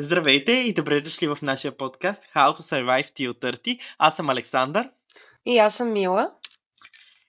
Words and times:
Здравейте 0.00 0.52
и 0.52 0.74
добре 0.74 1.00
дошли 1.00 1.28
в 1.28 1.38
нашия 1.42 1.76
подкаст 1.76 2.24
How 2.34 2.56
to 2.56 2.60
Survive 2.60 3.04
Till 3.04 3.32
30. 3.32 3.78
Аз 3.98 4.16
съм 4.16 4.30
Александър. 4.30 4.90
И 5.46 5.58
аз 5.58 5.74
съм 5.76 5.92
Мила. 5.92 6.32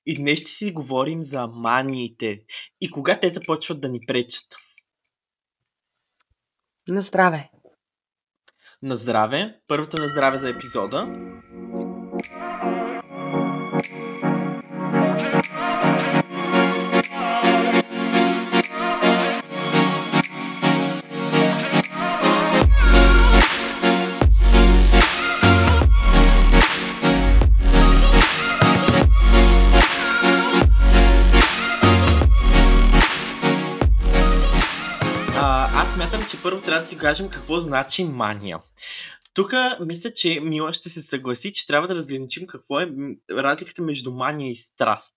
И 0.06 0.16
днес 0.16 0.40
ще 0.40 0.50
си 0.50 0.72
говорим 0.72 1.24
за 1.24 1.48
маниите 1.48 2.44
и 2.82 2.92
кога 2.92 3.20
те 3.20 3.30
започват 3.30 3.82
да 3.82 3.90
ни 3.90 4.00
пречат. 4.08 4.56
На 6.88 7.02
здраве! 7.02 7.50
На 8.82 8.98
здраве! 8.98 9.60
Първото 9.68 9.98
на 9.98 10.08
здраве 10.08 10.38
за 10.38 10.50
епизода. 10.50 11.14
Първо 36.50 36.62
трябва 36.62 36.82
да 36.82 36.88
си 36.88 36.98
кажем 36.98 37.30
какво 37.30 37.62
значи 37.62 38.04
мания. 38.04 38.60
Тук 39.34 39.54
мисля, 39.86 40.14
че 40.14 40.40
Мила 40.40 40.74
ще 40.74 40.90
се 40.90 41.02
съгласи, 41.02 41.54
че 41.54 41.68
трябва 41.68 41.88
да 41.88 41.96
разграничим 41.96 42.48
какво 42.48 42.80
е 42.80 42.90
разликата 43.32 43.82
между 43.82 44.12
мания 44.12 44.52
и 44.52 44.56
страст. 44.56 45.16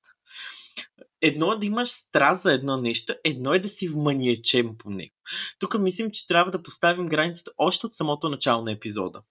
Едно 1.23 1.53
е 1.53 1.59
да 1.59 1.67
имаш 1.67 1.89
страст 1.89 2.43
за 2.43 2.53
едно 2.53 2.77
нещо, 2.77 3.15
едно 3.25 3.55
е 3.55 3.59
да 3.59 3.69
си 3.69 3.89
вманиечен 3.89 4.77
по 4.79 4.91
него. 4.91 5.15
Тук 5.59 5.79
мислим, 5.79 6.11
че 6.11 6.27
трябва 6.27 6.51
да 6.51 6.63
поставим 6.63 7.07
границата 7.07 7.51
още 7.59 7.87
от 7.87 7.95
самото 7.95 8.29
начало 8.29 8.63
на 8.63 8.73
епизода. 8.73 9.23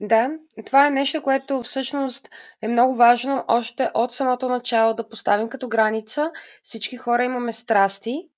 Да, 0.00 0.30
това 0.66 0.86
е 0.86 0.90
нещо, 0.90 1.22
което 1.22 1.62
всъщност 1.62 2.28
е 2.62 2.68
много 2.68 2.96
важно 2.96 3.44
още 3.48 3.90
от 3.94 4.12
самото 4.12 4.48
начало 4.48 4.94
да 4.94 5.08
поставим 5.08 5.48
като 5.48 5.68
граница. 5.68 6.30
Всички 6.62 6.96
хора 6.96 7.24
имаме 7.24 7.52
страсти 7.52 8.28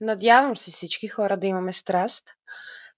Надявам 0.00 0.56
се 0.56 0.70
всички 0.70 1.08
хора 1.08 1.36
да 1.36 1.46
имаме 1.46 1.72
страст, 1.72 2.24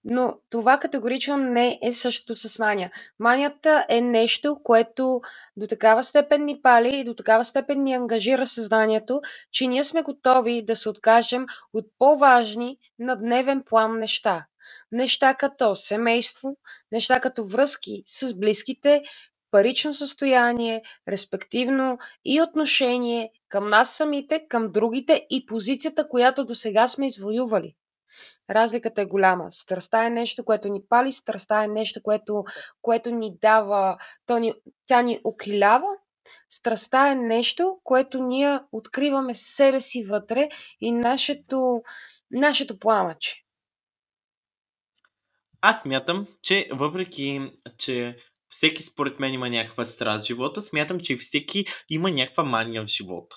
но 0.03 0.37
това 0.49 0.79
категорично 0.79 1.37
не 1.37 1.79
е 1.81 1.93
същото 1.93 2.35
с 2.35 2.59
мания. 2.59 2.91
Манията 3.19 3.85
е 3.89 4.01
нещо, 4.01 4.59
което 4.63 5.21
до 5.57 5.67
такава 5.67 6.03
степен 6.03 6.45
ни 6.45 6.61
пали 6.61 6.97
и 6.97 7.03
до 7.03 7.13
такава 7.13 7.45
степен 7.45 7.83
ни 7.83 7.93
ангажира 7.93 8.47
съзнанието, 8.47 9.21
че 9.51 9.67
ние 9.67 9.83
сме 9.83 10.01
готови 10.01 10.65
да 10.65 10.75
се 10.75 10.89
откажем 10.89 11.45
от 11.73 11.85
по-важни 11.99 12.77
на 12.99 13.15
дневен 13.15 13.63
план 13.63 13.99
неща. 13.99 14.45
Неща 14.91 15.33
като 15.33 15.75
семейство, 15.75 16.57
неща 16.91 17.19
като 17.19 17.45
връзки 17.45 18.03
с 18.05 18.35
близките, 18.35 19.03
парично 19.51 19.93
състояние, 19.93 20.81
респективно 21.07 21.97
и 22.25 22.41
отношение 22.41 23.31
към 23.51 23.69
нас 23.69 23.95
самите, 23.95 24.45
към 24.49 24.71
другите 24.71 25.27
и 25.29 25.45
позицията, 25.45 26.09
която 26.09 26.45
до 26.45 26.55
сега 26.55 26.87
сме 26.87 27.07
извоювали. 27.07 27.75
Разликата 28.49 29.01
е 29.01 29.05
голяма. 29.05 29.51
Страстта 29.51 30.05
е 30.05 30.09
нещо, 30.09 30.45
което 30.45 30.67
ни 30.67 30.81
пали, 30.89 31.11
страстта 31.11 31.63
е 31.63 31.67
нещо, 31.67 32.01
което, 32.03 32.43
което 32.81 33.11
ни 33.11 33.37
дава, 33.41 33.97
то 34.25 34.37
ни, 34.37 34.53
тя 34.85 35.01
ни 35.01 35.19
окилява. 35.23 35.87
Страстта 36.49 37.11
е 37.11 37.15
нещо, 37.15 37.79
което 37.83 38.23
ние 38.23 38.59
откриваме 38.71 39.35
себе 39.35 39.81
си 39.81 40.03
вътре 40.03 40.49
и 40.81 40.91
нашето, 40.91 41.81
нашето 42.31 42.79
пламъче. 42.79 43.35
Аз 45.61 45.85
мятам, 45.85 46.27
че 46.41 46.69
въпреки, 46.71 47.49
че 47.77 48.17
всеки 48.51 48.83
според 48.83 49.19
мен 49.19 49.33
има 49.33 49.49
някаква 49.49 49.85
страст 49.85 50.25
в 50.25 50.27
живота, 50.27 50.61
смятам, 50.61 50.99
че 50.99 51.17
всеки 51.17 51.65
има 51.89 52.11
някаква 52.11 52.43
мания 52.43 52.83
в 52.83 52.87
живота. 52.87 53.35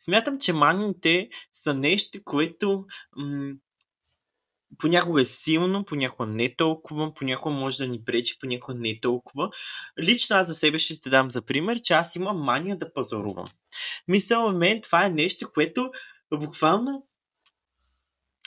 Смятам, 0.00 0.38
че 0.40 0.52
маниите 0.52 1.28
са 1.52 1.74
нещо, 1.74 2.18
което 2.24 2.84
м- 3.16 3.52
понякога 4.78 5.20
е 5.22 5.24
силно, 5.24 5.84
понякога 5.84 6.26
не 6.26 6.56
толкова, 6.56 7.14
понякога 7.14 7.54
може 7.54 7.76
да 7.76 7.88
ни 7.88 8.04
пречи, 8.04 8.38
понякога 8.40 8.78
не 8.78 9.00
толкова. 9.00 9.50
Лично 10.00 10.36
аз 10.36 10.46
за 10.46 10.54
себе 10.54 10.78
ще 10.78 11.00
те 11.00 11.10
дам 11.10 11.30
за 11.30 11.42
пример, 11.42 11.80
че 11.80 11.92
аз 11.92 12.16
имам 12.16 12.38
мания 12.38 12.78
да 12.78 12.92
пазарувам. 12.92 13.48
Мисля, 14.08 14.50
в 14.50 14.52
мен 14.52 14.80
това 14.80 15.04
е 15.06 15.10
нещо, 15.10 15.52
което 15.54 15.90
буквално 16.34 17.06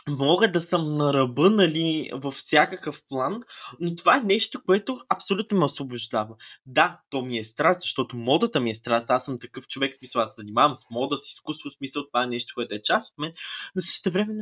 мога 0.08 0.52
да 0.52 0.62
съм 0.62 0.92
на 0.92 1.14
ръба, 1.14 1.50
нали, 1.50 2.10
във 2.14 2.34
всякакъв 2.34 3.02
план, 3.10 3.42
но 3.80 3.96
това 3.96 4.18
е 4.18 4.22
нещо, 4.22 4.64
което 4.66 5.00
абсолютно 5.10 5.58
ме 5.58 5.66
освобождава. 5.66 6.36
Да, 6.66 7.00
то 7.10 7.22
ми 7.22 7.38
е 7.38 7.44
страст, 7.44 7.82
защото 7.82 8.18
модата 8.18 8.60
ми 8.60 8.70
е 8.70 8.76
страст. 8.76 9.10
Аз 9.10 9.26
съм 9.26 9.40
такъв 9.40 9.68
човек, 9.68 9.96
смисъл, 9.96 10.22
аз 10.22 10.36
занимавам 10.36 10.76
с 10.76 10.84
мода, 10.92 11.18
с 11.18 11.30
изкуство, 11.30 11.70
смисъл, 11.70 12.08
това 12.08 12.24
е 12.24 12.28
нещо, 12.28 12.54
което 12.56 12.76
е 12.76 12.82
част 12.84 13.12
от 13.12 13.18
мен, 13.18 13.32
но 13.76 13.82
също 13.82 14.12
време 14.12 14.34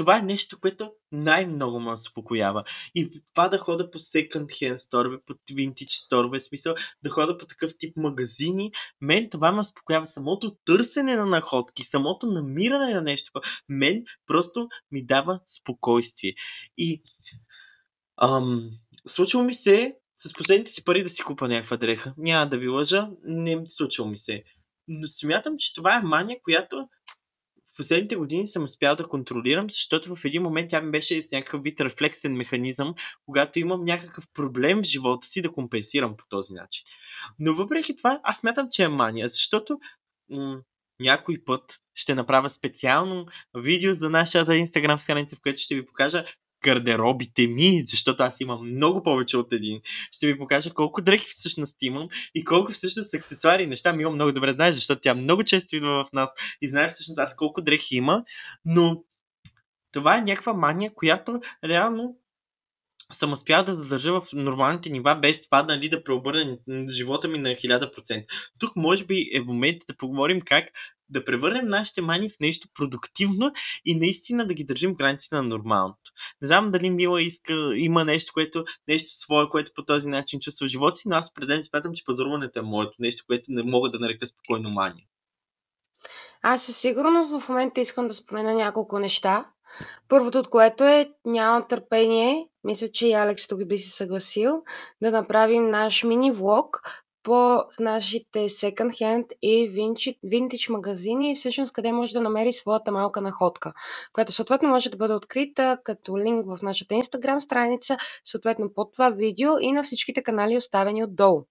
това 0.00 0.18
е 0.18 0.22
нещо, 0.22 0.60
което 0.60 0.92
най-много 1.12 1.80
ме 1.80 1.92
успокоява. 1.92 2.64
И 2.94 3.22
това 3.34 3.48
да 3.48 3.58
хода 3.58 3.90
по 3.90 3.98
second 3.98 4.44
hand 4.44 4.76
сторове, 4.76 5.16
по 5.26 5.32
vintage 5.32 6.04
сторове, 6.04 6.40
смисъл 6.40 6.74
да 7.02 7.10
хода 7.10 7.38
по 7.38 7.46
такъв 7.46 7.72
тип 7.78 7.96
магазини, 7.96 8.72
мен 9.00 9.30
това 9.30 9.52
ме 9.52 9.60
успокоява. 9.60 10.06
Самото 10.06 10.56
търсене 10.64 11.16
на 11.16 11.26
находки, 11.26 11.82
самото 11.82 12.26
намиране 12.26 12.94
на 12.94 13.02
нещо, 13.02 13.32
мен 13.68 14.04
просто 14.26 14.68
ми 14.90 15.06
дава 15.06 15.40
спокойствие. 15.46 16.32
И 16.78 17.02
ам, 18.22 18.70
случило 19.06 19.42
ми 19.42 19.54
се 19.54 19.96
с 20.16 20.32
последните 20.32 20.70
си 20.70 20.84
пари 20.84 21.02
да 21.02 21.10
си 21.10 21.22
купа 21.22 21.48
някаква 21.48 21.76
дреха. 21.76 22.14
Няма 22.16 22.50
да 22.50 22.58
ви 22.58 22.68
лъжа, 22.68 23.10
не 23.24 23.64
случило 23.68 24.08
ми 24.08 24.16
се. 24.16 24.42
Но 24.88 25.08
смятам, 25.08 25.54
че 25.58 25.74
това 25.74 25.96
е 25.96 26.02
мания, 26.02 26.38
която 26.44 26.88
последните 27.80 28.16
години 28.16 28.46
съм 28.46 28.62
успял 28.62 28.96
да 28.96 29.08
контролирам, 29.08 29.70
защото 29.70 30.16
в 30.16 30.24
един 30.24 30.42
момент 30.42 30.70
тя 30.70 30.80
ми 30.80 30.90
беше 30.90 31.22
с 31.22 31.32
някакъв 31.32 31.62
вид 31.62 31.80
рефлексен 31.80 32.36
механизъм, 32.36 32.94
когато 33.26 33.58
имам 33.58 33.84
някакъв 33.84 34.24
проблем 34.34 34.78
в 34.78 34.86
живота 34.86 35.26
си 35.26 35.42
да 35.42 35.52
компенсирам 35.52 36.16
по 36.16 36.24
този 36.28 36.52
начин. 36.52 36.82
Но 37.38 37.54
въпреки 37.54 37.96
това, 37.96 38.20
аз 38.22 38.38
смятам, 38.38 38.66
че 38.70 38.82
е 38.82 38.88
мания, 38.88 39.28
защото 39.28 39.78
м- 40.30 40.60
някой 41.00 41.36
път 41.44 41.62
ще 41.94 42.14
направя 42.14 42.50
специално 42.50 43.26
видео 43.54 43.94
за 43.94 44.10
нашата 44.10 44.56
инстаграм 44.56 44.98
страница, 44.98 45.36
в 45.36 45.40
което 45.42 45.60
ще 45.60 45.74
ви 45.74 45.86
покажа 45.86 46.24
гардеробите 46.64 47.46
ми, 47.46 47.82
защото 47.82 48.22
аз 48.22 48.40
имам 48.40 48.70
много 48.70 49.02
повече 49.02 49.36
от 49.36 49.52
един. 49.52 49.80
Ще 50.12 50.26
ви 50.26 50.38
покажа 50.38 50.70
колко 50.70 51.02
дрехи 51.02 51.26
всъщност 51.30 51.82
имам 51.82 52.08
и 52.34 52.44
колко 52.44 52.72
всъщност 52.72 53.14
аксесуари 53.14 53.62
и 53.62 53.66
неща 53.66 53.92
ми 53.92 54.02
имам 54.02 54.14
много 54.14 54.32
добре 54.32 54.52
знаеш, 54.52 54.74
защото 54.74 55.00
тя 55.00 55.14
много 55.14 55.44
често 55.44 55.76
идва 55.76 56.04
в 56.04 56.12
нас 56.12 56.30
и 56.62 56.68
знае 56.68 56.88
всъщност 56.88 57.18
аз 57.18 57.36
колко 57.36 57.62
дрехи 57.62 57.96
има, 57.96 58.24
но 58.64 59.04
това 59.92 60.16
е 60.16 60.20
някаква 60.20 60.52
мания, 60.52 60.94
която 60.94 61.40
реално 61.64 62.16
съм 63.12 63.32
успял 63.32 63.64
да 63.64 63.74
задържа 63.74 64.20
в 64.20 64.32
нормалните 64.32 64.90
нива, 64.90 65.14
без 65.22 65.42
това 65.42 65.62
нали, 65.62 65.88
да 65.88 66.04
преобърна 66.04 66.58
живота 66.88 67.28
ми 67.28 67.38
на 67.38 67.48
1000%. 67.48 68.24
Тук 68.58 68.76
може 68.76 69.04
би 69.04 69.30
е 69.34 69.40
момент 69.40 69.82
да 69.88 69.96
поговорим 69.96 70.40
как 70.40 70.64
да 71.10 71.24
превърнем 71.24 71.68
нашите 71.68 72.02
мани 72.02 72.28
в 72.28 72.40
нещо 72.40 72.68
продуктивно 72.74 73.52
и 73.84 73.94
наистина 73.94 74.46
да 74.46 74.54
ги 74.54 74.64
държим 74.64 74.92
в 74.92 74.96
границите 74.96 75.34
на 75.34 75.42
нормалното. 75.42 76.10
Не 76.42 76.46
знам 76.46 76.70
дали 76.70 76.90
Мила 76.90 77.22
иска, 77.22 77.54
има 77.76 78.04
нещо, 78.04 78.32
което, 78.32 78.64
нещо 78.88 79.10
свое, 79.10 79.48
което 79.50 79.72
по 79.74 79.84
този 79.84 80.08
начин 80.08 80.40
чувства 80.40 80.66
в 80.66 80.70
живота 80.70 80.96
си, 80.96 81.08
но 81.08 81.16
аз 81.16 81.30
определено 81.30 81.64
смятам, 81.64 81.92
че 81.94 82.04
пазаруването 82.04 82.58
е 82.58 82.62
моето 82.62 82.94
нещо, 82.98 83.24
което 83.26 83.44
не 83.48 83.62
мога 83.62 83.90
да 83.90 83.98
нарека 83.98 84.26
спокойно 84.26 84.70
мания. 84.70 85.06
Аз 86.42 86.62
със 86.62 86.76
сигурност 86.76 87.30
в 87.30 87.48
момента 87.48 87.80
искам 87.80 88.08
да 88.08 88.14
спомена 88.14 88.54
няколко 88.54 88.98
неща. 88.98 89.46
Първото 90.08 90.38
от 90.38 90.50
което 90.50 90.84
е, 90.84 91.12
нямам 91.24 91.68
търпение, 91.68 92.48
мисля, 92.64 92.88
че 92.92 93.08
и 93.08 93.12
Алекс 93.12 93.48
тук 93.48 93.68
би 93.68 93.78
се 93.78 93.96
съгласил, 93.96 94.62
да 95.02 95.10
направим 95.10 95.70
наш 95.70 96.02
мини 96.02 96.32
влог 96.32 96.80
по 97.22 97.64
нашите 97.78 98.38
second 98.38 98.90
hand 99.00 99.26
и 99.42 99.68
винтич 100.22 100.68
магазини 100.68 101.32
и 101.32 101.34
всъщност 101.34 101.72
къде 101.72 101.92
може 101.92 102.12
да 102.12 102.20
намери 102.20 102.52
своята 102.52 102.92
малка 102.92 103.20
находка, 103.20 103.72
която 104.12 104.32
съответно 104.32 104.68
може 104.68 104.90
да 104.90 104.96
бъде 104.96 105.14
открита 105.14 105.78
като 105.84 106.18
линк 106.18 106.46
в 106.46 106.62
нашата 106.62 106.94
Instagram 106.94 107.38
страница, 107.38 107.96
съответно 108.24 108.74
под 108.74 108.92
това 108.92 109.10
видео 109.10 109.58
и 109.60 109.72
на 109.72 109.82
всичките 109.82 110.22
канали 110.22 110.56
оставени 110.56 111.04
отдолу. 111.04 111.44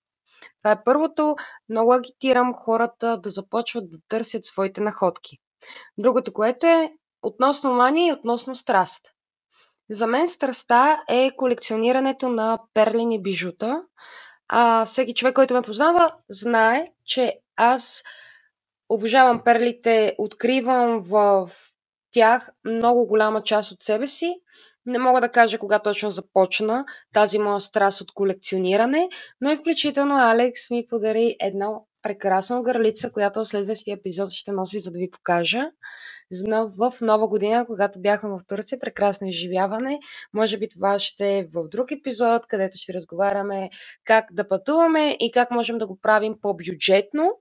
Това 0.62 0.72
е 0.72 0.84
първото. 0.84 1.36
Много 1.70 1.94
агитирам 1.94 2.54
хората 2.54 3.18
да 3.18 3.30
започват 3.30 3.92
да 3.92 3.98
търсят 4.10 4.46
своите 4.46 4.82
находки. 4.82 5.38
Другото, 5.98 6.34
което 6.34 6.68
е 6.68 6.92
относно 7.22 7.74
мания 7.74 8.10
и 8.10 8.14
относно 8.14 8.56
страст. 8.56 9.02
За 9.90 10.08
мен 10.08 10.28
страста 10.28 11.04
е 11.10 11.32
колекционирането 11.38 12.30
на 12.30 12.60
перлини 12.74 13.22
бижута, 13.22 13.82
а, 14.50 14.86
всеки 14.86 15.14
човек, 15.14 15.36
който 15.36 15.54
ме 15.54 15.62
познава, 15.62 16.12
знае, 16.30 16.88
че 17.06 17.40
аз 17.56 18.04
обожавам 18.90 19.44
перлите, 19.44 20.16
откривам 20.18 21.02
в 21.02 21.50
тях 22.12 22.50
много 22.66 23.06
голяма 23.06 23.44
част 23.44 23.72
от 23.72 23.84
себе 23.84 24.08
си. 24.08 24.42
Не 24.86 25.00
мога 25.00 25.22
да 25.22 25.32
кажа 25.32 25.58
кога 25.58 25.80
точно 25.80 26.12
започна 26.12 26.86
тази 27.14 27.40
моя 27.40 27.60
страст 27.60 28.02
от 28.02 28.14
колекциониране, 28.14 29.10
но 29.42 29.52
и 29.52 29.58
включително 29.58 30.16
Алекс 30.18 30.70
ми 30.70 30.88
подари 30.90 31.36
една 31.40 31.70
прекрасна 32.02 32.64
гърлица, 32.64 33.12
която 33.12 33.40
в 33.40 33.48
следващия 33.48 33.94
епизод 33.94 34.32
ще 34.32 34.52
носи, 34.52 34.80
за 34.80 34.92
да 34.92 35.00
ви 35.00 35.12
покажа. 35.12 35.64
Знам 36.32 36.74
в 36.78 36.94
нова 37.02 37.28
година, 37.28 37.66
когато 37.66 38.00
бяхме 38.00 38.30
в 38.30 38.40
Турция, 38.48 38.80
прекрасно 38.80 39.28
изживяване. 39.28 40.00
Може 40.34 40.58
би 40.58 40.70
това 40.70 41.00
ще 41.00 41.38
е 41.38 41.48
в 41.54 41.68
друг 41.68 41.92
епизод, 41.92 42.48
където 42.48 42.78
ще 42.78 42.94
разговаряме 42.94 43.70
как 44.06 44.26
да 44.32 44.48
пътуваме 44.48 45.18
и 45.20 45.32
как 45.32 45.52
можем 45.52 45.78
да 45.78 45.88
го 45.88 46.00
правим 46.02 46.36
по-бюджетно. 46.42 47.32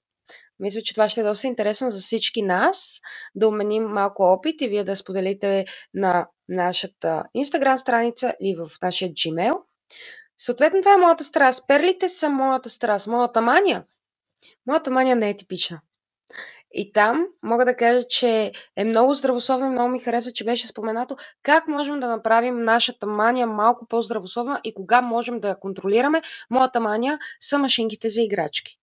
Мисля, 0.61 0.83
че 0.83 0.95
това 0.95 1.09
ще 1.09 1.21
е 1.21 1.25
доста 1.25 1.47
интересно 1.47 1.91
за 1.91 2.01
всички 2.01 2.43
нас, 2.43 3.01
да 3.35 3.49
уменим 3.49 3.85
малко 3.85 4.23
опит 4.23 4.61
и 4.61 4.69
вие 4.69 4.85
да 4.85 4.97
споделите 4.97 5.65
на 5.95 6.29
нашата 6.49 7.25
Instagram 7.37 7.77
страница 7.77 8.35
или 8.41 8.57
в 8.57 8.71
нашия 8.83 9.11
Gmail. 9.11 9.55
Съответно, 10.39 10.81
това 10.81 10.95
е 10.95 10.99
моята 10.99 11.25
страст. 11.25 11.65
Перлите 11.69 12.09
са 12.09 12.29
моята 12.29 12.69
страст, 12.71 13.07
моята 13.07 13.41
мания. 13.41 13.85
Моята 14.67 14.91
мания 14.91 15.17
не 15.17 15.31
е 15.31 15.37
типична. 15.37 15.81
И 16.73 16.93
там 16.93 17.27
мога 17.43 17.65
да 17.65 17.77
кажа, 17.77 18.07
че 18.09 18.53
е 18.77 18.85
много 18.85 19.15
здравословно 19.15 19.67
и 19.67 19.71
много 19.71 19.89
ми 19.89 20.01
харесва, 20.01 20.33
че 20.33 20.45
беше 20.45 20.67
споменато 20.67 21.17
как 21.43 21.69
можем 21.69 22.01
да 22.01 22.09
направим 22.09 22.65
нашата 22.65 23.07
мания 23.07 23.47
малко 23.47 23.87
по-здравословна 23.89 24.61
и 24.65 24.75
кога 24.75 25.01
можем 25.01 25.41
да 25.41 25.49
я 25.49 25.61
контролираме. 25.61 26.23
Моята 26.51 26.81
мания 26.81 27.19
са 27.41 27.59
машинките 27.59 28.09
за 28.09 28.23
играчки. 28.23 28.79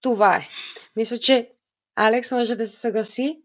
Това 0.00 0.36
е. 0.36 0.48
Мисля, 0.96 1.18
че 1.18 1.50
Алекс 1.96 2.32
може 2.32 2.56
да 2.56 2.68
се 2.68 2.76
съгласи. 2.76 3.42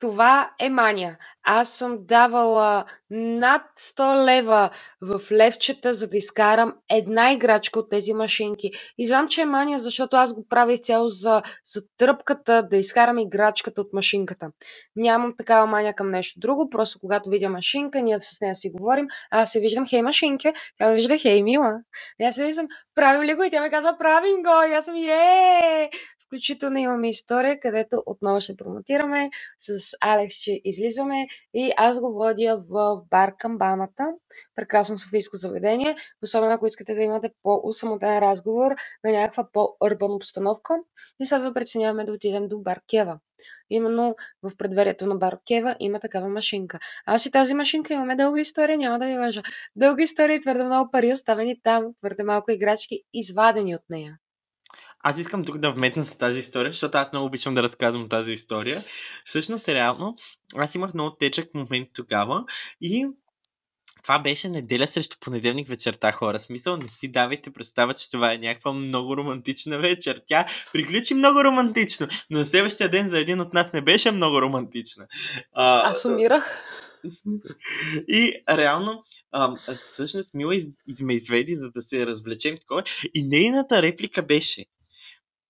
Това 0.00 0.50
е 0.60 0.70
мания. 0.70 1.18
Аз 1.42 1.68
съм 1.70 1.98
давала 2.00 2.84
над 3.10 3.62
100 3.78 4.24
лева 4.24 4.70
в 5.00 5.20
левчета, 5.32 5.94
за 5.94 6.08
да 6.08 6.16
изкарам 6.16 6.74
една 6.90 7.32
играчка 7.32 7.78
от 7.78 7.90
тези 7.90 8.12
машинки. 8.12 8.70
И 8.98 9.06
знам, 9.06 9.28
че 9.28 9.40
е 9.40 9.44
мания, 9.44 9.78
защото 9.78 10.16
аз 10.16 10.34
го 10.34 10.48
правя 10.48 10.72
изцяло 10.72 11.08
за, 11.08 11.42
за 11.64 11.82
тръпката 11.98 12.62
да 12.70 12.76
изкарам 12.76 13.18
играчката 13.18 13.80
от 13.80 13.92
машинката. 13.92 14.50
Нямам 14.96 15.34
такава 15.36 15.66
мания 15.66 15.94
към 15.94 16.10
нещо 16.10 16.40
друго, 16.40 16.70
просто 16.70 16.98
когато 17.00 17.30
видя 17.30 17.48
машинка, 17.48 18.02
ние 18.02 18.20
с 18.20 18.40
нея 18.40 18.54
си 18.54 18.70
говорим, 18.70 19.06
аз 19.30 19.52
се 19.52 19.60
виждам, 19.60 19.88
хей 19.88 20.02
машинка, 20.02 20.52
тя 20.78 20.88
ме 20.88 20.94
вижда, 20.94 21.18
хей 21.18 21.42
мила. 21.42 21.80
И 22.20 22.24
аз 22.24 22.34
се 22.34 22.44
виждам, 22.44 22.66
правим 22.94 23.22
ли 23.22 23.34
го? 23.34 23.42
И 23.42 23.50
тя 23.50 23.62
ми 23.62 23.70
казва, 23.70 23.96
правим 23.98 24.42
го. 24.42 24.70
И 24.70 24.74
аз 24.74 24.84
съм, 24.84 24.96
е! 24.96 25.90
Включително 26.26 26.78
имаме 26.78 27.08
история, 27.08 27.60
където 27.60 28.02
отново 28.06 28.40
ще 28.40 28.56
промотираме 28.56 29.30
с 29.58 29.96
Алекс, 30.00 30.34
че 30.34 30.60
излизаме 30.64 31.26
и 31.54 31.72
аз 31.76 32.00
го 32.00 32.12
водя 32.12 32.64
в 32.68 33.02
бар 33.10 33.34
Камбаната, 33.38 34.04
прекрасно 34.54 34.98
софийско 34.98 35.36
заведение, 35.36 35.96
особено 36.22 36.52
ако 36.52 36.66
искате 36.66 36.94
да 36.94 37.02
имате 37.02 37.30
по-усамотен 37.42 38.18
разговор 38.18 38.72
на 39.04 39.12
някаква 39.12 39.48
по-урбан 39.52 40.12
обстановка 40.12 40.74
и 41.20 41.26
следва 41.26 41.54
преценяваме 41.54 42.04
да 42.04 42.12
отидем 42.12 42.48
до 42.48 42.58
бар 42.58 42.80
Кева. 42.90 43.18
Именно 43.70 44.16
в 44.42 44.52
предверието 44.58 45.06
на 45.06 45.14
бар 45.14 45.38
Кева 45.46 45.76
има 45.80 46.00
такава 46.00 46.28
машинка. 46.28 46.78
Аз 47.06 47.26
и 47.26 47.30
тази 47.30 47.54
машинка 47.54 47.94
имаме 47.94 48.16
дълга 48.16 48.40
история, 48.40 48.78
няма 48.78 48.98
да 48.98 49.06
ви 49.06 49.18
лъжа. 49.18 49.42
Дълга 49.76 50.02
история 50.02 50.36
и 50.36 50.40
твърде 50.40 50.64
много 50.64 50.90
пари 50.90 51.12
оставени 51.12 51.60
там, 51.62 51.94
твърде 51.94 52.22
малко 52.22 52.50
играчки 52.50 53.02
извадени 53.12 53.74
от 53.74 53.82
нея. 53.90 54.18
Аз 55.00 55.18
искам 55.18 55.44
тук 55.44 55.58
да 55.58 55.70
вметна 55.70 56.04
за 56.04 56.18
тази 56.18 56.38
история, 56.38 56.72
защото 56.72 56.98
аз 56.98 57.12
много 57.12 57.26
обичам 57.26 57.54
да 57.54 57.62
разказвам 57.62 58.08
тази 58.08 58.32
история. 58.32 58.84
Всъщност, 59.24 59.68
реално, 59.68 60.16
аз 60.56 60.74
имах 60.74 60.94
много 60.94 61.16
течък 61.16 61.54
момент 61.54 61.88
тогава 61.94 62.44
и 62.80 63.06
това 64.06 64.18
беше 64.18 64.48
неделя 64.48 64.86
срещу 64.86 65.16
понеделник 65.20 65.68
вечерта, 65.68 66.12
хора. 66.12 66.40
Смисъл, 66.40 66.76
не 66.76 66.88
си 66.88 67.08
давайте 67.08 67.50
представа, 67.50 67.94
че 67.94 68.10
това 68.10 68.32
е 68.32 68.38
някаква 68.38 68.72
много 68.72 69.16
романтична 69.16 69.78
вечер. 69.78 70.22
Тя 70.26 70.46
приключи 70.72 71.14
много 71.14 71.44
романтично, 71.44 72.08
но 72.30 72.38
на 72.38 72.46
следващия 72.46 72.90
ден 72.90 73.10
за 73.10 73.18
един 73.18 73.40
от 73.40 73.52
нас 73.52 73.72
не 73.72 73.80
беше 73.80 74.10
много 74.10 74.42
романтична. 74.42 75.06
А, 75.52 75.90
Аз 75.90 76.04
умирах. 76.04 76.62
И 78.08 78.42
реално, 78.50 79.02
а, 79.32 79.56
всъщност 79.74 80.34
Мила 80.34 80.56
из, 80.56 80.66
из, 80.88 81.00
ме 81.00 81.14
изведи, 81.14 81.54
за 81.54 81.70
да 81.70 81.82
се 81.82 82.06
развлечем 82.06 82.56
такова. 82.56 82.82
И 83.14 83.22
нейната 83.22 83.82
реплика 83.82 84.22
беше 84.22 84.64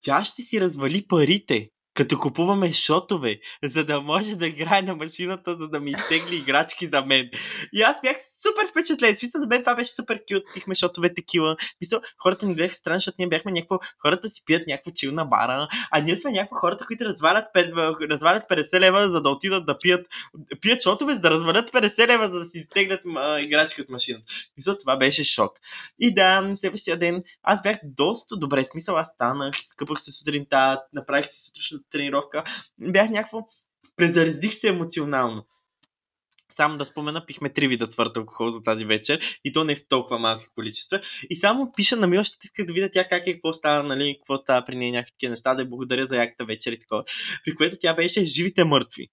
тя 0.01 0.23
ще 0.23 0.41
си 0.41 0.61
развали 0.61 1.07
парите 1.07 1.69
като 1.97 2.19
купуваме 2.19 2.73
шотове, 2.73 3.39
за 3.63 3.85
да 3.85 4.01
може 4.01 4.35
да 4.35 4.47
играе 4.47 4.81
на 4.81 4.95
машината, 4.95 5.57
за 5.57 5.67
да 5.67 5.79
ми 5.79 5.91
изтегли 5.91 6.35
играчки 6.35 6.87
за 6.87 7.01
мен. 7.01 7.29
И 7.73 7.81
аз 7.81 8.01
бях 8.01 8.17
супер 8.41 8.67
впечатлен. 8.69 9.15
Смисъл, 9.15 9.41
за 9.41 9.47
мен 9.47 9.61
това 9.61 9.75
беше 9.75 9.91
супер 9.91 10.21
кют. 10.29 10.43
Пихме 10.53 10.75
шотове 10.75 11.13
текила. 11.13 11.55
Мисъл, 11.81 12.01
хората 12.17 12.45
ни 12.45 12.55
гледаха 12.55 12.75
странно, 12.75 12.97
защото 12.97 13.15
ние 13.19 13.27
бяхме 13.27 13.51
някакво, 13.51 13.79
хората 14.01 14.29
си 14.29 14.41
пият 14.45 14.67
някакво 14.67 14.91
чил 14.91 15.11
на 15.11 15.25
бара, 15.25 15.67
а 15.91 15.99
ние 16.01 16.17
сме 16.17 16.31
някакво 16.31 16.55
хората, 16.55 16.85
които 16.85 17.05
развалят 17.05 17.45
50 17.55 18.79
лева, 18.79 19.07
за 19.07 19.21
да 19.21 19.29
отидат 19.29 19.65
да 19.65 19.79
пият, 19.79 20.07
пият 20.61 20.81
шотове, 20.81 21.13
за 21.13 21.19
да 21.19 21.31
развалят 21.31 21.71
50 21.71 22.07
лева, 22.07 22.25
за 22.25 22.39
да 22.39 22.45
си 22.45 22.57
изтеглят 22.57 23.01
играчки 23.41 23.81
от 23.81 23.89
машината. 23.89 24.25
Мисъл, 24.57 24.77
това 24.77 24.97
беше 24.97 25.23
шок. 25.23 25.51
И 25.99 26.13
да, 26.13 26.53
следващия 26.55 26.99
ден 26.99 27.23
аз 27.43 27.61
бях 27.61 27.77
доста 27.83 28.37
добре. 28.37 28.65
Смисъл, 28.65 28.97
аз 28.97 29.07
станах, 29.07 29.55
скъпах 29.63 30.01
се 30.01 30.11
сутринта, 30.11 30.81
направих 30.93 31.25
си 31.25 31.39
сутрешната 31.39 31.86
тренировка, 31.91 32.43
бях 32.79 33.09
някакво, 33.09 33.39
презарездих 33.95 34.53
се 34.53 34.67
емоционално. 34.67 35.45
Само 36.49 36.77
да 36.77 36.85
спомена, 36.85 37.25
пихме 37.25 37.49
три 37.49 37.67
вида 37.67 37.87
твърд 37.87 38.17
алкохол 38.17 38.47
за 38.47 38.61
тази 38.61 38.85
вечер 38.85 39.39
и 39.43 39.51
то 39.51 39.63
не 39.63 39.75
в 39.75 39.87
толкова 39.87 40.19
малки 40.19 40.45
количества. 40.55 41.01
И 41.29 41.35
само 41.35 41.71
пиша 41.75 41.95
на 41.95 42.07
Мила, 42.07 42.23
защото 42.23 42.39
исках 42.43 42.65
да 42.65 42.73
видя 42.73 42.89
тя 42.91 43.07
как 43.07 43.27
е, 43.27 43.33
какво 43.33 43.53
става, 43.53 43.83
нали, 43.83 44.17
какво 44.19 44.37
става 44.37 44.65
при 44.65 44.75
нея, 44.75 44.91
някакви 44.91 45.11
такива 45.11 45.29
неща, 45.29 45.55
да 45.55 45.61
я 45.61 45.69
благодаря 45.69 46.07
за 46.07 46.17
яката 46.17 46.45
вечер 46.45 46.71
и 46.71 46.79
такова. 46.79 47.03
При 47.45 47.55
което 47.55 47.77
тя 47.79 47.93
беше 47.93 48.25
живите 48.25 48.63
мъртви. 48.63 49.07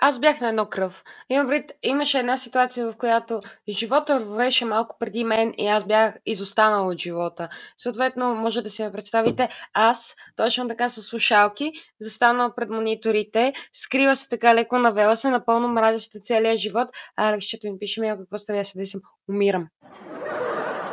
Аз 0.00 0.18
бях 0.18 0.40
на 0.40 0.48
едно 0.48 0.66
кръв. 0.66 1.04
Имам 1.28 1.46
пред, 1.46 1.72
имаше 1.82 2.18
една 2.18 2.36
ситуация, 2.36 2.92
в 2.92 2.96
която 2.96 3.38
живота 3.68 4.18
вървеше 4.18 4.64
малко 4.64 4.96
преди 4.98 5.24
мен 5.24 5.54
и 5.58 5.66
аз 5.66 5.84
бях 5.84 6.14
изостанала 6.26 6.92
от 6.92 6.98
живота. 6.98 7.48
Съответно, 7.76 8.34
може 8.34 8.62
да 8.62 8.70
си 8.70 8.82
ме 8.82 8.92
представите, 8.92 9.48
аз, 9.74 10.16
точно 10.36 10.68
така 10.68 10.88
с 10.88 11.02
слушалки, 11.02 11.72
застанала 12.00 12.54
пред 12.54 12.70
мониторите, 12.70 13.52
скрива 13.72 14.16
се 14.16 14.28
така 14.28 14.54
леко, 14.54 14.78
навела 14.78 15.16
се, 15.16 15.30
напълно 15.30 15.68
мразеща 15.68 16.20
целия 16.20 16.56
живот, 16.56 16.88
а 17.16 17.28
Алексчето 17.28 17.72
ми 17.72 17.78
пише 17.78 18.00
ми, 18.00 18.08
какво 18.18 18.38
става, 18.38 18.64
се 18.64 18.78
да 18.78 18.86
съм, 18.86 19.00
умирам. 19.30 19.68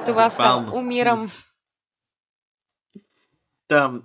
Това 0.06 0.30
става, 0.30 0.78
умирам. 0.78 1.32
Там, 3.68 4.04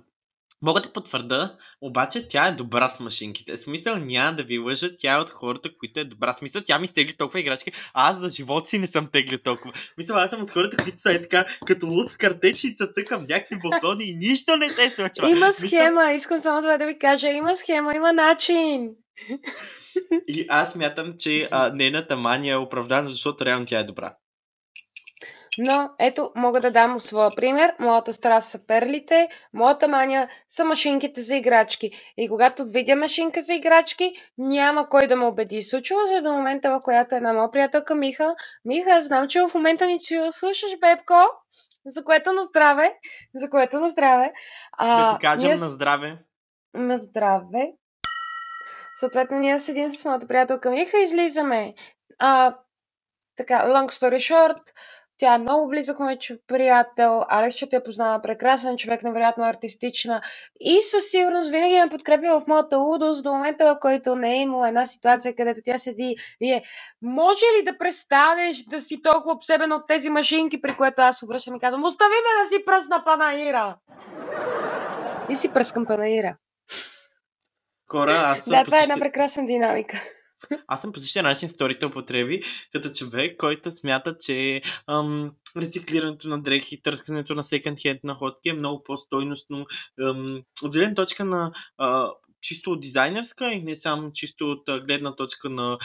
Мога 0.61 0.81
да 0.81 0.93
потвърда, 0.93 1.55
обаче 1.81 2.27
тя 2.27 2.47
е 2.47 2.51
добра 2.51 2.89
с 2.89 2.99
машинките. 2.99 3.57
Смисъл 3.57 3.95
няма 3.95 4.35
да 4.35 4.43
ви 4.43 4.59
лъжа, 4.59 4.89
тя 4.97 5.13
е 5.13 5.19
от 5.19 5.29
хората, 5.29 5.69
които 5.79 5.99
е 5.99 6.03
добра. 6.03 6.33
Смисъл 6.33 6.61
тя 6.65 6.79
ми 6.79 6.87
стегли 6.87 7.13
толкова 7.13 7.39
играчки, 7.39 7.71
а 7.93 8.11
аз 8.11 8.19
за 8.19 8.29
живота 8.29 8.69
си 8.69 8.79
не 8.79 8.87
съм 8.87 9.05
тегли 9.05 9.43
толкова. 9.43 9.73
Мисля, 9.97 10.15
аз 10.17 10.29
съм 10.29 10.41
от 10.41 10.51
хората, 10.51 10.77
които 10.77 10.99
са 10.99 11.11
е 11.11 11.21
така, 11.21 11.45
като 11.65 11.87
луд 11.87 12.09
с 12.09 12.17
картечица, 12.17 12.87
цъкам 12.87 13.25
някакви 13.29 13.55
бутони 13.55 14.03
и 14.03 14.15
нищо 14.15 14.57
не 14.57 14.69
се 14.69 14.89
случва. 14.89 15.29
Има 15.29 15.53
схема, 15.53 16.01
Мисъл... 16.01 16.15
искам 16.15 16.39
само 16.39 16.61
това 16.61 16.77
да 16.77 16.85
ви 16.85 16.99
кажа. 16.99 17.29
Има 17.29 17.55
схема, 17.55 17.95
има 17.95 18.13
начин. 18.13 18.89
И 20.27 20.45
аз 20.49 20.75
мятам, 20.75 21.13
че 21.19 21.47
а, 21.51 21.71
нейната 21.73 22.17
мания 22.17 22.53
е 22.53 22.57
оправдана, 22.57 23.09
защото 23.09 23.45
реално 23.45 23.65
тя 23.65 23.79
е 23.79 23.83
добра. 23.83 24.15
Но 25.67 25.89
ето, 25.99 26.31
мога 26.35 26.61
да 26.61 26.71
дам 26.71 26.99
своя 26.99 27.31
пример. 27.35 27.73
Моята 27.79 28.13
страст 28.13 28.49
са 28.49 28.67
перлите, 28.67 29.29
моята 29.53 29.87
мания 29.87 30.29
са 30.47 30.65
машинките 30.65 31.21
за 31.21 31.35
играчки. 31.35 31.91
И 32.17 32.29
когато 32.29 32.65
видя 32.65 32.95
машинка 32.95 33.41
за 33.41 33.53
играчки, 33.53 34.13
няма 34.37 34.89
кой 34.89 35.07
да 35.07 35.15
ме 35.15 35.25
убеди. 35.25 35.61
Случва 35.61 36.07
се 36.07 36.21
до 36.21 36.33
момента, 36.33 36.69
в 36.71 36.81
която 36.83 37.15
една 37.15 37.33
моя 37.33 37.51
приятелка 37.51 37.95
Миха, 37.95 38.35
Миха, 38.65 39.01
знам, 39.01 39.27
че 39.27 39.41
в 39.41 39.51
момента 39.53 39.85
ни 39.85 39.99
чува, 39.99 40.31
слушаш, 40.31 40.71
Бебко, 40.79 41.23
за 41.85 42.03
което 42.03 42.33
на 42.33 42.41
здраве, 42.41 42.93
за 43.35 43.49
което 43.49 43.79
на 43.79 43.89
здраве. 43.89 44.33
А, 44.71 45.05
да 45.05 45.11
си 45.13 45.17
кажем 45.21 45.47
ние... 45.47 45.59
на 45.59 45.67
здраве. 45.67 46.17
На 46.73 46.97
здраве. 46.97 47.71
Съответно, 48.99 49.39
ние 49.39 49.59
седим 49.59 49.91
с 49.91 50.05
моята 50.05 50.27
приятелка 50.27 50.71
Миха, 50.71 50.97
излизаме. 50.97 51.73
А, 52.19 52.55
така, 53.37 53.65
long 53.65 53.91
story 53.91 54.15
short, 54.15 54.61
тя 55.21 55.33
е 55.33 55.37
много 55.37 55.67
близък 55.67 55.99
мой 55.99 56.17
приятел. 56.47 57.25
Алекс, 57.29 57.55
че 57.55 57.69
те 57.69 57.83
познава 57.83 58.21
прекрасен 58.21 58.77
човек, 58.77 59.03
невероятно 59.03 59.43
артистична. 59.43 60.21
И 60.59 60.81
със 60.81 61.11
сигурност 61.11 61.49
винаги 61.49 61.75
ме 61.75 61.89
подкрепя 61.89 62.39
в 62.39 62.47
моята 62.47 62.77
лудост 62.77 63.23
до 63.23 63.33
момента, 63.33 63.65
в 63.65 63.79
който 63.81 64.15
не 64.15 64.33
е 64.33 64.41
имала 64.41 64.67
една 64.67 64.85
ситуация, 64.85 65.35
където 65.35 65.61
тя 65.65 65.77
седи 65.77 66.15
и 66.41 66.51
е 66.51 66.63
може 67.01 67.45
ли 67.59 67.63
да 67.65 67.77
престанеш 67.77 68.63
да 68.63 68.81
си 68.81 69.01
толкова 69.01 69.33
обсебен 69.33 69.71
от 69.71 69.87
тези 69.87 70.09
машинки, 70.09 70.61
при 70.61 70.75
което 70.75 71.01
аз 71.01 71.23
обръщам 71.23 71.55
и 71.55 71.59
казвам 71.59 71.83
остави 71.83 72.09
ме 72.09 72.43
да 72.43 72.49
си 72.49 72.65
пръсна 72.65 73.03
панаира. 73.05 73.75
И 75.29 75.35
си 75.35 75.53
пръскам 75.53 75.85
панаира. 75.85 76.35
Кора, 77.87 78.13
аз 78.13 78.39
съм 78.39 78.51
Да, 78.51 78.63
това 78.63 78.79
е 78.79 78.83
една 78.83 78.95
прекрасна 78.99 79.45
динамика. 79.45 80.01
Аз 80.67 80.81
съм 80.81 80.91
по 80.91 80.99
същия 80.99 81.23
начин 81.23 81.49
сторите 81.49 81.85
употреби, 81.85 82.43
като 82.71 82.89
човек, 82.89 83.37
който 83.37 83.71
смята, 83.71 84.17
че 84.17 84.61
ам, 84.87 85.31
рециклирането 85.57 86.27
на 86.27 86.41
дрехи, 86.41 86.81
търсенето 86.81 87.35
на 87.35 87.43
секонд 87.43 87.79
хенд 87.81 88.03
находки 88.03 88.49
е 88.49 88.53
много 88.53 88.83
по-стойностно. 88.83 89.65
Ам, 90.01 90.41
от 90.63 90.73
гледна 90.73 90.95
точка 90.95 91.25
на 91.25 91.51
а, 91.77 92.09
чисто 92.41 92.75
дизайнерска 92.75 93.51
и 93.51 93.61
не 93.61 93.75
само 93.75 94.11
чисто 94.13 94.51
от 94.51 94.85
гледна 94.85 95.15
точка 95.15 95.49
на 95.49 95.77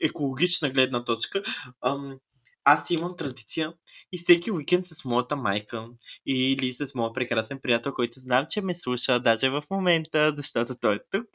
екологична 0.00 0.70
гледна 0.70 1.04
точка. 1.04 1.42
Ам, 1.82 2.18
аз 2.64 2.90
имам 2.90 3.16
традиция 3.16 3.72
и 4.12 4.18
всеки 4.18 4.52
уикенд 4.52 4.86
с 4.86 5.04
моята 5.04 5.36
майка 5.36 5.88
или 6.26 6.72
с 6.72 6.94
моят 6.94 7.14
прекрасен 7.14 7.60
приятел, 7.62 7.92
който 7.92 8.20
знам, 8.20 8.46
че 8.50 8.60
ме 8.60 8.74
слуша 8.74 9.20
даже 9.20 9.50
в 9.50 9.62
момента, 9.70 10.32
защото 10.36 10.74
той 10.80 10.94
е 10.94 10.98
тук, 11.10 11.26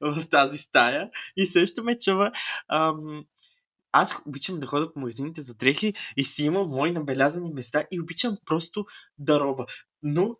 в 0.00 0.24
тази 0.30 0.58
стая 0.58 1.10
и 1.36 1.46
също 1.46 1.84
ме 1.84 1.98
чува. 1.98 2.32
Ам, 2.68 3.24
аз 3.92 4.14
обичам 4.26 4.58
да 4.58 4.66
ходя 4.66 4.92
по 4.92 5.00
магазините 5.00 5.42
за 5.42 5.54
дрехи 5.54 5.94
и 6.16 6.24
си 6.24 6.44
имам 6.44 6.68
мои 6.68 6.90
набелязани 6.90 7.50
места 7.50 7.84
и 7.90 8.00
обичам 8.00 8.36
просто 8.44 8.86
дарова. 9.18 9.66
Но 10.02 10.36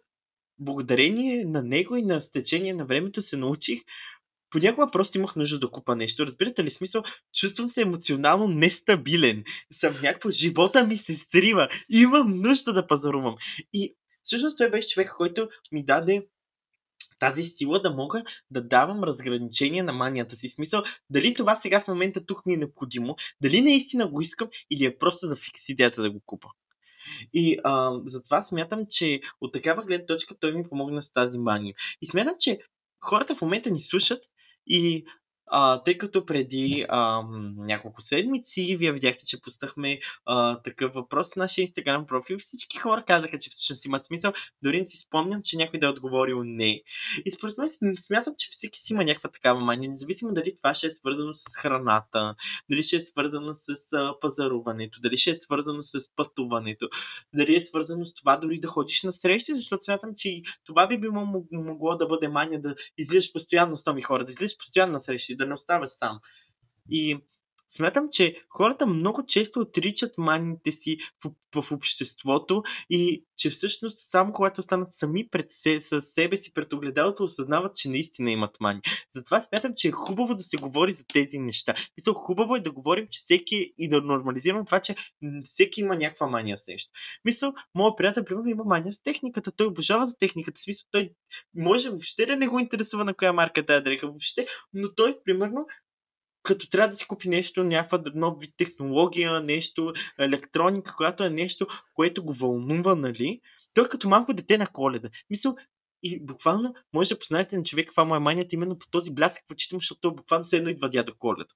благодарение 0.59 1.45
на 1.45 1.63
него 1.63 1.97
и 1.97 2.03
на 2.03 2.21
стечение 2.21 2.75
на 2.75 2.85
времето 2.87 3.23
се 3.23 3.37
научих 3.37 3.81
понякога 4.51 4.91
просто 4.91 5.19
имах 5.19 5.37
нужда 5.37 5.59
да 5.59 5.71
купа 5.71 5.97
нещо. 5.97 6.27
Разбирате 6.27 6.65
ли 6.65 6.71
смисъл? 6.71 7.03
Чувствам 7.35 7.69
се 7.69 7.81
емоционално 7.81 8.49
нестабилен. 8.49 9.45
Съм 9.73 9.93
някакво, 10.03 10.31
живота 10.31 10.85
ми 10.85 10.97
се 10.97 11.15
срива. 11.15 11.69
Имам 11.89 12.41
нужда 12.41 12.73
да 12.73 12.87
пазарувам. 12.87 13.37
И 13.73 13.97
всъщност 14.23 14.59
той 14.59 14.71
беше 14.71 14.89
човек, 14.89 15.15
който 15.17 15.49
ми 15.73 15.85
даде 15.85 16.23
тази 17.19 17.45
сила 17.45 17.81
да 17.83 17.91
мога 17.91 18.23
да 18.51 18.63
давам 18.63 19.05
разграничение 19.05 19.83
на 19.83 19.93
манията 19.93 20.37
си. 20.37 20.49
Смисъл, 20.49 20.83
дали 21.11 21.35
това 21.35 21.57
сега 21.57 21.81
в 21.81 21.89
момента 21.89 22.27
тук 22.27 22.47
ми 22.47 22.55
е 22.55 22.57
необходимо, 22.57 23.17
дали 23.43 23.61
наистина 23.61 24.09
го 24.09 24.21
искам 24.21 24.49
или 24.71 24.85
е 24.85 24.99
просто 24.99 25.27
за 25.27 25.37
фикс 25.37 25.69
идеята 25.69 26.03
да 26.03 26.11
го 26.11 26.21
купа. 26.27 26.49
И 27.35 27.59
а, 27.65 28.01
затова 28.07 28.43
смятам, 28.43 28.83
че 28.91 29.21
от 29.41 29.53
такава 29.53 29.83
гледна 29.83 30.07
точка 30.07 30.35
той 30.41 30.53
ми 30.53 30.69
помогна 30.69 31.03
с 31.03 31.13
тази 31.13 31.39
мания. 31.39 31.75
И 32.03 32.07
смятам, 32.07 32.35
че 32.39 32.59
хората 33.01 33.35
в 33.35 33.43
момента 33.43 33.71
ни 33.71 33.81
слушат 33.81 34.25
и 34.69 35.07
а, 35.51 35.83
тъй 35.83 35.99
като 35.99 36.27
преди 36.27 36.87
а, 36.89 37.23
няколко 37.57 38.03
седмици 38.03 38.77
вие 38.77 38.93
видяхте, 38.93 39.27
че 39.27 39.41
пуснахме 39.41 40.01
такъв 40.65 40.95
въпрос 40.95 41.33
в 41.33 41.37
нашия 41.37 41.63
инстаграм 41.63 42.07
профил, 42.07 42.39
всички 42.39 42.79
хора 42.79 43.05
казаха, 43.07 43.39
че 43.39 43.51
всъщност 43.51 43.85
имат 43.85 44.05
смисъл. 44.05 44.33
Дори 44.63 44.81
не 44.81 44.87
си 44.87 44.97
спомням, 44.97 45.43
че 45.43 45.57
някой 45.57 45.81
да 45.81 45.87
е 45.87 45.91
отговорил 45.91 46.43
не. 46.45 46.83
И 47.25 47.31
според 47.31 47.59
мен 47.59 47.97
смятам, 47.97 48.35
че 48.39 48.49
всеки 48.51 48.79
си 48.81 48.93
има 48.93 49.05
някаква 49.05 49.31
такава 49.31 49.61
мания, 49.61 49.91
независимо 49.91 50.33
дали 50.33 50.57
това 50.57 50.75
ще 50.75 50.87
е 50.87 50.91
свързано 50.91 51.35
с 51.35 51.57
храната, 51.57 52.35
дали 52.71 52.83
ще 52.83 52.97
е 52.97 53.01
свързано 53.01 53.55
с 53.55 53.93
а, 53.93 54.15
пазаруването, 54.21 55.01
дали 55.01 55.17
ще 55.17 55.31
е 55.31 55.35
свързано 55.35 55.83
с 55.83 55.99
пътуването, 56.17 56.89
дали 57.35 57.57
е 57.57 57.61
свързано 57.61 58.07
с 58.07 58.15
това 58.15 58.37
дори 58.37 58.61
да 58.61 58.69
ходиш 58.69 59.03
на 59.03 59.13
срещи, 59.13 59.55
защото 59.55 59.85
смятам, 59.85 60.11
че 60.17 60.43
това 60.65 60.87
би 60.87 61.01
било 61.01 61.27
могло 61.53 61.97
да 61.97 62.07
бъде 62.07 62.29
мания 62.29 62.61
да 62.61 62.75
излизаш 62.99 63.33
постоянно 63.33 63.77
с 63.77 63.87
нови 63.87 64.03
хора, 64.03 64.25
да 64.25 64.33
излизаш 64.33 64.57
постоянно 64.59 64.93
на 64.93 65.01
срещи, 65.01 65.37
да 65.39 65.47
не 65.47 65.55
оставаш 65.55 65.91
сам. 65.91 66.21
И 66.89 67.25
смятам, 67.69 68.09
че 68.11 68.37
хората 68.49 68.87
много 68.87 69.27
често 69.27 69.61
отричат 69.61 70.19
маните 70.19 70.73
си 70.73 70.97
в, 71.25 71.63
в 71.63 71.73
обществото 71.73 72.63
и 72.91 73.25
че 73.37 73.51
всъщност 73.51 73.99
само 74.11 74.33
когато 74.33 74.61
останат 74.61 74.93
сами 74.95 75.29
пред 75.29 75.47
се, 75.51 75.81
с 75.81 76.03
себе 76.03 76.37
си 76.37 76.53
пред 76.55 76.73
огледалото, 76.73 77.25
осъзнават, 77.25 77.75
че 77.75 77.89
наистина 77.89 78.31
имат 78.31 78.61
мани. 78.61 78.81
Затова 79.15 79.41
смятам, 79.41 79.73
че 79.77 79.89
е 79.89 79.91
хубаво 79.91 80.35
да 80.35 80.43
се 80.43 80.57
говори 80.57 80.93
за 80.93 81.05
тези 81.13 81.39
неща. 81.39 81.75
Мисля, 81.99 82.13
хубаво 82.15 82.57
е 82.57 82.61
да 82.61 82.71
говорим, 82.71 83.07
че 83.11 83.19
всеки 83.19 83.73
и 83.79 83.89
да 83.89 84.01
нормализирам 84.01 84.65
това, 84.65 84.81
че 84.81 84.97
всеки 85.45 85.81
има 85.81 85.97
някаква 85.97 86.27
мания 86.27 86.59
с 86.59 86.69
нещо. 86.69 86.91
Мисля, 87.25 87.53
моят 87.75 87.97
приятел, 87.97 88.25
примерно, 88.25 88.49
има 88.49 88.65
мания 88.65 88.93
с 88.93 89.03
техниката. 89.03 89.53
Той 89.53 89.67
обожава 89.67 90.07
за 90.07 90.17
техниката. 90.19 90.61
Смисъл, 90.61 90.89
той 90.91 91.11
може 91.55 91.91
въобще 91.91 92.27
да 92.27 92.37
не 92.37 92.47
го 92.47 92.59
интересува 92.59 93.05
на 93.05 93.15
коя 93.15 93.33
марка 93.33 93.61
е 93.61 93.67
тази 93.67 93.85
дреха, 93.85 94.07
въобще, 94.07 94.47
но 94.73 94.95
той, 94.95 95.19
примерно, 95.25 95.67
като 96.49 96.69
трябва 96.69 96.89
да 96.89 96.97
си 96.97 97.07
купи 97.07 97.29
нещо, 97.29 97.65
някаква 97.65 98.03
нов 98.15 98.41
вид 98.41 98.55
технология, 98.57 99.41
нещо, 99.41 99.93
електроника, 100.19 100.95
която 100.97 101.25
е 101.25 101.31
нещо, 101.31 101.67
което 101.95 102.25
го 102.25 102.33
вълнува, 102.33 102.95
нали? 102.95 103.41
Той 103.75 103.85
е 103.85 103.89
като 103.89 104.09
малко 104.09 104.35
дете 104.35 104.59
на 104.59 104.67
коледа. 104.67 105.09
Мисъл, 105.31 105.57
и 106.03 106.25
буквално 106.25 106.75
може 106.93 107.09
да 107.09 107.19
познаете 107.19 107.57
на 107.57 107.65
човека 107.65 107.87
каква 107.87 108.05
му 108.05 108.15
е 108.15 108.19
манията 108.19 108.55
именно 108.55 108.79
по 108.79 108.87
този 108.91 109.11
блясък 109.11 109.43
в 109.49 109.53
очите 109.53 109.75
му, 109.75 109.81
защото 109.81 110.15
буквално 110.15 110.45
се 110.45 110.57
едно 110.57 110.71
идва 110.71 110.89
дядо 110.89 111.15
Коледа. 111.19 111.55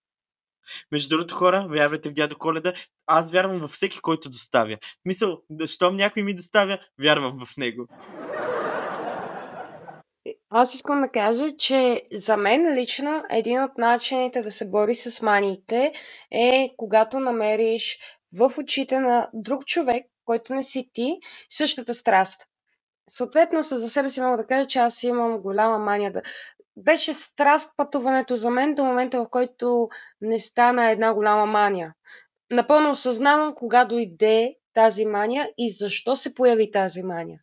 Между 0.92 1.08
другото 1.08 1.34
хора, 1.34 1.66
вярвайте 1.70 2.11
в 2.11 2.12
дядо 2.12 2.38
Коледа, 2.38 2.72
аз 3.06 3.30
вярвам 3.30 3.58
във 3.58 3.70
всеки, 3.70 4.00
който 4.00 4.30
доставя. 4.30 4.78
Мисъл, 5.04 5.42
щом 5.66 5.96
някой 5.96 6.22
ми 6.22 6.34
доставя, 6.34 6.78
вярвам 6.99 7.46
в 7.46 7.56
него. 7.56 7.88
Аз 10.50 10.74
искам 10.74 11.02
да 11.02 11.08
кажа, 11.08 11.56
че 11.56 12.02
за 12.12 12.36
мен 12.36 12.74
лично 12.74 13.22
един 13.30 13.62
от 13.62 13.78
начините 13.78 14.42
да 14.42 14.50
се 14.50 14.68
бори 14.68 14.94
с 14.94 15.22
маниите 15.22 15.92
е 16.30 16.70
когато 16.76 17.20
намериш 17.20 17.98
в 18.38 18.52
очите 18.58 18.98
на 18.98 19.30
друг 19.34 19.66
човек, 19.66 20.06
който 20.24 20.54
не 20.54 20.62
си 20.62 20.90
ти, 20.92 21.18
същата 21.48 21.94
страст. 21.94 22.42
Съответно, 23.10 23.62
за 23.62 23.88
себе 23.88 24.08
си 24.08 24.20
мога 24.20 24.36
да 24.36 24.46
кажа, 24.46 24.66
че 24.68 24.78
аз 24.78 25.02
имам 25.02 25.38
голяма 25.38 25.78
мания 25.78 26.12
да... 26.12 26.22
Беше 26.76 27.14
страст 27.14 27.70
пътуването 27.76 28.36
за 28.36 28.50
мен 28.50 28.74
до 28.74 28.84
момента, 28.84 29.18
в 29.18 29.28
който 29.30 29.88
не 30.20 30.38
стана 30.38 30.90
една 30.90 31.14
голяма 31.14 31.46
мания. 31.46 31.94
Напълно 32.50 32.90
осъзнавам 32.90 33.54
кога 33.54 33.84
дойде 33.84 34.54
тази 34.74 35.04
мания 35.04 35.50
и 35.58 35.70
защо 35.70 36.16
се 36.16 36.34
появи 36.34 36.70
тази 36.70 37.02
мания. 37.02 37.40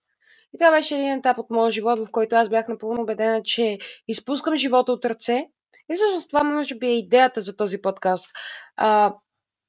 И 0.53 0.57
това 0.57 0.71
беше 0.71 0.95
един 0.95 1.11
етап 1.11 1.37
от 1.37 1.49
моя 1.49 1.71
живот, 1.71 1.99
в 1.99 2.11
който 2.11 2.35
аз 2.35 2.49
бях 2.49 2.67
напълно 2.67 3.01
убедена, 3.01 3.43
че 3.43 3.79
изпускам 4.07 4.55
живота 4.55 4.91
от 4.91 5.05
ръце. 5.05 5.45
И 5.91 5.95
всъщност 5.95 6.29
това 6.29 6.43
може 6.43 6.75
би 6.75 6.87
е 6.87 6.97
идеята 6.97 7.41
за 7.41 7.55
този 7.55 7.81
подкаст. 7.81 8.29
А, 8.75 9.13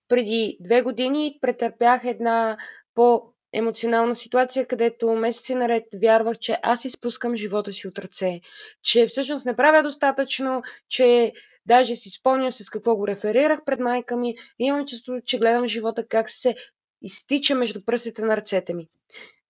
преди 0.09 0.57
две 0.61 0.83
години 0.83 1.39
претърпях 1.41 2.05
една 2.05 2.57
по 2.95 3.23
емоционална 3.53 4.17
ситуация, 4.17 4.67
където 4.67 5.11
месеци 5.11 5.55
наред 5.55 5.85
вярвах, 6.03 6.39
че 6.39 6.59
аз 6.63 6.85
изпускам 6.85 7.37
живота 7.37 7.73
си 7.73 7.89
от 7.89 7.99
ръце, 7.99 8.41
че 8.83 9.07
всъщност 9.07 9.47
не 9.47 9.57
правя 9.57 9.83
достатъчно, 9.83 10.63
че 10.89 11.33
даже 11.67 11.97
си 11.97 12.11
спомням 12.11 12.53
с 12.53 12.71
какво 12.71 12.97
го 12.97 13.07
реферирах 13.07 13.61
пред 13.67 13.81
майка 13.81 14.17
ми 14.17 14.35
и 14.59 14.65
имам 14.65 14.87
чувство, 14.87 15.15
че 15.25 15.39
гледам 15.39 15.69
живота 15.69 16.07
как 16.09 16.31
се 16.31 16.55
изтича 17.03 17.55
между 17.55 17.85
пръстите 17.85 18.23
на 18.25 18.37
ръцете 18.37 18.75
ми. 18.75 18.89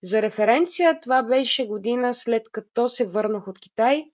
За 0.03 0.23
референция, 0.23 1.01
това 1.01 1.23
беше 1.23 1.67
година 1.67 2.15
след 2.15 2.43
като 2.53 2.89
се 2.89 3.07
върнах 3.07 3.49
от 3.49 3.59
Китай. 3.59 4.05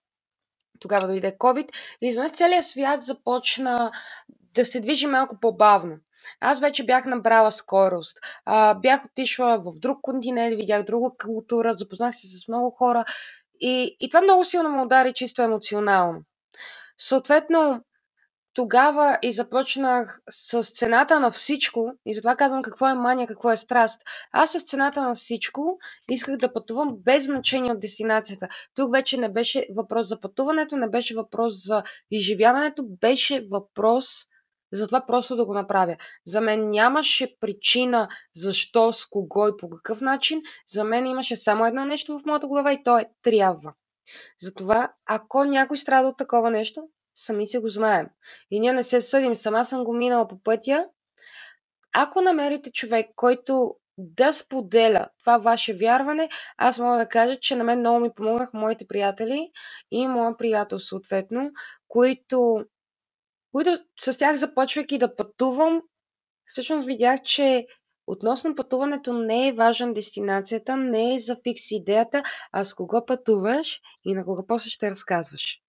Тогава 0.79 1.07
дойде 1.07 1.37
COVID 1.37 1.69
и 2.01 2.07
изведнъж 2.07 2.31
целият 2.31 2.65
свят 2.65 3.03
започна 3.03 3.91
да 4.29 4.65
се 4.65 4.79
движи 4.79 5.07
малко 5.07 5.39
по-бавно. 5.39 5.97
Аз 6.39 6.59
вече 6.59 6.85
бях 6.85 7.05
набрала 7.05 7.51
скорост. 7.51 8.17
А, 8.45 8.73
бях 8.73 9.05
отишла 9.05 9.57
в 9.57 9.79
друг 9.79 10.01
континент, 10.01 10.55
видях 10.55 10.83
друга 10.83 11.09
култура, 11.25 11.75
запознах 11.75 12.15
се 12.15 12.27
с 12.27 12.47
много 12.47 12.71
хора 12.71 13.05
и, 13.59 13.97
и 13.99 14.09
това 14.09 14.21
много 14.21 14.43
силно 14.43 14.69
ме 14.69 14.81
удари 14.81 15.13
чисто 15.13 15.41
емоционално. 15.41 16.21
Съответно, 16.97 17.83
тогава 18.57 19.19
и 19.21 19.31
започнах 19.31 20.19
с 20.29 20.63
цената 20.63 21.19
на 21.19 21.31
всичко, 21.31 21.91
и 22.05 22.13
затова 22.13 22.35
казвам 22.35 22.61
какво 22.61 22.87
е 22.87 22.93
мания, 22.93 23.27
какво 23.27 23.51
е 23.51 23.57
страст. 23.57 24.01
Аз 24.31 24.51
с 24.51 24.63
цената 24.63 25.01
на 25.01 25.15
всичко 25.15 25.77
исках 26.09 26.37
да 26.37 26.53
пътувам 26.53 26.95
без 26.97 27.25
значение 27.25 27.71
от 27.71 27.79
дестинацията. 27.79 28.47
Тук 28.75 28.91
вече 28.91 29.17
не 29.17 29.29
беше 29.29 29.67
въпрос 29.75 30.07
за 30.07 30.21
пътуването, 30.21 30.77
не 30.77 30.89
беше 30.89 31.15
въпрос 31.15 31.65
за 31.65 31.83
изживяването, 32.11 32.83
беше 33.01 33.47
въпрос 33.51 34.07
за 34.71 34.87
това 34.87 35.05
просто 35.05 35.35
да 35.35 35.45
го 35.45 35.53
направя. 35.53 35.97
За 36.25 36.41
мен 36.41 36.69
нямаше 36.69 37.35
причина 37.39 38.07
защо, 38.35 38.93
с 38.93 39.05
кого 39.05 39.47
и 39.47 39.57
по 39.59 39.69
какъв 39.69 40.01
начин. 40.01 40.41
За 40.67 40.83
мен 40.83 41.05
имаше 41.05 41.35
само 41.35 41.65
едно 41.65 41.85
нещо 41.85 42.19
в 42.19 42.25
моята 42.25 42.47
глава 42.47 42.73
и 42.73 42.83
то 42.83 42.97
е 42.97 43.09
трябва. 43.23 43.73
Затова, 44.41 44.93
ако 45.05 45.43
някой 45.43 45.77
страда 45.77 46.07
от 46.07 46.17
такова 46.17 46.51
нещо, 46.51 46.81
сами 47.17 47.47
се 47.47 47.59
го 47.59 47.69
знаем. 47.69 48.07
И 48.51 48.59
ние 48.59 48.73
не 48.73 48.83
се 48.83 49.01
съдим. 49.01 49.35
Сама 49.35 49.65
съм 49.65 49.83
го 49.83 49.93
минала 49.93 50.27
по 50.27 50.43
пътя. 50.43 50.85
Ако 51.93 52.21
намерите 52.21 52.71
човек, 52.71 53.09
който 53.15 53.75
да 53.97 54.33
споделя 54.33 55.07
това 55.19 55.37
ваше 55.37 55.73
вярване, 55.73 56.29
аз 56.57 56.79
мога 56.79 56.97
да 56.97 57.09
кажа, 57.09 57.39
че 57.39 57.55
на 57.55 57.63
мен 57.63 57.79
много 57.79 57.99
ми 57.99 58.13
помогнах 58.15 58.53
моите 58.53 58.87
приятели 58.87 59.51
и 59.91 60.07
моя 60.07 60.37
приятел 60.37 60.79
съответно, 60.79 61.51
които, 61.87 62.65
които 63.51 63.71
с 63.99 64.17
тях 64.17 64.35
започвайки 64.35 64.97
да 64.97 65.15
пътувам, 65.15 65.81
всъщност 66.45 66.87
видях, 66.87 67.21
че 67.23 67.67
относно 68.07 68.55
пътуването 68.55 69.13
не 69.13 69.47
е 69.47 69.53
важен 69.53 69.93
дестинацията, 69.93 70.77
не 70.77 71.15
е 71.15 71.19
за 71.19 71.37
фикс 71.43 71.71
идеята, 71.71 72.23
а 72.51 72.63
с 72.65 72.73
кого 72.73 73.05
пътуваш 73.05 73.79
и 74.05 74.13
на 74.13 74.25
кого 74.25 74.47
после 74.47 74.69
ще 74.69 74.91
разказваш. 74.91 75.61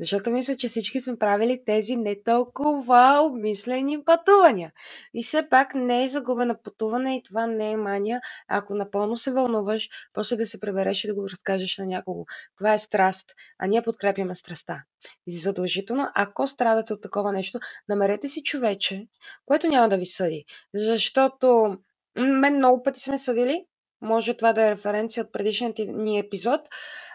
Защото 0.00 0.30
мисля, 0.30 0.56
че 0.56 0.68
всички 0.68 1.00
сме 1.00 1.18
правили 1.18 1.62
тези 1.66 1.96
не 1.96 2.22
толкова 2.22 3.20
обмислени 3.22 4.04
пътувания. 4.04 4.72
И 5.14 5.22
все 5.22 5.48
пак 5.48 5.74
не 5.74 6.02
е 6.02 6.06
загубена 6.06 6.62
пътуване 6.62 7.16
и 7.16 7.22
това 7.22 7.46
не 7.46 7.70
е 7.70 7.76
мания. 7.76 8.20
Ако 8.48 8.74
напълно 8.74 9.16
се 9.16 9.32
вълнуваш, 9.32 9.88
после 10.12 10.36
да 10.36 10.46
се 10.46 10.60
пребереш 10.60 11.04
и 11.04 11.06
да 11.06 11.14
го 11.14 11.28
разкажеш 11.28 11.78
на 11.78 11.86
някого. 11.86 12.24
Това 12.56 12.72
е 12.74 12.78
страст, 12.78 13.30
а 13.58 13.66
ние 13.66 13.82
подкрепяме 13.82 14.34
страста. 14.34 14.82
И 15.26 15.38
задължително, 15.38 16.08
ако 16.14 16.46
страдате 16.46 16.92
от 16.92 17.02
такова 17.02 17.32
нещо, 17.32 17.58
намерете 17.88 18.28
си 18.28 18.42
човече, 18.42 19.06
което 19.46 19.66
няма 19.66 19.88
да 19.88 19.96
ви 19.96 20.06
съди. 20.06 20.44
Защото 20.74 21.78
мен 22.16 22.56
много 22.56 22.82
пъти 22.82 23.00
сме 23.00 23.18
съдили, 23.18 23.64
може 24.00 24.34
това 24.34 24.52
да 24.52 24.66
е 24.66 24.70
референция 24.70 25.24
от 25.24 25.32
предишният 25.32 25.78
ни 25.78 26.18
епизод, 26.18 26.60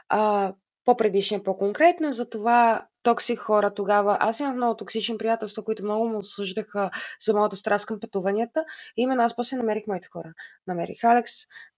а, 0.10 0.54
по-предишния 0.90 1.44
по-конкретно, 1.44 2.14
за 2.14 2.30
това 2.30 2.86
токсик 3.04 3.40
хора 3.40 3.74
тогава. 3.74 4.18
Аз 4.20 4.40
имах 4.40 4.56
много 4.56 4.76
токсични 4.76 5.18
приятелства, 5.18 5.64
които 5.64 5.84
много 5.84 6.08
му 6.08 6.18
осъждаха 6.18 6.92
за 7.26 7.34
моята 7.34 7.56
страст 7.56 7.86
към 7.86 8.00
пътуванията. 8.00 8.66
И 8.98 9.02
именно 9.02 9.24
аз 9.24 9.36
после 9.36 9.58
намерих 9.58 9.88
моите 9.88 10.08
хора. 10.08 10.34
Намерих 10.68 11.04
Алекс, 11.04 11.32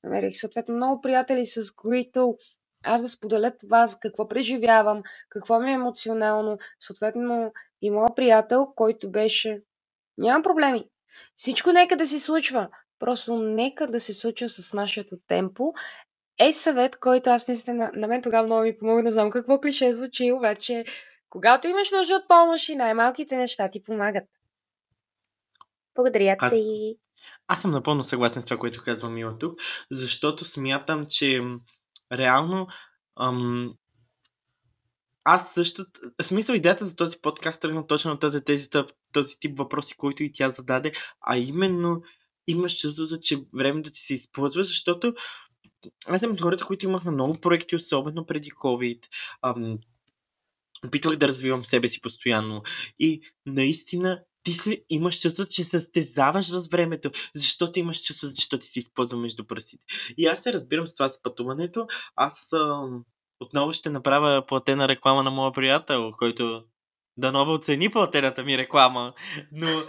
намерих 0.04 0.38
съответно 0.38 0.76
много 0.76 1.02
приятели, 1.02 1.46
с 1.46 1.72
които 1.76 2.38
аз 2.84 3.02
да 3.02 3.10
споделя 3.10 3.52
това, 3.58 3.88
какво 4.02 4.28
преживявам, 4.28 5.04
какво 5.30 5.60
ми 5.60 5.72
е 5.72 5.74
емоционално. 5.74 6.58
Съответно 6.80 7.54
и 7.82 7.90
моят 7.90 8.16
приятел, 8.16 8.68
който 8.76 9.12
беше... 9.12 9.62
Няма 10.18 10.44
проблеми. 10.44 10.86
Всичко 11.36 11.72
нека 11.72 11.98
да 11.98 12.08
се 12.08 12.20
случва. 12.20 12.70
Просто 13.00 13.38
нека 13.38 13.88
да 13.88 14.02
се 14.02 14.14
случва 14.14 14.50
с 14.50 14.74
нашето 14.74 15.16
темпо 15.28 15.74
е 16.42 16.54
съвет, 16.54 17.00
който 17.00 17.30
аз 17.30 17.48
наистина, 17.48 17.92
на 17.96 18.08
мен 18.08 18.22
тогава 18.22 18.44
много 18.44 18.62
ми 18.62 18.78
помогна, 18.78 19.04
не 19.04 19.12
знам 19.12 19.32
какво 19.32 19.60
клише 19.60 19.94
звучи, 19.94 20.32
обаче 20.32 20.86
когато 21.30 21.68
имаш 21.68 21.92
нужда 21.92 22.16
от 22.16 22.28
помощ 22.28 22.70
и 22.70 22.76
най-малките 22.76 23.38
неща 23.38 23.70
ти 23.70 23.84
помагат. 23.84 24.24
Благодаря 25.96 26.38
ти. 26.50 26.96
Аз 27.48 27.62
съм 27.62 27.72
напълно 27.72 28.04
съгласен 28.04 28.42
с 28.42 28.46
това, 28.46 28.58
което 28.58 28.84
казва 28.84 29.10
Мила 29.10 29.38
тук, 29.38 29.60
защото 29.92 30.46
смятам, 30.46 31.06
че 31.10 31.42
реално 32.12 32.68
ам, 33.20 33.74
аз 35.24 35.54
също... 35.54 35.86
Смисъл 36.22 36.54
идеята 36.54 36.86
за 36.86 36.96
този 36.96 37.18
подкаст 37.22 37.62
тръгна 37.62 37.88
точно 37.88 38.12
от 38.12 38.20
този, 38.20 38.44
тези, 38.44 38.70
този 39.14 39.40
тип 39.40 39.58
въпроси, 39.58 39.98
които 39.98 40.24
и 40.24 40.32
тя 40.34 40.50
зададе, 40.50 40.92
а 41.22 41.38
именно 41.38 42.02
имаш 42.48 42.80
чувството, 42.80 43.20
че 43.22 43.38
времето 43.54 43.92
ти 43.92 44.00
се 44.00 44.14
използва, 44.14 44.64
защото 44.64 45.14
аз 46.06 46.20
съм 46.20 46.32
от 46.32 46.42
хората, 46.42 46.66
които 46.66 46.86
имаха 46.86 47.12
много 47.12 47.38
проекти, 47.42 47.76
особено 47.76 48.26
преди 48.26 48.52
COVID. 48.52 49.08
Ам, 49.42 49.78
опитвах 50.88 51.16
да 51.16 51.28
развивам 51.28 51.64
себе 51.64 51.88
си 51.88 52.02
постоянно. 52.02 52.64
И 53.00 53.22
наистина 53.46 54.24
ти 54.44 54.54
си 54.54 54.84
имаш 54.90 55.22
чувство, 55.22 55.46
че 55.46 55.64
състезаваш 55.64 56.50
въз 56.50 56.68
времето, 56.68 57.12
защото 57.36 57.80
имаш 57.80 58.04
чувство, 58.04 58.28
че 58.34 58.50
ти 58.60 58.68
се 58.68 58.80
използва 58.80 59.18
между 59.18 59.46
пръстите. 59.46 59.86
И 60.18 60.26
аз 60.26 60.44
се 60.44 60.54
разбирам 60.54 60.88
с 60.88 60.96
това 60.96 61.10
с 61.10 61.22
пътуването. 61.22 61.88
Аз 62.16 62.54
ам, 62.54 63.04
отново 63.40 63.74
ще 63.74 63.90
направя 63.90 64.46
платена 64.46 64.88
реклама 64.88 65.24
на 65.24 65.32
моя 65.32 65.52
приятел, 65.52 66.12
който 66.18 66.64
да 67.18 67.32
нова 67.32 67.54
оцени 67.54 67.90
платената 67.90 68.44
ми 68.44 68.58
реклама. 68.58 69.14
Но 69.52 69.84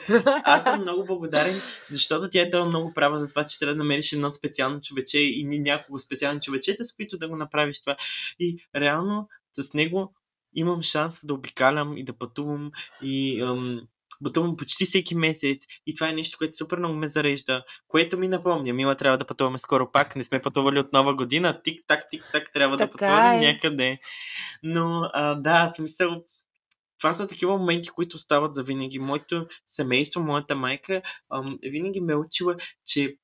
аз 0.45 0.63
съм 0.63 0.81
много 0.81 1.07
благодарен, 1.07 1.61
защото 1.91 2.31
тя 2.31 2.41
е 2.41 2.49
дала 2.49 2.69
много 2.69 2.93
права 2.93 3.19
за 3.19 3.29
това, 3.29 3.47
че 3.47 3.59
трябва 3.59 3.75
да 3.75 3.79
намериш 3.79 4.13
едно 4.13 4.33
специално 4.33 4.81
човече 4.81 5.19
и 5.19 5.45
няколко 5.45 5.99
специални 5.99 6.41
човечета, 6.41 6.85
с 6.85 6.93
които 6.93 7.19
да 7.19 7.29
го 7.29 7.37
направиш 7.37 7.81
това. 7.81 7.97
И 8.41 8.59
реално 8.77 9.29
с 9.61 9.75
него 9.75 10.15
имам 10.55 10.83
шанс 10.83 11.27
да 11.27 11.35
обикалям 11.35 11.97
и 11.97 12.05
да 12.05 12.13
пътувам 12.13 12.71
и 13.03 13.41
ам, 13.43 13.81
пътувам 14.25 14.57
почти 14.57 14.85
всеки 14.85 15.15
месец 15.15 15.67
и 15.87 15.95
това 15.95 16.09
е 16.09 16.13
нещо, 16.13 16.39
което 16.39 16.57
супер 16.57 16.79
много 16.79 16.95
ме 16.95 17.09
зарежда, 17.09 17.65
което 17.89 18.19
ми 18.19 18.29
напомня. 18.29 18.73
Мила, 18.73 18.95
трябва 18.95 19.19
да 19.19 19.25
пътуваме 19.25 19.59
скоро 19.59 19.93
пак. 19.93 20.17
Не 20.17 20.25
сме 20.25 20.43
пътували 20.43 20.79
от 20.79 20.93
нова 20.93 21.15
година. 21.15 21.61
Тик-так, 21.65 22.03
тик-так, 22.11 22.53
трябва 22.55 22.77
така 22.77 22.87
да 22.87 22.93
пътуваме 22.93 23.37
е. 23.37 23.53
някъде. 23.53 23.99
Но, 24.63 25.11
а, 25.13 25.35
да, 25.35 25.73
смисъл, 25.77 26.25
това 27.03 27.13
са 27.13 27.27
такива 27.27 27.59
моменти, 27.59 27.89
които 27.89 28.19
стават 28.19 28.55
за 28.55 28.63
винаги. 28.63 28.99
Моето 28.99 29.47
семейство, 29.67 30.21
моята 30.21 30.57
майка 30.57 31.03
ам, 31.35 31.59
винаги 31.63 32.01
ме 32.01 32.13
е 32.13 32.17
учила, 32.17 32.57
че 32.87 33.17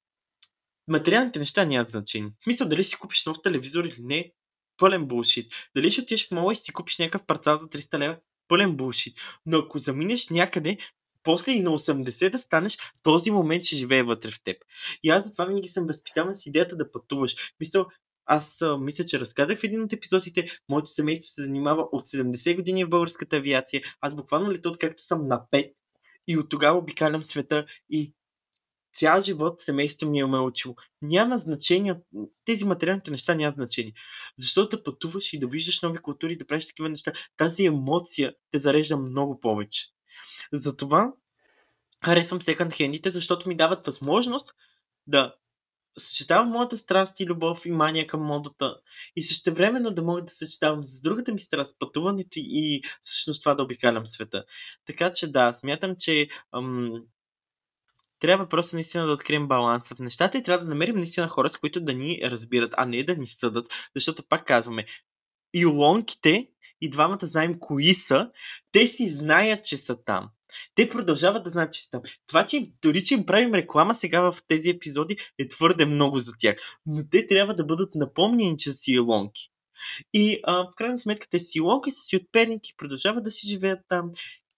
материалните 0.88 1.38
неща 1.38 1.64
нямат 1.64 1.90
значение. 1.90 2.30
В 2.60 2.64
дали 2.64 2.84
си 2.84 2.96
купиш 2.96 3.26
нов 3.26 3.36
телевизор 3.42 3.84
или 3.84 3.96
не, 4.00 4.32
пълен 4.76 5.06
булшит. 5.06 5.52
Дали 5.76 5.90
ще 5.90 6.00
отидеш 6.00 6.28
в 6.28 6.30
мола 6.30 6.52
и 6.52 6.56
си 6.56 6.72
купиш 6.72 6.98
някакъв 6.98 7.26
парцал 7.26 7.56
за 7.56 7.68
300 7.68 7.98
лева, 7.98 8.16
пълен 8.48 8.76
булшит. 8.76 9.18
Но 9.46 9.58
ако 9.58 9.78
заминеш 9.78 10.28
някъде, 10.28 10.78
после 11.22 11.52
и 11.52 11.60
на 11.60 11.70
80 11.70 12.30
да 12.30 12.38
станеш, 12.38 12.78
този 13.02 13.30
момент 13.30 13.64
ще 13.64 13.76
живее 13.76 14.02
вътре 14.02 14.30
в 14.30 14.42
теб. 14.44 14.56
И 15.02 15.10
аз 15.10 15.24
затова 15.24 15.44
винаги 15.44 15.68
съм 15.68 15.86
възпитаван 15.86 16.36
с 16.36 16.46
идеята 16.46 16.76
да 16.76 16.92
пътуваш. 16.92 17.52
Мисля, 17.60 17.86
аз 18.28 18.64
мисля, 18.78 19.04
че 19.04 19.20
разказах 19.20 19.58
в 19.58 19.64
един 19.64 19.82
от 19.82 19.92
епизодите, 19.92 20.46
моето 20.68 20.90
семейство 20.90 21.34
се 21.34 21.42
занимава 21.42 21.82
от 21.92 22.06
70 22.06 22.56
години 22.56 22.84
в 22.84 22.88
българската 22.88 23.36
авиация. 23.36 23.82
Аз 24.00 24.14
буквално 24.14 24.52
лета 24.52 24.68
откакто 24.68 25.02
съм 25.02 25.28
на 25.28 25.42
5 25.52 25.72
и 26.28 26.38
от 26.38 26.48
тогава 26.48 26.78
обикалям 26.78 27.22
света 27.22 27.66
и 27.90 28.14
цял 28.92 29.20
живот 29.20 29.60
семейството 29.60 30.10
ми 30.10 30.20
е 30.20 30.26
ме 30.26 30.38
учило. 30.38 30.74
Няма 31.02 31.38
значение, 31.38 31.94
тези 32.44 32.64
материалните 32.64 33.10
неща 33.10 33.34
нямат 33.34 33.54
значение. 33.54 33.92
Защото 34.38 34.76
да 34.76 34.82
пътуваш 34.82 35.32
и 35.32 35.38
да 35.38 35.46
виждаш 35.46 35.82
нови 35.82 35.98
култури, 35.98 36.36
да 36.36 36.46
правиш 36.46 36.66
такива 36.66 36.88
неща, 36.88 37.12
тази 37.36 37.64
емоция 37.64 38.34
те 38.50 38.58
зарежда 38.58 38.96
много 38.96 39.40
повече. 39.40 39.86
Затова 40.52 41.12
харесвам 42.04 42.42
секонд 42.42 42.72
хендите, 42.72 43.10
защото 43.10 43.48
ми 43.48 43.56
дават 43.56 43.86
възможност 43.86 44.54
да 45.06 45.34
съчетавам 45.98 46.48
моята 46.48 46.76
страст 46.76 47.20
и 47.20 47.26
любов 47.26 47.66
и 47.66 47.70
мания 47.70 48.06
към 48.06 48.22
модата 48.22 48.76
и 49.16 49.22
също 49.22 49.54
времено 49.54 49.90
да 49.90 50.02
мога 50.02 50.22
да 50.22 50.30
съчетавам 50.30 50.84
с 50.84 51.00
другата 51.00 51.32
ми 51.32 51.38
страст, 51.38 51.76
пътуването 51.78 52.32
и 52.36 52.82
всъщност 53.02 53.42
това 53.42 53.54
да 53.54 53.62
обикалям 53.62 54.06
света. 54.06 54.44
Така 54.86 55.12
че 55.12 55.32
да, 55.32 55.52
смятам, 55.52 55.94
че 55.98 56.28
ам, 56.54 57.02
трябва 58.18 58.48
просто 58.48 58.76
наистина 58.76 59.06
да 59.06 59.12
открием 59.12 59.48
баланса 59.48 59.94
в 59.94 59.98
нещата 59.98 60.38
и 60.38 60.42
трябва 60.42 60.64
да 60.64 60.70
намерим 60.70 60.96
наистина 60.96 61.28
хора, 61.28 61.50
с 61.50 61.56
които 61.56 61.80
да 61.80 61.94
ни 61.94 62.20
разбират, 62.22 62.74
а 62.76 62.86
не 62.86 63.02
да 63.02 63.16
ни 63.16 63.26
съдат, 63.26 63.66
защото 63.94 64.22
пак 64.28 64.46
казваме, 64.46 64.86
и 65.54 65.64
лонките, 65.64 66.48
и 66.80 66.90
двамата 66.90 67.18
знаем 67.22 67.58
кои 67.58 67.94
са, 67.94 68.30
те 68.72 68.86
си 68.86 69.08
знаят, 69.08 69.64
че 69.64 69.76
са 69.76 70.04
там. 70.04 70.30
Те 70.74 70.88
продължават 70.88 71.44
да 71.44 71.50
знаят, 71.50 71.72
че 71.72 71.90
там. 71.90 72.02
Това, 72.26 72.46
че 72.46 72.72
дори 72.82 73.02
че 73.02 73.14
им 73.14 73.26
правим 73.26 73.54
реклама 73.54 73.94
сега 73.94 74.20
в 74.20 74.38
тези 74.48 74.70
епизоди, 74.70 75.16
е 75.38 75.48
твърде 75.48 75.86
много 75.86 76.18
за 76.18 76.32
тях. 76.38 76.56
Но 76.86 77.08
те 77.10 77.26
трябва 77.26 77.54
да 77.54 77.64
бъдат 77.64 77.94
напомнени, 77.94 78.58
че 78.58 78.72
си 78.72 78.98
лонки. 78.98 79.50
И 80.14 80.40
а, 80.44 80.52
в 80.52 80.70
крайна 80.76 80.98
сметка 80.98 81.26
те 81.30 81.40
си 81.40 81.60
лонки, 81.60 81.90
са 81.90 82.02
си 82.02 82.16
от 82.16 82.22
перник 82.32 82.68
и 82.68 82.76
продължават 82.76 83.24
да 83.24 83.30
си 83.30 83.48
живеят 83.48 83.80
там. 83.88 84.10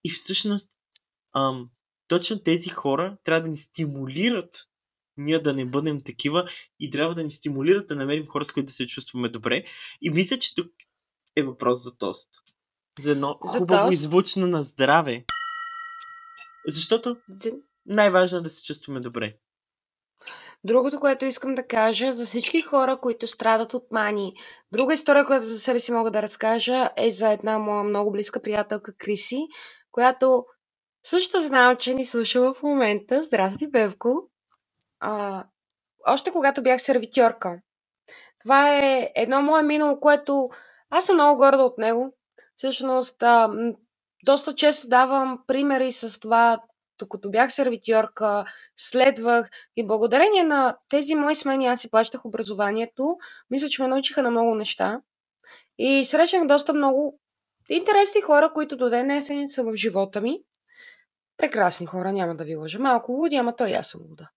И 0.03 0.09
всъщност 0.09 0.71
ам, 1.35 1.69
точно 2.07 2.39
тези 2.39 2.69
хора 2.69 3.17
трябва 3.23 3.41
да 3.41 3.49
ни 3.49 3.57
стимулират 3.57 4.67
ние 5.17 5.39
да 5.39 5.53
не 5.53 5.65
бъдем 5.65 5.97
такива 5.99 6.49
и 6.79 6.89
трябва 6.89 7.15
да 7.15 7.23
ни 7.23 7.31
стимулират 7.31 7.87
да 7.87 7.95
намерим 7.95 8.25
хора, 8.25 8.45
с 8.45 8.51
които 8.51 8.65
да 8.65 8.73
се 8.73 8.85
чувстваме 8.85 9.29
добре. 9.29 9.63
И 10.01 10.09
мисля, 10.09 10.37
че 10.37 10.55
тук 10.55 10.71
е 11.35 11.43
въпрос 11.43 11.83
за 11.83 11.97
тост. 11.97 12.29
За 12.99 13.11
едно 13.11 13.39
за 13.45 13.59
хубаво 13.59 13.89
тост? 13.89 13.93
и 13.93 13.95
звучно 13.95 14.47
на 14.47 14.63
здраве. 14.63 15.25
Защото 16.67 17.17
най-важно 17.85 18.37
е 18.37 18.41
да 18.41 18.49
се 18.49 18.63
чувстваме 18.63 18.99
добре. 18.99 19.33
Другото, 20.63 20.99
което 20.99 21.25
искам 21.25 21.55
да 21.55 21.67
кажа 21.67 22.13
за 22.13 22.25
всички 22.25 22.61
хора, 22.61 22.97
които 23.01 23.27
страдат 23.27 23.73
от 23.73 23.91
мани. 23.91 24.33
Друга 24.71 24.93
история, 24.93 25.25
която 25.25 25.47
за 25.47 25.59
себе 25.59 25.79
си 25.79 25.91
мога 25.91 26.11
да 26.11 26.21
разкажа 26.21 26.89
е 26.97 27.11
за 27.11 27.29
една 27.31 27.59
моя 27.59 27.83
много 27.83 28.11
близка 28.11 28.41
приятелка 28.41 28.93
Криси, 28.97 29.47
която 29.91 30.45
също 31.03 31.41
знам, 31.41 31.77
че 31.77 31.93
ни 31.93 32.05
слуша 32.05 32.41
в 32.41 32.63
момента. 32.63 33.21
Здрасти, 33.21 33.67
Бевко! 33.67 34.29
А, 34.99 35.43
още 36.07 36.31
когато 36.31 36.63
бях 36.63 36.81
сервитьорка. 36.81 37.61
Това 38.39 38.77
е 38.77 39.11
едно 39.15 39.41
мое 39.41 39.63
минало, 39.63 39.99
което 39.99 40.49
аз 40.89 41.05
съм 41.05 41.15
много 41.15 41.37
горда 41.37 41.63
от 41.63 41.77
него. 41.77 42.13
Всъщност, 42.55 43.23
а, 43.23 43.49
доста 44.25 44.55
често 44.55 44.87
давам 44.87 45.39
примери 45.47 45.91
с 45.91 46.19
това, 46.19 46.61
докато 46.99 47.31
бях 47.31 47.53
сервитьорка, 47.53 48.45
следвах 48.77 49.49
и 49.75 49.87
благодарение 49.87 50.43
на 50.43 50.77
тези 50.89 51.15
мои 51.15 51.35
смени 51.35 51.67
аз 51.67 51.81
си 51.81 51.89
плащах 51.89 52.25
образованието. 52.25 53.17
Мисля, 53.49 53.69
че 53.69 53.81
ме 53.81 53.87
научиха 53.87 54.21
на 54.21 54.31
много 54.31 54.55
неща. 54.55 55.01
И 55.77 56.03
срещнах 56.03 56.47
доста 56.47 56.73
много 56.73 57.19
интересни 57.69 58.21
хора, 58.21 58.51
които 58.53 58.77
до 58.77 58.89
ден 58.89 59.05
днес 59.05 59.53
са 59.53 59.63
в 59.63 59.75
живота 59.75 60.21
ми. 60.21 60.39
Прекрасни 61.37 61.85
хора, 61.85 62.11
няма 62.11 62.35
да 62.35 62.43
ви 62.43 62.55
лъжа. 62.55 62.79
Малко 62.79 63.11
луди, 63.11 63.35
ама 63.35 63.55
той 63.55 63.73
аз 63.73 63.87
съм 63.87 64.01
луда. 64.09 64.29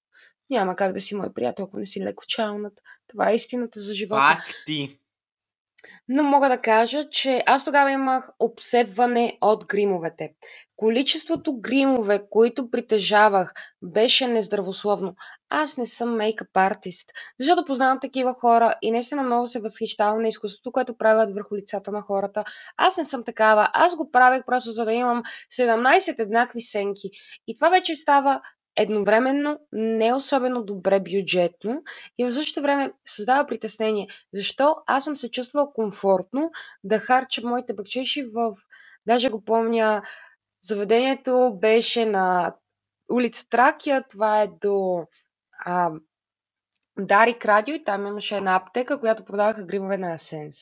Няма 0.50 0.76
как 0.76 0.92
да 0.92 1.00
си 1.00 1.14
мой 1.14 1.32
приятел, 1.32 1.64
ако 1.64 1.78
не 1.78 1.86
си 1.86 2.04
леко 2.04 2.24
чалнат. 2.26 2.72
Това 3.08 3.30
е 3.30 3.34
истината 3.34 3.80
за 3.80 3.94
живота. 3.94 4.22
Факти! 4.22 4.88
Но 6.08 6.22
мога 6.22 6.48
да 6.48 6.60
кажа, 6.60 7.08
че 7.10 7.42
аз 7.46 7.64
тогава 7.64 7.90
имах 7.90 8.30
обсебване 8.38 9.38
от 9.40 9.66
гримовете. 9.66 10.32
Количеството 10.76 11.60
гримове, 11.60 12.22
които 12.30 12.70
притежавах, 12.70 13.52
беше 13.82 14.28
нездравословно. 14.28 15.14
Аз 15.50 15.76
не 15.76 15.86
съм 15.86 16.16
мейкъп 16.16 16.48
артист, 16.56 17.10
защото 17.40 17.64
познавам 17.64 18.00
такива 18.00 18.34
хора 18.34 18.74
и 18.82 18.90
наистина 18.90 19.22
много 19.22 19.46
се 19.46 19.60
възхищавам 19.60 20.22
на 20.22 20.28
изкуството, 20.28 20.72
което 20.72 20.96
правят 20.96 21.34
върху 21.34 21.56
лицата 21.56 21.92
на 21.92 22.00
хората. 22.00 22.44
Аз 22.76 22.96
не 22.96 23.04
съм 23.04 23.24
такава. 23.24 23.68
Аз 23.72 23.96
го 23.96 24.10
правех 24.10 24.42
просто 24.46 24.70
за 24.70 24.84
да 24.84 24.92
имам 24.92 25.22
17 25.58 26.18
еднакви 26.18 26.60
сенки. 26.60 27.10
И 27.46 27.56
това 27.56 27.68
вече 27.68 27.94
става 27.94 28.40
едновременно 28.76 29.58
не 29.72 30.14
особено 30.14 30.62
добре 30.64 31.00
бюджетно 31.00 31.82
и 32.18 32.24
в 32.24 32.32
същото 32.32 32.62
време 32.62 32.92
създава 33.06 33.46
притеснение. 33.46 34.08
Защо 34.34 34.76
аз 34.86 35.04
съм 35.04 35.16
се 35.16 35.30
чувствала 35.30 35.72
комфортно 35.72 36.50
да 36.84 36.98
харча 36.98 37.42
моите 37.44 37.74
бакчеши 37.74 38.22
в... 38.22 38.54
Даже 39.06 39.30
го 39.30 39.44
помня, 39.44 40.02
заведението 40.62 41.58
беше 41.60 42.06
на 42.06 42.54
улица 43.12 43.48
Тракия, 43.48 44.04
това 44.10 44.42
е 44.42 44.48
до 44.60 45.06
а, 45.64 45.90
Дарик 46.98 47.44
Радио 47.44 47.74
и 47.74 47.84
там 47.84 48.06
имаше 48.06 48.36
една 48.36 48.56
аптека, 48.56 49.00
която 49.00 49.24
продаваха 49.24 49.66
гримове 49.66 49.98
на 49.98 50.14
Асенс. 50.14 50.56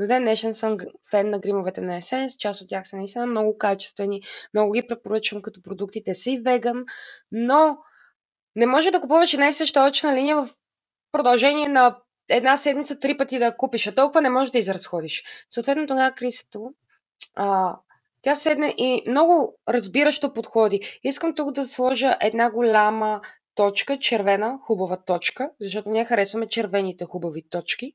До 0.00 0.06
ден 0.06 0.22
днешен 0.22 0.54
съм 0.54 0.76
фен 1.10 1.30
на 1.30 1.38
гримовете 1.38 1.80
на 1.80 2.00
Essence. 2.00 2.36
Част 2.36 2.62
от 2.62 2.68
тях 2.68 2.88
са 2.88 2.96
наистина 2.96 3.26
много 3.26 3.58
качествени. 3.58 4.22
Много 4.54 4.72
ги 4.72 4.86
препоръчвам 4.86 5.42
като 5.42 5.62
продукти. 5.62 6.04
Те 6.04 6.14
са 6.14 6.30
и 6.30 6.38
веган, 6.38 6.84
но 7.32 7.78
не 8.56 8.66
може 8.66 8.90
да 8.90 9.00
купуваш 9.00 9.34
една 9.34 9.48
и 9.48 9.52
съща 9.52 9.84
очна 9.84 10.16
линия 10.16 10.36
в 10.36 10.54
продължение 11.12 11.68
на 11.68 11.98
една 12.28 12.56
седмица 12.56 13.00
три 13.00 13.16
пъти 13.16 13.38
да 13.38 13.56
купиш, 13.56 13.86
а 13.86 13.94
толкова 13.94 14.20
не 14.20 14.30
можеш 14.30 14.50
да 14.50 14.58
изразходиш. 14.58 15.22
Съответно 15.50 15.86
тогава 15.86 16.14
Крисето, 16.14 16.70
а, 17.34 17.76
тя 18.22 18.34
седне 18.34 18.74
и 18.78 19.02
много 19.10 19.58
разбиращо 19.68 20.34
подходи. 20.34 20.98
Искам 21.04 21.34
тук 21.34 21.52
да 21.52 21.64
сложа 21.64 22.16
една 22.20 22.50
голяма 22.50 23.20
точка, 23.54 23.98
червена, 23.98 24.58
хубава 24.62 25.04
точка, 25.04 25.50
защото 25.60 25.90
ние 25.90 26.04
харесваме 26.04 26.48
червените 26.48 27.04
хубави 27.04 27.48
точки. 27.50 27.94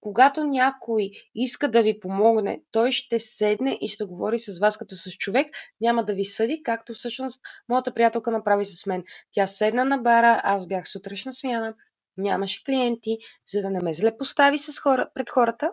Когато 0.00 0.44
някой 0.44 1.10
иска 1.34 1.70
да 1.70 1.82
ви 1.82 2.00
помогне, 2.00 2.62
той 2.70 2.92
ще 2.92 3.18
седне 3.18 3.78
и 3.80 3.88
ще 3.88 4.04
говори 4.04 4.38
с 4.38 4.58
вас 4.58 4.76
като 4.76 4.96
с 4.96 5.10
човек, 5.10 5.46
няма 5.80 6.04
да 6.04 6.14
ви 6.14 6.24
съди, 6.24 6.62
както 6.64 6.94
всъщност 6.94 7.40
моята 7.68 7.94
приятелка 7.94 8.30
направи 8.30 8.64
с 8.64 8.86
мен. 8.86 9.04
Тя 9.32 9.46
седна 9.46 9.84
на 9.84 9.98
бара, 9.98 10.40
аз 10.44 10.66
бях 10.66 10.88
сутрешна 10.88 11.34
смяна, 11.34 11.74
нямаше 12.16 12.64
клиенти, 12.64 13.18
за 13.52 13.62
да 13.62 13.70
не 13.70 13.80
ме 13.80 13.94
зле 13.94 14.16
постави 14.16 14.58
с 14.58 14.78
хора, 14.78 15.08
пред 15.14 15.30
хората. 15.30 15.72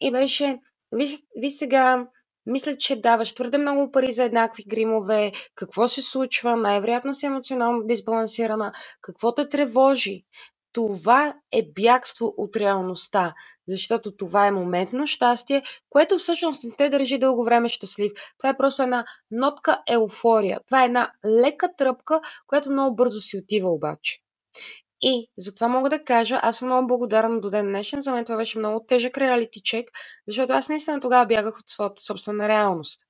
И 0.00 0.12
беше, 0.12 0.58
ви, 0.92 1.06
ви 1.36 1.50
сега, 1.50 2.06
мисля, 2.46 2.76
че 2.76 3.00
даваш 3.00 3.34
твърде 3.34 3.58
много 3.58 3.92
пари 3.92 4.12
за 4.12 4.24
еднакви 4.24 4.64
гримове, 4.68 5.32
какво 5.54 5.88
се 5.88 6.02
случва, 6.02 6.56
най-вероятно 6.56 7.14
си 7.14 7.26
емоционално 7.26 7.82
дисбалансирана, 7.86 8.72
какво 9.02 9.34
те 9.34 9.48
тревожи. 9.48 10.24
Това 10.72 11.34
е 11.52 11.62
бягство 11.62 12.34
от 12.36 12.56
реалността, 12.56 13.34
защото 13.68 14.16
това 14.16 14.46
е 14.46 14.50
моментно 14.50 15.06
щастие, 15.06 15.62
което 15.90 16.18
всъщност 16.18 16.64
не 16.64 16.70
те 16.70 16.88
държи 16.88 17.18
дълго 17.18 17.44
време 17.44 17.68
щастлив. 17.68 18.12
Това 18.38 18.50
е 18.50 18.56
просто 18.56 18.82
една 18.82 19.04
нотка 19.30 19.82
еуфория. 19.88 20.60
Това 20.66 20.82
е 20.82 20.86
една 20.86 21.12
лека 21.26 21.68
тръпка, 21.78 22.20
която 22.46 22.70
много 22.70 22.96
бързо 22.96 23.20
си 23.20 23.38
отива 23.38 23.70
обаче. 23.70 24.18
И 25.02 25.30
затова 25.38 25.68
мога 25.68 25.90
да 25.90 26.04
кажа, 26.04 26.40
аз 26.42 26.56
съм 26.56 26.68
много 26.68 26.86
благодарна 26.86 27.40
до 27.40 27.50
ден 27.50 27.66
днешен. 27.66 28.02
За 28.02 28.12
мен 28.12 28.24
това 28.24 28.36
беше 28.36 28.58
много 28.58 28.84
тежък 28.88 29.18
реалити 29.18 29.62
чек, 29.62 29.88
защото 30.28 30.52
аз 30.52 30.68
наистина 30.68 31.00
тогава 31.00 31.26
бягах 31.26 31.58
от 31.58 31.68
своята 31.68 32.02
собствена 32.02 32.48
реалност. 32.48 33.00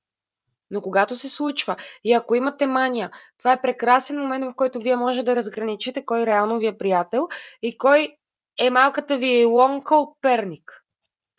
Но 0.71 0.81
когато 0.81 1.17
се 1.17 1.29
случва 1.29 1.77
и 2.05 2.13
ако 2.13 2.35
имате 2.35 2.67
мания, 2.67 3.11
това 3.39 3.53
е 3.53 3.63
прекрасен 3.63 4.21
момент, 4.21 4.45
в 4.45 4.55
който 4.57 4.81
вие 4.81 4.97
може 4.97 5.23
да 5.23 5.37
разграничите 5.37 6.05
кой 6.05 6.27
реално 6.27 6.59
ви 6.59 6.67
е 6.67 6.79
приятел 6.79 7.29
и 7.63 7.79
кой 7.79 8.17
е 8.59 8.71
малката 8.71 9.19
ви 9.19 9.27
Илонка 9.27 9.97
от 9.97 10.17
Перник. 10.21 10.85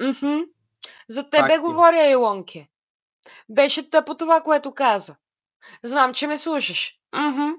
Мхм. 0.02 0.38
За 1.10 1.30
тебе 1.30 1.42
Факти. 1.42 1.60
говоря, 1.60 2.10
Илонке. 2.10 2.68
Беше 3.50 3.90
тъпо 3.90 4.18
това, 4.18 4.42
което 4.42 4.74
каза. 4.74 5.16
Знам, 5.84 6.14
че 6.14 6.28
ме 6.28 6.38
слушаш. 6.38 6.94
Мхм. 7.14 7.50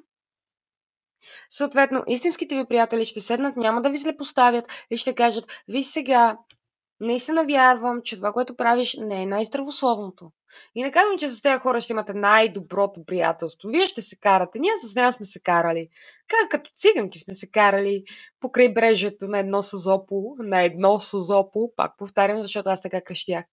Съответно, 1.51 2.03
истинските 2.07 2.57
ви 2.57 2.65
приятели 2.65 3.05
ще 3.05 3.21
седнат, 3.21 3.57
няма 3.57 3.83
да 3.83 3.91
ви 3.91 3.99
злепоставят 3.99 4.65
и 4.91 4.97
ще 4.97 5.15
кажат, 5.15 5.45
ви 5.69 5.83
сега, 5.83 6.39
наистина 7.01 7.45
вярвам, 7.45 8.03
че 8.05 8.17
това, 8.17 8.33
което 8.33 8.57
правиш, 8.57 8.97
не 9.01 9.23
е 9.23 9.27
най-здравословното. 9.27 10.33
И 10.75 10.83
не 10.83 10.93
казвам, 10.93 11.19
че 11.19 11.29
с 11.29 11.43
тези 11.43 11.59
хора 11.59 11.81
ще 11.81 11.93
имате 11.93 12.15
най-доброто 12.15 13.05
приятелство. 13.05 13.69
Вие 13.69 13.87
ще 13.87 14.03
се 14.03 14.17
карате. 14.17 14.59
Ние 14.59 14.73
с 14.83 14.95
нея 14.95 15.13
сме 15.13 15.27
се 15.27 15.41
карали. 15.41 15.89
Как 16.29 16.51
като 16.51 16.71
циганки 16.77 17.19
сме 17.19 17.35
се 17.35 17.51
карали 17.51 18.05
по 18.41 18.53
крайбрежието 18.53 19.29
на 19.29 19.39
едно 19.39 19.63
Созопол, 19.63 20.37
на 20.39 20.63
едно 20.63 21.01
Созопол. 21.01 21.73
Пак 21.77 21.97
повтарям, 21.99 22.43
защото 22.43 22.69
аз 22.69 22.83
така 22.83 23.01
крещях. 23.01 23.45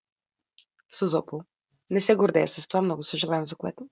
В 0.92 0.98
Созопол. 0.98 1.42
Не 1.92 2.02
се 2.02 2.16
гордея 2.16 2.48
с 2.48 2.68
това, 2.68 2.82
много 2.82 3.04
съжалявам 3.04 3.48
за 3.48 3.56
което. 3.56 3.88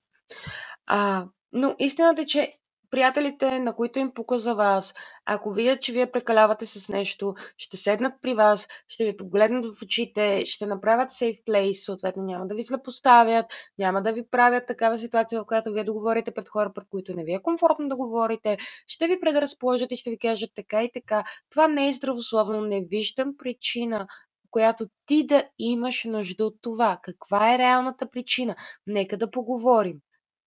А, 0.86 1.24
но 1.52 1.76
истината 1.78 2.22
е, 2.22 2.26
че 2.26 2.52
приятелите, 2.90 3.58
на 3.58 3.74
които 3.76 3.98
им 3.98 4.10
пука 4.14 4.38
за 4.38 4.54
вас, 4.54 4.94
ако 5.24 5.52
видят, 5.52 5.82
че 5.82 5.92
вие 5.92 6.10
прекалявате 6.10 6.66
с 6.66 6.88
нещо, 6.88 7.34
ще 7.56 7.76
седнат 7.76 8.12
при 8.22 8.34
вас, 8.34 8.68
ще 8.88 9.04
ви 9.04 9.16
погледнат 9.16 9.64
в 9.78 9.82
очите, 9.82 10.42
ще 10.46 10.66
направят 10.66 11.10
safe 11.10 11.44
place, 11.44 11.72
съответно 11.72 12.22
няма 12.22 12.46
да 12.46 12.54
ви 12.54 12.62
злепоставят, 12.62 13.46
няма 13.78 14.02
да 14.02 14.12
ви 14.12 14.26
правят 14.30 14.66
такава 14.66 14.98
ситуация, 14.98 15.42
в 15.42 15.46
която 15.46 15.72
вие 15.72 15.84
да 15.84 15.92
говорите 15.92 16.30
пред 16.30 16.48
хора, 16.48 16.72
пред 16.74 16.84
които 16.90 17.14
не 17.14 17.24
ви 17.24 17.32
е 17.34 17.42
комфортно 17.42 17.88
да 17.88 17.96
говорите, 17.96 18.58
ще 18.86 19.06
ви 19.06 19.20
предразположат 19.20 19.92
и 19.92 19.96
ще 19.96 20.10
ви 20.10 20.18
кажат 20.18 20.50
така 20.54 20.82
и 20.82 20.90
така. 20.92 21.24
Това 21.50 21.68
не 21.68 21.88
е 21.88 21.92
здравословно, 21.92 22.60
не 22.60 22.84
виждам 22.84 23.34
причина 23.38 24.06
която 24.50 24.86
ти 25.06 25.26
да 25.26 25.44
имаш 25.58 26.04
нужда 26.04 26.46
от 26.46 26.54
това. 26.62 26.98
Каква 27.02 27.54
е 27.54 27.58
реалната 27.58 28.10
причина? 28.10 28.56
Нека 28.86 29.16
да 29.16 29.30
поговорим. 29.30 30.00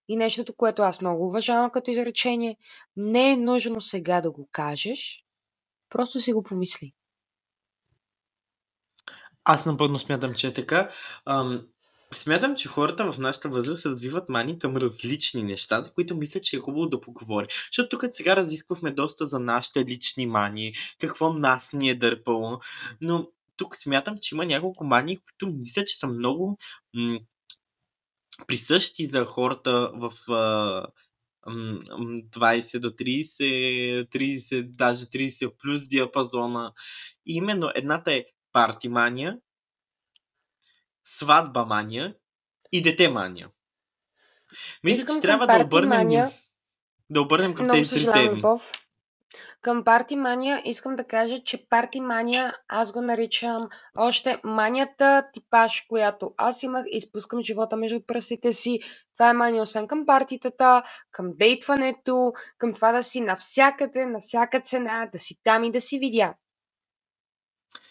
И 0.10 0.18
нещото, 0.18 0.54
което 0.54 0.82
аз 0.82 1.02
много 1.02 1.28
уважавам 1.28 1.72
като 1.72 1.92
изречение, 1.92 2.58
не 2.96 3.32
е 3.32 3.38
нужно 3.38 3.82
сега 3.82 4.22
да 4.22 4.32
го 4.32 4.50
кажеш, 4.52 5.24
просто 5.90 6.20
си 6.20 6.34
го 6.34 6.44
помисли. 6.44 6.94
Аз 9.44 9.66
напълно 9.66 10.00
смятам, 10.00 10.34
че 10.34 10.48
е 10.48 10.54
така. 10.54 10.92
Ам, 11.26 11.68
смятам, 12.14 12.56
че 12.56 12.68
хората 12.68 13.12
в 13.12 13.20
нашата 13.20 13.50
възраст 13.50 13.86
развиват 13.86 14.30
мани 14.30 14.60
към 14.60 14.78
различни 14.78 15.44
неща, 15.44 15.84
за 15.84 15.94
които 15.94 16.16
мисля, 16.16 16.42
че 16.42 16.56
е 16.56 16.60
хубаво 16.60 16.86
да 16.86 17.02
поговори. 17.02 17.46
Защото 17.72 17.90
тук 17.90 18.10
сега 18.14 18.36
разисквахме 18.36 18.92
доста 18.92 19.28
за 19.28 19.40
нашите 19.40 19.86
лични 19.86 20.26
мани, 20.26 20.74
какво 21.00 21.34
нас 21.34 21.74
ни 21.74 21.90
е 21.90 21.96
дърпало, 21.96 22.60
но 23.02 23.28
тук 23.58 23.76
смятам, 23.76 24.18
че 24.22 24.36
има 24.36 24.46
няколко 24.46 24.84
мани, 24.84 25.18
които 25.18 25.56
мисля, 25.58 25.86
че 25.86 25.98
са 25.98 26.08
много 26.08 26.58
м- 26.94 27.20
присъщи 28.48 29.06
за 29.06 29.26
хората 29.26 29.92
в 29.94 30.32
а, 30.32 30.88
м, 31.48 31.80
м, 31.98 32.16
20 32.18 32.80
до 32.80 32.90
30, 32.90 34.08
30, 34.12 34.64
даже 34.64 35.06
30 35.06 35.58
плюс 35.58 35.88
диапазона. 35.88 36.74
И 37.26 37.36
именно 37.36 37.72
едната 37.76 38.14
е 38.14 38.26
партимания, 38.52 39.38
сватба 41.06 41.66
мания 41.66 42.16
и 42.72 42.82
дете 42.82 43.10
мания. 43.10 43.50
Мисля, 44.84 45.00
Искам 45.00 45.16
че 45.16 45.22
трябва 45.22 45.48
да 45.48 45.60
обърнем, 45.60 46.08
ним- 46.08 46.26
да 47.10 47.22
обърнем 47.22 47.54
към 47.54 47.66
тези 47.72 47.96
три 47.96 48.12
теми. 48.14 48.38
Любов. 48.38 48.72
Към 49.62 49.84
парти 49.84 50.16
мания 50.16 50.62
искам 50.66 50.96
да 50.96 51.04
кажа, 51.04 51.44
че 51.44 51.68
парти 51.70 52.02
мания 52.02 52.56
аз 52.68 52.92
го 52.92 53.02
наричам 53.02 53.70
още 53.98 54.40
манията 54.44 55.24
типаж, 55.34 55.86
която 55.90 56.34
аз 56.38 56.64
имах 56.64 56.86
изпускам 56.88 57.44
живота 57.44 57.78
между 57.78 58.02
пръстите 58.08 58.54
си. 58.54 58.80
Това 59.18 59.30
е 59.30 59.34
мания 59.34 59.64
освен 59.64 59.88
към 59.88 60.06
партитата, 60.06 60.84
към 61.12 61.32
дейтването, 61.36 62.34
към 62.58 62.74
това 62.74 62.92
да 62.92 63.04
си 63.04 63.22
навсякъде, 63.22 64.06
на 64.06 64.20
всяка 64.20 64.62
цена, 64.62 65.10
да 65.12 65.20
си 65.20 65.36
там 65.44 65.64
и 65.64 65.72
да 65.72 65.82
си 65.82 66.00
видя. 66.00 66.34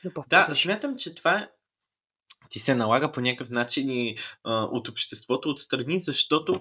Любов, 0.04 0.24
Да, 0.28 0.54
смятам, 0.54 0.96
че 0.96 1.14
това 1.14 1.48
ти 2.48 2.58
се 2.58 2.74
налага 2.74 3.12
по 3.12 3.20
някакъв 3.20 3.50
начин 3.50 3.90
и 3.90 4.16
а, 4.44 4.62
от 4.64 4.88
обществото 4.88 5.48
отстрани, 5.48 6.02
защото 6.02 6.60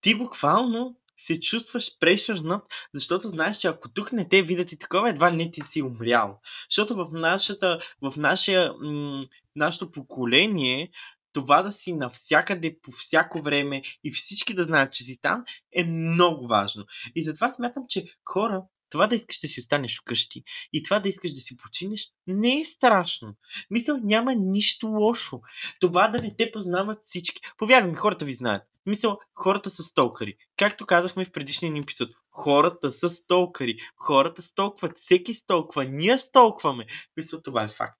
ти 0.00 0.14
буквално 0.14 0.96
се 1.26 1.40
чувстваш 1.40 1.98
прешърнат, 1.98 2.62
защото 2.94 3.28
знаеш, 3.28 3.56
че 3.56 3.68
ако 3.68 3.88
тук 3.88 4.12
не 4.12 4.28
те 4.28 4.42
видят 4.42 4.72
и 4.72 4.78
такова, 4.78 5.10
едва 5.10 5.30
не 5.30 5.50
ти 5.50 5.60
си 5.60 5.82
умрял. 5.82 6.40
Защото 6.70 6.94
в, 6.94 7.08
нашата, 7.12 7.78
в 8.02 8.14
нашия, 8.16 8.72
м- 8.80 9.20
нашето 9.56 9.90
поколение 9.90 10.90
това 11.32 11.62
да 11.62 11.72
си 11.72 11.92
навсякъде, 11.92 12.78
по 12.82 12.90
всяко 12.90 13.42
време 13.42 13.82
и 14.04 14.10
всички 14.10 14.54
да 14.54 14.64
знаят, 14.64 14.92
че 14.92 15.04
си 15.04 15.18
там, 15.22 15.44
е 15.72 15.84
много 15.84 16.46
важно. 16.46 16.84
И 17.14 17.24
затова 17.24 17.50
смятам, 17.50 17.84
че 17.88 18.04
хора, 18.24 18.62
това 18.90 19.06
да 19.06 19.14
искаш 19.14 19.40
да 19.40 19.48
си 19.48 19.60
останеш 19.60 20.00
вкъщи 20.00 20.42
и 20.72 20.82
това 20.82 21.00
да 21.00 21.08
искаш 21.08 21.34
да 21.34 21.40
си 21.40 21.56
починеш, 21.56 22.08
не 22.26 22.60
е 22.60 22.64
страшно. 22.64 23.34
Мисъл, 23.70 23.96
няма 24.02 24.34
нищо 24.34 24.86
лошо. 24.86 25.40
Това 25.80 26.08
да 26.08 26.22
не 26.22 26.36
те 26.36 26.50
познават 26.50 26.98
всички. 27.02 27.40
Повярвай 27.58 27.90
ми, 27.90 27.96
хората 27.96 28.24
ви 28.24 28.32
знаят. 28.32 28.62
Мисъл, 28.86 29.18
хората 29.34 29.70
са 29.70 29.82
столкари. 29.82 30.36
Както 30.56 30.86
казахме 30.86 31.24
в 31.24 31.32
предишния 31.32 31.80
епизод, 31.80 32.10
хората 32.30 32.92
са 32.92 33.10
столкари. 33.10 33.76
Хората 33.96 34.42
столкват, 34.42 34.98
всеки 34.98 35.34
столква, 35.34 35.84
ние 35.84 36.18
столкваме. 36.18 36.86
Мисъл, 37.16 37.42
това 37.42 37.64
е 37.64 37.68
факт. 37.68 37.98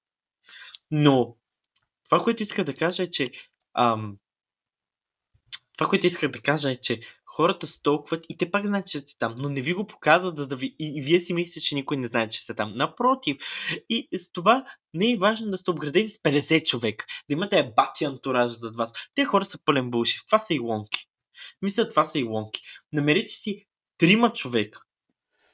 Но, 0.90 1.36
това, 2.04 2.24
което 2.24 2.42
иска 2.42 2.64
да 2.64 2.74
кажа 2.74 3.02
е, 3.02 3.10
че 3.10 3.32
ам, 3.74 4.16
това, 5.78 5.88
което 5.88 6.06
исках 6.06 6.30
да 6.30 6.40
кажа 6.40 6.70
е, 6.70 6.76
че 6.76 7.00
хората 7.36 7.66
столкват 7.66 8.24
и 8.28 8.36
те 8.36 8.50
пак 8.50 8.66
знаят, 8.66 8.86
че 8.86 8.98
сте 8.98 9.18
там, 9.18 9.34
но 9.38 9.48
не 9.48 9.62
ви 9.62 9.72
го 9.72 9.86
показват, 9.86 10.48
да, 10.48 10.56
ви... 10.56 10.76
И, 10.78 11.02
вие 11.02 11.20
си 11.20 11.34
мислите, 11.34 11.60
че 11.60 11.74
никой 11.74 11.96
не 11.96 12.06
знае, 12.06 12.28
че 12.28 12.40
сте 12.40 12.54
там. 12.54 12.72
Напротив. 12.72 13.36
И 13.88 14.08
с 14.18 14.32
това 14.32 14.64
не 14.94 15.12
е 15.12 15.16
важно 15.16 15.50
да 15.50 15.58
сте 15.58 15.70
обградени 15.70 16.08
с 16.08 16.18
50 16.18 16.64
човека, 16.64 17.06
да 17.30 17.32
имате 17.32 17.72
бати 17.76 18.04
антураж 18.04 18.52
зад 18.52 18.76
вас. 18.76 18.92
Те 19.14 19.24
хора 19.24 19.44
са 19.44 19.58
пълен 19.64 19.90
булши. 19.90 20.18
Това 20.26 20.38
са 20.38 20.54
и 20.54 20.58
лонки. 20.58 21.06
Мисля, 21.62 21.88
това 21.88 22.04
са 22.04 22.18
и 22.18 22.24
лонки. 22.24 22.60
Намерете 22.92 23.32
си 23.32 23.66
трима 23.98 24.32
човека, 24.32 24.80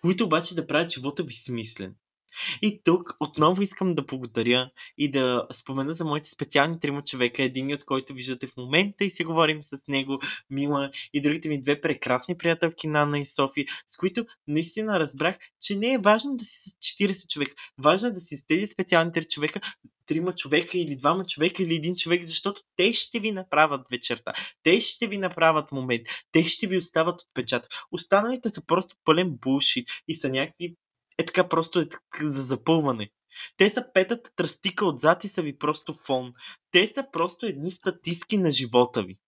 които 0.01 0.25
обаче 0.25 0.55
да 0.55 0.67
правят 0.67 0.93
живота 0.93 1.23
ви 1.23 1.35
смислен. 1.35 1.95
И 2.63 2.81
тук 2.85 3.17
отново 3.21 3.63
искам 3.63 3.95
да 3.95 4.03
благодаря 4.03 4.71
и 4.99 5.11
да 5.11 5.47
спомена 5.53 5.95
за 5.95 6.05
моите 6.05 6.31
специални 6.31 6.81
трима 6.81 7.03
човека, 7.03 7.43
един 7.43 7.75
от 7.75 7.85
който 7.85 8.15
виждате 8.15 8.47
в 8.47 8.57
момента 8.57 9.05
и 9.05 9.11
си 9.11 9.25
говорим 9.25 9.63
с 9.63 9.89
него, 9.89 10.21
Мила 10.51 10.91
и 11.13 11.21
другите 11.21 11.49
ми 11.49 11.61
две 11.61 11.81
прекрасни 11.81 12.37
приятелки, 12.37 12.87
Нана 12.87 13.19
и 13.19 13.27
Софи, 13.27 13.67
с 13.87 13.97
които 13.97 14.27
наистина 14.49 15.01
разбрах, 15.01 15.39
че 15.61 15.77
не 15.77 15.93
е 15.93 15.99
важно 15.99 16.37
да 16.37 16.45
си 16.45 16.71
с 16.71 16.73
40 16.75 17.29
човека. 17.29 17.55
Важно 17.79 18.09
е 18.09 18.13
да 18.13 18.21
си 18.21 18.37
с 18.37 18.47
тези 18.47 18.67
специални 18.67 19.13
три 19.13 19.25
човека, 19.25 19.61
трима 20.09 20.35
човека 20.35 20.79
или 20.79 20.97
двама 20.97 21.25
човека 21.25 21.63
или 21.63 21.75
един 21.75 21.97
човек, 21.97 22.23
защото 22.23 22.63
те 22.77 22.93
ще 22.93 23.21
ви 23.21 23.33
направят 23.33 23.87
вечерта. 23.91 24.33
Те 24.63 24.81
ще 24.81 25.07
ви 25.07 25.19
направят 25.19 25.73
момент. 25.73 26.03
Те 26.33 26.43
ще 26.43 26.67
ви 26.67 26.77
остават 26.77 27.23
отпечатък. 27.23 27.73
Останалите 27.93 28.51
са 28.51 28.67
просто 28.67 28.97
пълен 29.05 29.31
булшит 29.31 29.89
и 30.09 30.15
са 30.15 30.29
някакви 30.29 30.75
е 31.19 31.27
така 31.27 31.49
просто 31.49 31.81
е 31.81 31.87
за 32.23 32.43
запълване. 32.43 33.11
Те 33.57 33.71
са 33.71 33.85
петата 33.95 34.31
тръстика 34.37 34.87
отзад 34.87 35.25
и 35.25 35.29
са 35.29 35.43
ви 35.43 35.59
просто 35.59 35.95
фон. 35.95 36.33
Те 36.73 36.87
са 36.87 37.07
просто 37.13 37.47
едни 37.47 37.71
статистики 37.71 38.39
на 38.39 38.51
живота 38.51 39.03
ви. 39.03 39.19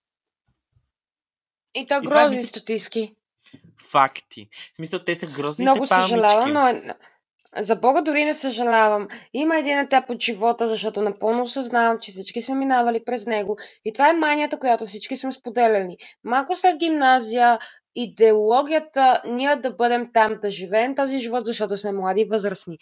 И 1.74 1.86
то 1.86 2.00
грозни 2.00 2.40
и 2.40 2.46
статистики. 2.46 3.14
Факти. 3.90 4.48
В 4.72 4.76
смисъл, 4.76 5.00
те 5.04 5.16
са 5.16 5.26
грозни 5.26 5.62
Много 5.62 5.86
съжалявам, 5.86 6.52
но 6.52 6.68
е... 6.68 6.94
за 7.58 7.76
Бога 7.76 8.00
дори 8.00 8.24
не 8.24 8.34
съжалявам. 8.34 9.08
Има 9.32 9.58
един 9.58 9.78
етап 9.78 10.10
от 10.10 10.22
живота, 10.22 10.68
защото 10.68 11.02
напълно 11.02 11.42
осъзнавам, 11.42 11.98
че 12.00 12.12
всички 12.12 12.42
сме 12.42 12.54
минавали 12.54 13.04
през 13.04 13.26
него. 13.26 13.56
И 13.84 13.92
това 13.92 14.10
е 14.10 14.12
манията, 14.12 14.58
която 14.58 14.86
всички 14.86 15.16
сме 15.16 15.32
споделяли. 15.32 15.96
Малко 16.24 16.54
след 16.54 16.78
гимназия 16.78 17.58
идеологията 17.94 19.22
ние 19.24 19.56
да 19.56 19.70
бъдем 19.70 20.10
там, 20.12 20.38
да 20.42 20.50
живеем 20.50 20.94
този 20.94 21.18
живот, 21.18 21.46
защото 21.46 21.76
сме 21.76 21.92
млади 21.92 22.20
и 22.20 22.24
възрастни. 22.24 22.78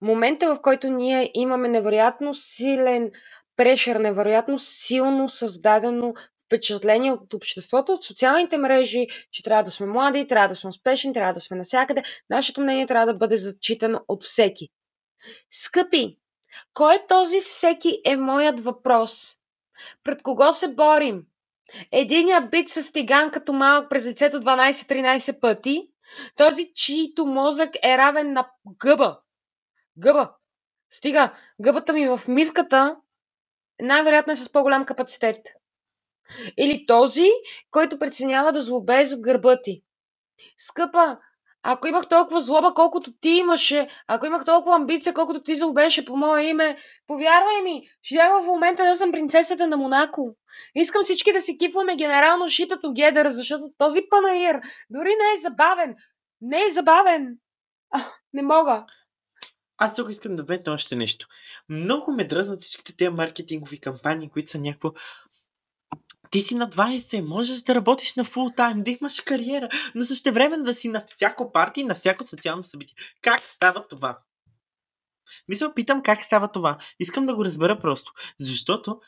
Момента, 0.00 0.54
в 0.54 0.62
който 0.62 0.90
ние 0.90 1.30
имаме 1.34 1.68
невероятно 1.68 2.34
силен 2.34 3.10
прешер, 3.56 3.96
невероятно 3.96 4.58
силно 4.58 5.28
създадено 5.28 6.14
впечатление 6.46 7.12
от 7.12 7.34
обществото, 7.34 7.92
от 7.92 8.04
социалните 8.04 8.58
мрежи, 8.58 9.06
че 9.30 9.42
трябва 9.42 9.62
да 9.62 9.70
сме 9.70 9.86
млади, 9.86 10.26
трябва 10.26 10.48
да 10.48 10.54
сме 10.54 10.70
успешни, 10.70 11.12
трябва 11.12 11.32
да 11.32 11.40
сме 11.40 11.56
навсякъде. 11.56 12.02
Нашето 12.30 12.60
мнение 12.60 12.86
трябва 12.86 13.06
да 13.06 13.14
бъде 13.14 13.36
зачитано 13.36 14.00
от 14.08 14.22
всеки. 14.22 14.68
Скъпи, 15.50 16.18
кой 16.74 16.94
е 16.94 17.06
този 17.08 17.40
всеки 17.40 18.00
е 18.04 18.16
моят 18.16 18.60
въпрос. 18.60 19.38
Пред 20.04 20.22
кого 20.22 20.52
се 20.52 20.68
борим? 20.68 21.22
Единия 21.92 22.40
бит 22.40 22.68
с 22.68 22.92
тиган 22.92 23.30
като 23.30 23.52
малък 23.52 23.90
през 23.90 24.06
лицето 24.06 24.40
12-13 24.40 25.40
пъти, 25.40 25.88
този, 26.36 26.72
чието 26.74 27.26
мозък 27.26 27.70
е 27.84 27.98
равен 27.98 28.32
на 28.32 28.50
гъба. 28.78 29.20
Гъба. 29.98 30.34
Стига, 30.90 31.34
гъбата 31.60 31.92
ми 31.92 32.08
в 32.08 32.20
мивката 32.28 32.96
най-вероятно 33.80 34.32
е 34.32 34.36
с 34.36 34.52
по-голям 34.52 34.84
капацитет. 34.84 35.46
Или 36.56 36.86
този, 36.86 37.28
който 37.70 37.98
преценява 37.98 38.52
да 38.52 38.60
злобее 38.60 39.04
за 39.04 39.16
гърба 39.16 39.62
ти. 39.62 39.82
Скъпа, 40.58 41.18
ако 41.62 41.86
имах 41.86 42.08
толкова 42.08 42.40
злоба, 42.40 42.74
колкото 42.74 43.12
ти 43.20 43.28
имаше, 43.28 43.88
ако 44.06 44.26
имах 44.26 44.44
толкова 44.44 44.76
амбиция, 44.76 45.14
колкото 45.14 45.42
ти 45.42 45.56
злобеше 45.56 46.04
по 46.04 46.16
мое 46.16 46.42
име, 46.42 46.76
повярвай 47.06 47.62
ми, 47.62 47.82
щях 48.02 48.42
в 48.42 48.46
момента 48.46 48.84
да 48.84 48.96
съм 48.96 49.12
принцесата 49.12 49.66
на 49.66 49.76
Монако. 49.76 50.36
Искам 50.74 51.04
всички 51.04 51.32
да 51.32 51.40
си 51.40 51.58
кифваме 51.58 51.96
генерално 51.96 52.48
шитато 52.48 52.92
гедър, 52.92 53.30
защото 53.30 53.70
този 53.78 54.00
панаир 54.10 54.60
дори 54.90 55.08
не 55.08 55.38
е 55.38 55.42
забавен. 55.42 55.96
Не 56.40 56.64
е 56.64 56.70
забавен. 56.70 57.38
А, 57.90 58.04
не 58.32 58.42
мога. 58.42 58.84
Аз 59.78 59.94
тук 59.94 60.10
искам 60.10 60.36
да 60.36 60.44
вметна 60.44 60.72
още 60.72 60.96
нещо. 60.96 61.26
Много 61.68 62.12
ме 62.12 62.24
дръзнат 62.24 62.60
всичките 62.60 62.96
тези 62.96 63.10
маркетингови 63.10 63.80
кампании, 63.80 64.30
които 64.30 64.50
са 64.50 64.58
някакво 64.58 64.90
ти 66.30 66.40
си 66.40 66.54
на 66.54 66.68
20, 66.68 67.20
можеш 67.28 67.62
да 67.62 67.74
работиш 67.74 68.14
на 68.14 68.24
фул 68.24 68.50
тайм, 68.56 68.78
да 68.78 68.90
имаш 68.90 69.20
кариера, 69.20 69.68
но 69.94 70.04
също 70.04 70.32
време 70.32 70.58
да 70.58 70.74
си 70.74 70.88
на 70.88 71.04
всяко 71.06 71.52
парти, 71.52 71.84
на 71.84 71.94
всяко 71.94 72.24
социално 72.24 72.64
събитие. 72.64 72.96
Как 73.22 73.42
става 73.42 73.88
това? 73.88 74.18
Мисля, 75.48 75.74
питам 75.74 76.02
как 76.02 76.22
става 76.22 76.52
това. 76.52 76.78
Искам 77.00 77.26
да 77.26 77.34
го 77.34 77.44
разбера 77.44 77.80
просто. 77.80 78.12
Защото 78.40 79.00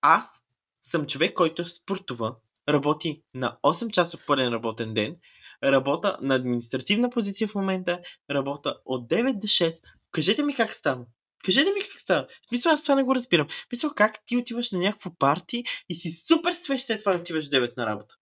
аз 0.00 0.42
съм 0.82 1.06
човек, 1.06 1.34
който 1.34 1.66
спортува, 1.66 2.36
работи 2.68 3.22
на 3.34 3.56
8 3.62 3.90
часов 3.90 4.26
пълен 4.26 4.52
работен 4.52 4.94
ден, 4.94 5.16
работа 5.64 6.16
на 6.20 6.34
административна 6.34 7.10
позиция 7.10 7.48
в 7.48 7.54
момента, 7.54 8.00
работа 8.30 8.78
от 8.84 9.10
9 9.10 9.32
до 9.32 9.46
6. 9.46 9.80
Кажете 10.12 10.42
ми 10.42 10.54
как 10.54 10.70
става. 10.74 11.04
Кажете 11.44 11.72
ми 11.72 11.80
как 11.80 12.00
става. 12.00 12.26
В 12.42 12.48
смисъл, 12.48 12.72
аз 12.72 12.82
това 12.82 12.94
не 12.94 13.02
го 13.02 13.14
разбирам. 13.14 13.48
В 13.48 13.66
смисъл, 13.68 13.90
как 13.96 14.14
ти 14.26 14.36
отиваш 14.36 14.70
на 14.70 14.78
някакво 14.78 15.10
парти 15.18 15.64
и 15.88 15.94
си 15.94 16.10
супер 16.10 16.52
свеж 16.52 16.82
след 16.82 17.00
това 17.00 17.14
отиваш 17.14 17.50
9 17.50 17.76
на 17.76 17.86
работа. 17.86 18.14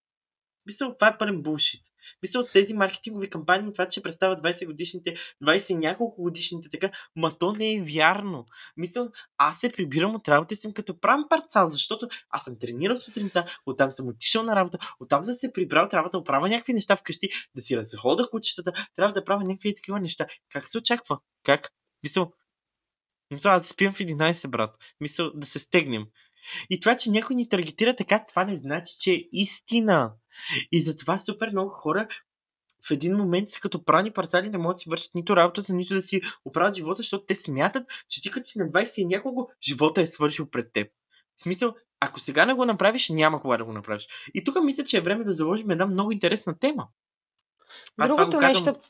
Мисля, 0.65 0.97
това 0.97 1.07
е 1.07 1.17
пълен 1.17 1.41
булшит. 1.41 1.81
Мисля, 2.21 2.47
тези 2.53 2.73
маркетингови 2.73 3.29
кампании, 3.29 3.73
това, 3.73 3.87
че 3.87 4.01
представят 4.01 4.41
20 4.41 4.65
годишните, 4.65 5.15
20 5.43 5.73
няколко 5.73 6.21
годишните 6.21 6.69
така, 6.69 6.91
ма 7.15 7.31
то 7.31 7.51
не 7.51 7.73
е 7.73 7.81
вярно. 7.81 8.45
Мисля, 8.77 9.09
аз 9.37 9.59
се 9.59 9.69
прибирам 9.69 10.15
от 10.15 10.27
работа 10.27 10.53
и 10.53 10.57
съм 10.57 10.73
като 10.73 10.99
прам 10.99 11.25
парцал, 11.29 11.67
защото 11.67 12.07
аз 12.29 12.43
съм 12.43 12.59
тренирал 12.59 12.97
сутринта, 12.97 13.45
оттам 13.65 13.91
съм 13.91 14.07
отишъл 14.07 14.43
на 14.43 14.55
работа, 14.55 14.77
оттам 14.99 15.23
съм 15.23 15.33
се 15.33 15.53
прибрал, 15.53 15.87
трябва 15.87 16.09
да 16.09 16.17
оправя 16.17 16.49
някакви 16.49 16.73
неща 16.73 16.95
вкъщи, 16.95 17.29
да 17.55 17.61
си 17.61 17.77
разхода 17.77 18.29
кучетата, 18.29 18.73
трябва 18.95 19.13
да 19.13 19.23
правя 19.23 19.43
някакви 19.43 19.75
такива 19.75 19.99
неща. 19.99 20.25
Как 20.49 20.69
се 20.69 20.77
очаква? 20.77 21.19
Как? 21.43 21.69
Мисля, 22.03 22.27
мисля, 23.33 23.49
аз 23.49 23.67
спим 23.67 23.91
в 23.91 23.99
11, 23.99 24.47
брат. 24.47 24.75
Мисля, 25.01 25.31
да 25.35 25.47
се 25.47 25.59
стегнем. 25.59 26.05
И 26.69 26.79
това, 26.79 26.97
че 26.97 27.11
някой 27.11 27.35
ни 27.35 27.49
таргетира 27.49 27.95
така, 27.95 28.25
това 28.27 28.45
не 28.45 28.55
значи, 28.55 28.93
че 28.99 29.11
е 29.11 29.23
истина. 29.31 30.13
И 30.71 30.81
затова 30.81 31.19
супер 31.19 31.49
много 31.51 31.69
хора 31.69 32.07
в 32.87 32.91
един 32.91 33.17
момент 33.17 33.49
са 33.49 33.59
като 33.59 33.85
прани 33.85 34.11
парцали, 34.11 34.49
не 34.49 34.57
могат 34.57 34.75
да 34.75 34.79
си 34.79 34.89
вършат 34.89 35.15
нито 35.15 35.35
работата, 35.35 35.73
нито 35.73 35.93
да 35.93 36.01
си 36.01 36.21
оправят 36.45 36.75
живота, 36.75 36.97
защото 36.97 37.25
те 37.25 37.35
смятат, 37.35 37.83
че 38.09 38.21
ти 38.21 38.31
като 38.31 38.49
си 38.49 38.57
на 38.57 38.65
20 38.65 38.97
и 38.97 39.05
няколко, 39.05 39.51
живота 39.67 40.01
е 40.01 40.07
свършил 40.07 40.49
пред 40.49 40.73
теб. 40.73 40.87
В 41.37 41.41
смисъл, 41.41 41.73
ако 41.99 42.19
сега 42.19 42.45
не 42.45 42.53
го 42.53 42.65
направиш, 42.65 43.09
няма 43.09 43.41
кога 43.41 43.57
да 43.57 43.65
го 43.65 43.73
направиш. 43.73 44.07
И 44.33 44.43
тук 44.43 44.63
мисля, 44.63 44.83
че 44.83 44.97
е 44.97 45.01
време 45.01 45.23
да 45.23 45.33
заложим 45.33 45.69
една 45.69 45.85
много 45.85 46.11
интересна 46.11 46.59
тема. 46.59 46.87
Аз 47.97 48.07
Другото 48.07 48.29
това 48.29 48.37
го 48.37 48.41
казвам... 48.41 48.65
нещо, 48.65 48.89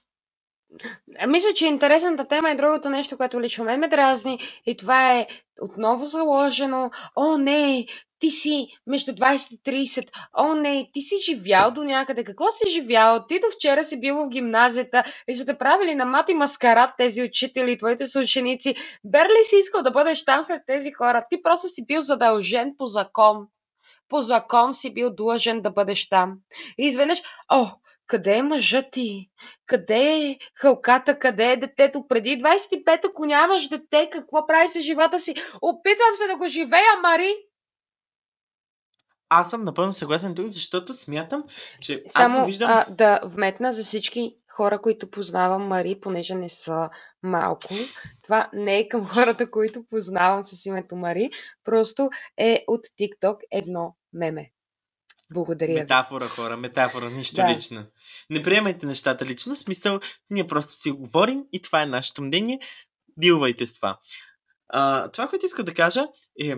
мисля, 1.27 1.53
че 1.55 1.65
интересната 1.65 2.27
тема 2.27 2.51
е 2.51 2.55
другото 2.55 2.89
нещо, 2.89 3.17
което 3.17 3.41
лично 3.41 3.65
мен 3.65 3.79
ме 3.79 3.87
дразни 3.87 4.39
и 4.65 4.77
това 4.77 5.13
е 5.13 5.27
отново 5.61 6.05
заложено. 6.05 6.91
О, 7.15 7.37
не, 7.37 7.85
ти 8.19 8.29
си 8.29 8.67
между 8.87 9.11
20 9.11 9.51
и 9.51 9.85
30. 9.87 10.09
О, 10.37 10.55
не, 10.55 10.89
ти 10.93 11.01
си 11.01 11.15
живял 11.25 11.71
до 11.71 11.83
някъде. 11.83 12.23
Какво 12.23 12.51
си 12.51 12.71
живял? 12.71 13.25
Ти 13.27 13.39
до 13.39 13.47
вчера 13.55 13.83
си 13.83 13.99
бил 13.99 14.15
в 14.15 14.29
гимназията 14.29 15.03
и 15.27 15.35
са 15.35 15.45
те 15.45 15.57
правили 15.57 15.95
на 15.95 16.05
мати 16.05 16.33
маскарад 16.33 16.89
тези 16.97 17.23
учители, 17.23 17.77
твоите 17.77 18.05
съученици. 18.05 18.75
Берли 19.03 19.43
си 19.43 19.55
искал 19.55 19.81
да 19.81 19.91
бъдеш 19.91 20.25
там 20.25 20.43
след 20.43 20.61
тези 20.67 20.91
хора? 20.91 21.23
Ти 21.29 21.41
просто 21.41 21.67
си 21.67 21.85
бил 21.85 22.01
задължен 22.01 22.73
по 22.77 22.85
закон. 22.85 23.47
По 24.09 24.21
закон 24.21 24.73
си 24.73 24.93
бил 24.93 25.15
длъжен 25.15 25.61
да 25.61 25.71
бъдеш 25.71 26.09
там. 26.09 26.37
И 26.77 26.87
изведнъж, 26.87 27.21
о, 27.51 27.65
къде 28.07 28.37
е 28.37 28.41
мъжът 28.41 28.85
ти? 28.91 29.29
Къде 29.65 30.17
е 30.17 30.37
хълката? 30.55 31.19
Къде 31.19 31.51
е 31.51 31.57
детето? 31.57 32.07
Преди 32.07 32.37
25, 32.37 33.05
ако 33.05 33.25
нямаш 33.25 33.67
дете, 33.67 34.09
какво 34.11 34.47
прави 34.47 34.67
с 34.67 34.81
живота 34.81 35.19
си? 35.19 35.33
Опитвам 35.61 36.15
се 36.15 36.27
да 36.27 36.37
го 36.37 36.47
живея, 36.47 36.97
Мари! 37.01 37.35
Аз 39.29 39.49
съм 39.49 39.63
напълно 39.63 39.93
съгласен 39.93 40.35
тук, 40.35 40.47
защото 40.47 40.93
смятам, 40.93 41.43
че 41.81 42.03
Само 42.07 42.37
аз 42.37 42.41
го 42.41 42.45
виждам... 42.45 42.69
а, 42.71 42.85
да 42.89 43.21
вметна 43.25 43.73
за 43.73 43.83
всички 43.83 44.37
хора, 44.51 44.81
които 44.81 45.11
познавам 45.11 45.67
Мари, 45.67 45.99
понеже 46.01 46.35
не 46.35 46.49
са 46.49 46.89
малко. 47.23 47.67
Това 48.21 48.49
не 48.53 48.79
е 48.79 48.87
към 48.89 49.07
хората, 49.07 49.51
които 49.51 49.83
познавам 49.89 50.43
с 50.43 50.65
името 50.65 50.95
Мари, 50.95 51.29
просто 51.63 52.09
е 52.37 52.63
от 52.67 52.81
TikTok 52.99 53.37
едно 53.51 53.95
меме. 54.13 54.51
Благодаря 55.31 55.73
Метафора, 55.73 56.27
хора, 56.27 56.57
метафора, 56.57 57.09
нищо 57.09 57.35
да. 57.35 57.55
лично. 57.55 57.85
Не 58.29 58.43
приемайте 58.43 58.85
нещата 58.85 59.25
лично, 59.25 59.55
смисъл, 59.55 59.99
ние 60.29 60.47
просто 60.47 60.73
си 60.73 60.91
говорим 60.91 61.43
и 61.51 61.61
това 61.61 61.81
е 61.81 61.85
нашето 61.85 62.21
мнение. 62.21 62.59
Дилвайте 63.17 63.65
с 63.65 63.75
това. 63.75 63.99
А, 64.69 65.11
това, 65.11 65.27
което 65.27 65.45
иска 65.45 65.63
да 65.63 65.73
кажа 65.73 66.07
е, 66.39 66.55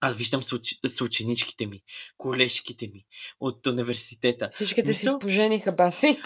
аз 0.00 0.16
виждам 0.16 0.42
с 0.86 1.00
ученичките 1.00 1.66
ми, 1.66 1.82
колежките 2.16 2.88
ми 2.88 3.04
от 3.40 3.66
университета. 3.66 4.50
Всичките 4.52 4.88
Мисъл... 4.88 5.12
си 5.12 5.16
спожениха, 5.20 5.72
баси. 5.72 6.20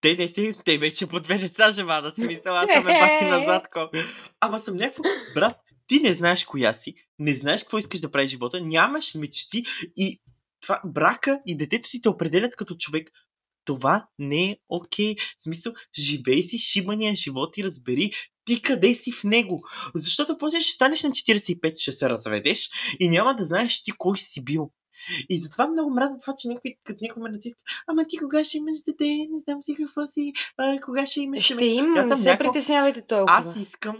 Те 0.00 0.16
не 0.16 0.28
си, 0.28 0.54
те 0.64 0.78
вече 0.78 1.06
по 1.06 1.20
две 1.20 1.38
деца 1.38 1.72
живадат, 1.72 2.14
смисъл, 2.14 2.56
аз 2.56 2.66
съм 2.74 2.88
е 2.88 3.00
бати 3.00 3.24
назад. 3.30 3.68
Ко. 3.72 3.90
Ама 4.40 4.60
съм 4.60 4.76
някакво, 4.76 5.02
брат, 5.34 5.56
ти 5.86 6.00
не 6.00 6.14
знаеш 6.14 6.44
коя 6.44 6.72
си, 6.72 6.94
не 7.18 7.34
знаеш 7.34 7.62
какво 7.62 7.78
искаш 7.78 8.00
да 8.00 8.10
правиш 8.10 8.30
живота, 8.30 8.60
нямаш 8.60 9.14
мечти 9.14 9.64
и 9.96 10.20
това 10.66 10.80
брака 10.84 11.40
и 11.46 11.56
детето 11.56 11.90
ти 11.90 12.00
те 12.00 12.08
определят 12.08 12.56
като 12.56 12.76
човек. 12.76 13.10
Това 13.64 14.06
не 14.18 14.50
е 14.50 14.56
окей. 14.68 15.14
Okay. 15.14 15.20
В 15.38 15.42
смисъл, 15.42 15.72
живей 15.98 16.42
си 16.42 16.58
шибания 16.58 17.14
живот 17.14 17.56
и 17.56 17.64
разбери 17.64 18.10
ти 18.44 18.62
къде 18.62 18.94
си 18.94 19.12
в 19.12 19.24
него. 19.24 19.62
Защото 19.94 20.38
после 20.38 20.60
ще 20.60 20.74
станеш 20.74 21.02
на 21.02 21.10
45, 21.10 21.78
ще 21.78 21.92
се 21.92 22.10
разведеш 22.10 22.70
и 23.00 23.08
няма 23.08 23.34
да 23.34 23.44
знаеш 23.44 23.82
ти 23.82 23.92
кой 23.98 24.16
си 24.16 24.44
бил. 24.44 24.70
И 25.30 25.40
затова 25.40 25.68
много 25.68 25.90
мразя 25.90 26.18
това, 26.18 26.34
че 26.38 26.48
някой, 26.48 26.74
като 26.84 26.98
някой 27.02 27.22
ме 27.22 27.30
натиска, 27.30 27.62
ама 27.86 28.04
ти 28.08 28.18
кога 28.18 28.44
ще 28.44 28.58
имаш 28.58 28.82
дете, 28.86 29.04
не 29.04 29.40
знам 29.40 29.62
си 29.62 29.74
какво 29.74 30.06
си, 30.06 30.32
а, 30.56 30.80
кога 30.80 31.06
ще 31.06 31.20
имаш... 31.20 31.42
Ще 31.42 31.64
има, 31.64 32.02
не 32.02 32.16
се 32.16 32.24
някакво... 32.24 32.52
притеснявайте 32.52 33.06
толкова. 33.06 33.38
Аз 33.38 33.56
искам 33.56 33.96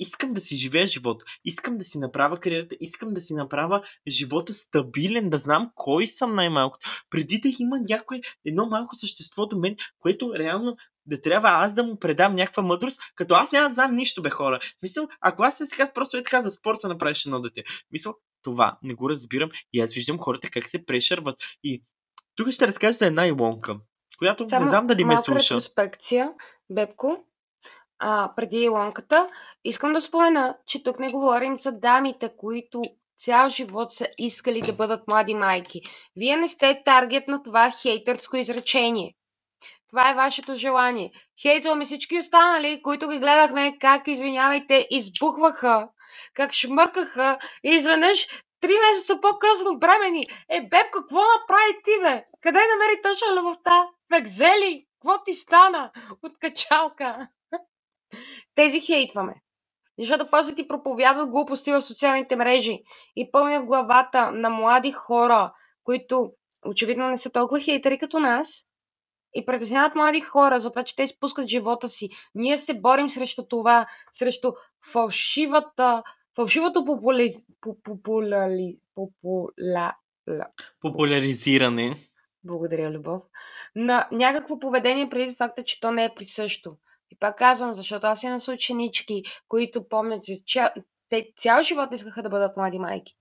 искам 0.00 0.32
да 0.32 0.40
си 0.40 0.56
живея 0.56 0.86
живота, 0.86 1.24
искам 1.44 1.78
да 1.78 1.84
си 1.84 1.98
направя 1.98 2.36
кариерата, 2.36 2.76
искам 2.80 3.10
да 3.10 3.20
си 3.20 3.34
направя 3.34 3.82
живота 4.08 4.54
стабилен, 4.54 5.30
да 5.30 5.38
знам 5.38 5.70
кой 5.74 6.06
съм 6.06 6.34
най-малкото. 6.34 6.88
Преди 7.10 7.38
да 7.38 7.48
има 7.58 7.78
някой, 7.88 8.20
едно 8.44 8.66
малко 8.66 8.96
същество 8.96 9.46
до 9.46 9.58
мен, 9.58 9.76
което 9.98 10.34
реално 10.34 10.76
да 11.06 11.22
трябва 11.22 11.48
аз 11.48 11.74
да 11.74 11.82
му 11.82 11.98
предам 11.98 12.34
някаква 12.34 12.62
мъдрост, 12.62 13.00
като 13.14 13.34
аз 13.34 13.52
няма 13.52 13.68
да 13.68 13.74
знам 13.74 13.94
нищо, 13.94 14.22
бе 14.22 14.30
хора. 14.30 14.60
Мисъл, 14.82 15.08
ако 15.20 15.42
аз 15.42 15.56
сега 15.56 15.92
просто 15.92 16.16
е 16.16 16.22
така 16.22 16.42
за 16.42 16.50
спорта 16.50 16.88
направиш 16.88 17.26
едно 17.26 17.40
дете. 17.40 17.64
Мисъл, 17.92 18.14
това 18.42 18.78
не 18.82 18.94
го 18.94 19.10
разбирам 19.10 19.50
и 19.72 19.80
аз 19.80 19.94
виждам 19.94 20.18
хората 20.18 20.50
как 20.50 20.66
се 20.66 20.86
прешърват. 20.86 21.40
И 21.64 21.82
тук 22.36 22.50
ще 22.50 22.66
разкажа 22.66 22.92
за 22.92 23.06
една 23.06 23.26
Илонка, 23.26 23.76
която 24.18 24.48
Само 24.48 24.64
не 24.64 24.70
знам 24.70 24.86
дали 24.86 25.04
ме 25.04 25.16
слуша. 25.16 25.54
ретроспекция, 25.54 26.32
Бебко, 26.70 27.24
а, 28.00 28.32
преди 28.36 28.56
Илонката. 28.56 29.28
Искам 29.64 29.92
да 29.92 30.00
спомена, 30.00 30.56
че 30.66 30.82
тук 30.82 30.98
не 30.98 31.10
говорим 31.10 31.56
за 31.56 31.72
дамите, 31.72 32.30
които 32.36 32.82
цял 33.18 33.48
живот 33.48 33.92
са 33.92 34.06
искали 34.18 34.60
да 34.60 34.72
бъдат 34.72 35.08
млади 35.08 35.34
майки. 35.34 35.80
Вие 36.16 36.36
не 36.36 36.48
сте 36.48 36.82
таргет 36.84 37.28
на 37.28 37.42
това 37.42 37.70
хейтърско 37.82 38.36
изречение. 38.36 39.14
Това 39.88 40.10
е 40.10 40.14
вашето 40.14 40.54
желание. 40.54 41.10
Хейтваме 41.42 41.84
всички 41.84 42.18
останали, 42.18 42.82
които 42.82 43.08
ги 43.08 43.18
гледахме 43.18 43.78
как, 43.80 44.08
извинявайте, 44.08 44.86
избухваха, 44.90 45.88
как 46.34 46.52
шмъркаха 46.52 47.38
и 47.64 47.68
изведнъж 47.68 48.28
три 48.60 48.72
месеца 48.88 49.20
по-късно 49.20 49.78
бремени. 49.78 50.26
Е, 50.48 50.60
беб, 50.60 50.90
какво 50.92 51.18
направи 51.18 51.82
ти, 51.84 51.90
бе? 52.02 52.24
Къде 52.40 52.58
намери 52.58 53.02
точно 53.02 53.36
любовта? 53.36 53.88
В 54.12 54.16
екзели? 54.16 54.86
Какво 55.00 55.24
ти 55.24 55.32
стана 55.32 55.90
от 56.22 56.38
качалка? 56.38 57.28
Тези 58.54 58.80
хейтваме. 58.80 59.34
Защото 59.98 60.28
после 60.30 60.54
ти 60.54 60.68
проповядват 60.68 61.30
глупости 61.30 61.72
в 61.72 61.82
социалните 61.82 62.36
мрежи 62.36 62.82
и 63.16 63.30
пълнят 63.30 63.64
главата 63.64 64.30
на 64.30 64.50
млади 64.50 64.92
хора, 64.92 65.52
които 65.84 66.32
очевидно 66.66 67.08
не 67.08 67.18
са 67.18 67.30
толкова 67.30 67.60
хейтери 67.60 67.98
като 67.98 68.18
нас 68.18 68.48
и 69.34 69.46
притесняват 69.46 69.94
млади 69.94 70.20
хора 70.20 70.60
за 70.60 70.70
това, 70.70 70.82
че 70.82 70.96
те 70.96 71.02
изпускат 71.02 71.48
живота 71.48 71.88
си. 71.88 72.08
Ние 72.34 72.58
се 72.58 72.80
борим 72.80 73.08
срещу 73.08 73.46
това, 73.48 73.86
срещу 74.12 74.52
фалшивата, 74.92 76.02
фалшивото 76.36 76.84
попули... 76.84 77.32
популяли... 77.84 78.78
популя... 78.94 79.94
популяризиране. 80.80 81.94
Благодаря, 82.44 82.90
Любов. 82.90 83.22
На 83.76 84.08
някакво 84.12 84.58
поведение 84.58 85.10
преди 85.10 85.34
факта, 85.34 85.64
че 85.64 85.80
то 85.80 85.90
не 85.90 86.04
е 86.04 86.14
присъщо. 86.16 86.76
И 87.10 87.16
пак 87.20 87.38
казвам, 87.38 87.74
защото 87.74 88.06
аз 88.06 88.22
имам 88.22 88.40
ученички, 88.48 89.22
които 89.48 89.88
помнят, 89.88 90.24
че 90.46 90.72
те 91.08 91.26
цял 91.36 91.62
живот 91.62 91.88
искаха 91.92 92.22
да 92.22 92.28
бъдат 92.28 92.56
млади 92.56 92.78
майки. 92.78 93.12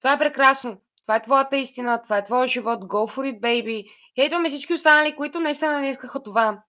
Това 0.00 0.12
е 0.12 0.18
прекрасно. 0.18 0.80
Това 1.02 1.16
е 1.16 1.22
твоята 1.22 1.56
истина, 1.56 2.02
това 2.02 2.18
е 2.18 2.24
твоя 2.24 2.46
живот. 2.46 2.80
Go 2.80 3.14
for 3.14 3.34
it, 3.34 3.40
baby. 3.40 3.86
Хейтваме 4.14 4.48
всички 4.48 4.74
останали, 4.74 5.16
които 5.16 5.40
наистина 5.40 5.80
не 5.80 5.90
искаха 5.90 6.22
това. 6.22 6.62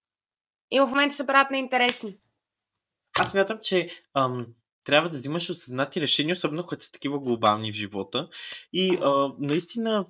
И 0.71 0.79
в 0.79 0.87
момента 0.87 1.15
се 1.15 1.27
правят 1.27 1.51
неинтересни. 1.51 2.13
Аз 3.19 3.33
мятам, 3.33 3.59
че 3.61 3.89
ам, 4.13 4.45
трябва 4.83 5.09
да 5.09 5.17
взимаш 5.17 5.49
осъзнати 5.49 6.01
решения, 6.01 6.33
особено 6.33 6.63
когато 6.63 6.85
са 6.85 6.91
такива 6.91 7.19
глобални 7.19 7.71
в 7.71 7.75
живота. 7.75 8.29
И 8.73 8.97
а, 9.01 9.33
наистина 9.39 10.05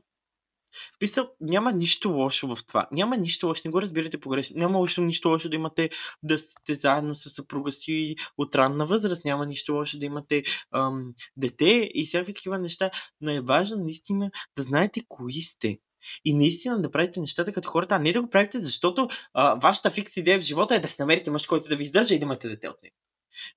Писал, 0.99 1.29
няма 1.41 1.71
нищо 1.71 2.09
лошо 2.09 2.55
в 2.55 2.65
това. 2.67 2.87
Няма 2.91 3.17
нищо 3.17 3.47
лошо, 3.47 3.61
не 3.65 3.71
го 3.71 3.81
разбирате 3.81 4.19
погрешно. 4.19 4.59
Няма 4.59 4.77
лошо, 4.77 5.01
нищо 5.01 5.29
лошо 5.29 5.49
да 5.49 5.55
имате 5.55 5.89
да 6.23 6.37
сте 6.37 6.75
заедно 6.75 7.15
с 7.15 7.29
съпруга 7.29 7.71
си 7.71 8.15
от 8.37 8.55
ранна 8.55 8.85
възраст. 8.85 9.25
Няма 9.25 9.45
нищо 9.45 9.73
лошо 9.73 9.99
да 9.99 10.05
имате 10.05 10.43
ам, 10.75 11.13
дете 11.37 11.89
и 11.93 12.05
всякакви 12.05 12.33
такива 12.33 12.59
неща. 12.59 12.91
Но 13.21 13.31
е 13.31 13.41
важно 13.41 13.77
наистина 13.77 14.31
да 14.57 14.63
знаете 14.63 15.01
кои 15.07 15.41
сте. 15.41 15.77
И 16.25 16.33
наистина 16.33 16.81
да 16.81 16.91
правите 16.91 17.19
нещата 17.19 17.53
като 17.53 17.69
хората, 17.69 17.95
а 17.95 17.99
не 17.99 18.13
да 18.13 18.21
го 18.21 18.29
правите, 18.29 18.59
защото 18.59 19.07
а, 19.33 19.55
вашата 19.55 19.91
фикс 19.91 20.17
идея 20.17 20.39
в 20.39 20.43
живота 20.43 20.75
е 20.75 20.79
да 20.79 20.87
се 20.87 20.95
намерите 20.99 21.31
мъж, 21.31 21.45
който 21.45 21.69
да 21.69 21.75
ви 21.75 21.83
издържа 21.83 22.15
и 22.15 22.19
да 22.19 22.25
имате 22.25 22.49
дете 22.49 22.69
от 22.69 22.83
него. 22.83 22.95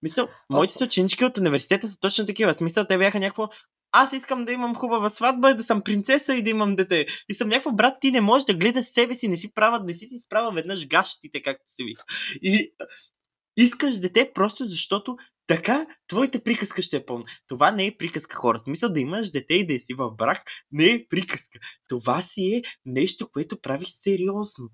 Мисля, 0.02 0.28
моите 0.50 0.74
съученички 0.74 1.24
от 1.24 1.38
университета 1.38 1.88
са 1.88 1.98
точно 2.00 2.26
такива. 2.26 2.54
Смисъл, 2.54 2.84
те 2.88 2.98
бяха 2.98 3.20
някакво 3.20 3.48
аз 3.92 4.12
искам 4.12 4.44
да 4.44 4.52
имам 4.52 4.74
хубава 4.74 5.10
сватба, 5.10 5.54
да 5.54 5.64
съм 5.64 5.82
принцеса 5.82 6.34
и 6.34 6.42
да 6.42 6.50
имам 6.50 6.76
дете. 6.76 7.06
И 7.28 7.34
съм 7.34 7.48
някаква 7.48 7.72
брат, 7.72 7.94
ти 8.00 8.10
не 8.10 8.20
можеш 8.20 8.46
да 8.46 8.54
гледаш 8.54 8.86
себе 8.86 9.14
си, 9.14 9.28
не 9.28 9.36
си 9.36 9.52
права, 9.54 9.84
не 9.84 9.94
си 9.94 10.06
си 10.06 10.18
справа 10.18 10.50
веднъж 10.50 10.86
гащите, 10.86 11.42
както 11.42 11.62
се 11.66 11.84
вика. 11.84 12.04
И 12.42 12.74
искаш 13.56 13.98
дете 13.98 14.32
просто 14.34 14.64
защото 14.64 15.16
така 15.46 15.86
твоята 16.08 16.42
приказка 16.42 16.82
ще 16.82 16.96
е 16.96 17.04
пълна. 17.04 17.24
Това 17.46 17.70
не 17.70 17.86
е 17.86 17.96
приказка, 17.96 18.36
хора. 18.36 18.58
Смисъл 18.58 18.92
да 18.92 19.00
имаш 19.00 19.30
дете 19.30 19.54
и 19.54 19.66
да 19.66 19.80
си 19.80 19.94
в 19.94 20.10
брак 20.10 20.42
не 20.72 20.84
е 20.84 21.06
приказка. 21.08 21.58
Това 21.88 22.22
си 22.22 22.54
е 22.54 22.62
нещо, 22.84 23.28
което 23.32 23.60
правиш 23.60 23.88
сериозно. 23.88 24.68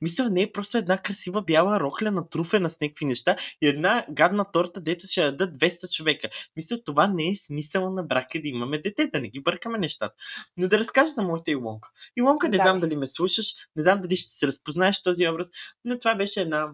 Мисля, 0.00 0.30
не 0.30 0.42
е 0.42 0.52
просто 0.52 0.78
една 0.78 0.98
красива 0.98 1.42
бяла 1.42 1.80
рокля 1.80 2.10
натруфена 2.10 2.70
с 2.70 2.80
някакви 2.80 3.04
неща 3.04 3.36
и 3.62 3.68
една 3.68 4.04
гадна 4.10 4.44
торта, 4.52 4.80
дето 4.80 5.06
ще 5.06 5.22
дадат 5.22 5.58
200 5.58 5.96
човека. 5.96 6.28
Мисля, 6.56 6.84
това 6.84 7.06
не 7.06 7.28
е 7.28 7.34
смисъл 7.34 7.90
на 7.90 8.02
брака 8.02 8.40
да 8.42 8.48
имаме 8.48 8.78
дете, 8.78 9.06
да 9.06 9.20
не 9.20 9.28
ги 9.28 9.40
бъркаме 9.42 9.78
нещата. 9.78 10.14
Но 10.56 10.68
да 10.68 10.78
разкажа 10.78 11.08
за 11.08 11.22
моята 11.22 11.50
Илонка. 11.50 11.88
Илонка, 12.16 12.48
не 12.48 12.56
да. 12.56 12.62
знам 12.62 12.80
дали 12.80 12.96
ме 12.96 13.06
слушаш, 13.06 13.46
не 13.76 13.82
знам 13.82 14.00
дали 14.00 14.16
ще 14.16 14.32
се 14.32 14.46
разпознаеш 14.46 15.02
този 15.02 15.28
образ, 15.28 15.48
но 15.84 15.98
това 15.98 16.14
беше 16.14 16.40
една 16.40 16.68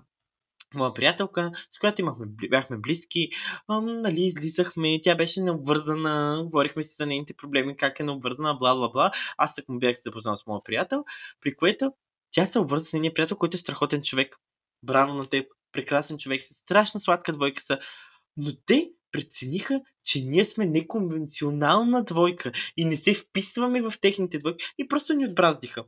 моя 0.74 0.94
приятелка, 0.94 1.52
с 1.70 1.78
която 1.78 2.00
имахме, 2.00 2.26
бяхме 2.50 2.76
близки, 2.76 3.28
ам, 3.70 4.00
нали, 4.00 4.20
излизахме, 4.20 5.00
тя 5.02 5.14
беше 5.14 5.42
необвързана, 5.42 6.42
говорихме 6.44 6.82
си 6.82 6.94
за 6.98 7.06
нейните 7.06 7.34
проблеми, 7.34 7.76
как 7.76 8.00
е 8.00 8.04
необвързана, 8.04 8.54
бла, 8.54 8.74
бла, 8.74 8.88
бла. 8.88 9.10
Аз 9.38 9.60
му 9.68 9.78
бях 9.78 9.96
се 9.96 10.02
запознал 10.04 10.36
с 10.36 10.46
моя 10.46 10.62
приятел, 10.64 11.04
при 11.40 11.56
което 11.56 11.92
тя 12.34 12.46
се 12.46 12.58
обвърза 12.58 12.84
с 12.84 12.92
нейния 12.92 13.14
приятел, 13.14 13.36
който 13.36 13.54
е 13.54 13.58
страхотен 13.58 14.02
човек. 14.02 14.36
Браво 14.82 15.14
на 15.14 15.26
теб, 15.26 15.46
прекрасен 15.72 16.18
човек, 16.18 16.42
страшна 16.42 17.00
сладка 17.00 17.32
двойка 17.32 17.62
са. 17.62 17.78
Но 18.36 18.50
те 18.66 18.90
прецениха, 19.12 19.80
че 20.04 20.20
ние 20.20 20.44
сме 20.44 20.66
неконвенционална 20.66 22.04
двойка 22.04 22.52
и 22.76 22.84
не 22.84 22.96
се 22.96 23.14
вписваме 23.14 23.82
в 23.82 23.92
техните 24.00 24.38
двойки 24.38 24.64
и 24.78 24.88
просто 24.88 25.14
ни 25.14 25.26
отбраздиха. 25.26 25.84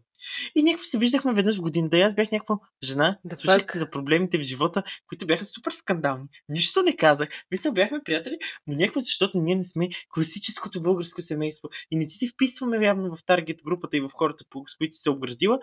И 0.55 0.63
някакво 0.63 0.85
се 0.85 0.99
виждахме 0.99 1.35
веднъж 1.35 1.57
в 1.57 1.61
годината. 1.61 1.99
И 1.99 2.01
аз 2.01 2.15
бях 2.15 2.31
някаква 2.33 2.59
жена, 2.83 3.19
да 3.25 3.37
слушах 3.37 3.77
за 3.77 3.91
проблемите 3.91 4.39
в 4.39 4.43
живота, 4.43 4.83
които 5.09 5.27
бяха 5.27 5.45
супер 5.45 5.71
скандални. 5.71 6.25
Нищо 6.49 6.83
не 6.83 6.97
казах. 6.97 7.29
Мисля, 7.51 7.73
бяхме 7.73 8.01
приятели, 8.05 8.39
но 8.67 8.77
някакво 8.77 9.01
защото 9.01 9.39
ние 9.39 9.55
не 9.55 9.65
сме 9.65 9.89
класическото 10.15 10.83
българско 10.83 11.23
семейство 11.23 11.69
и 11.91 11.97
не 11.97 12.07
ти 12.07 12.15
се 12.15 12.27
вписваме 12.27 12.87
явно 12.87 13.17
в 13.17 13.25
таргет 13.25 13.63
групата 13.65 13.97
и 13.97 14.01
в 14.01 14.11
хората, 14.15 14.45
с 14.69 14.77
които 14.77 14.95
си 14.95 15.03
се 15.03 15.11
обградила, 15.11 15.59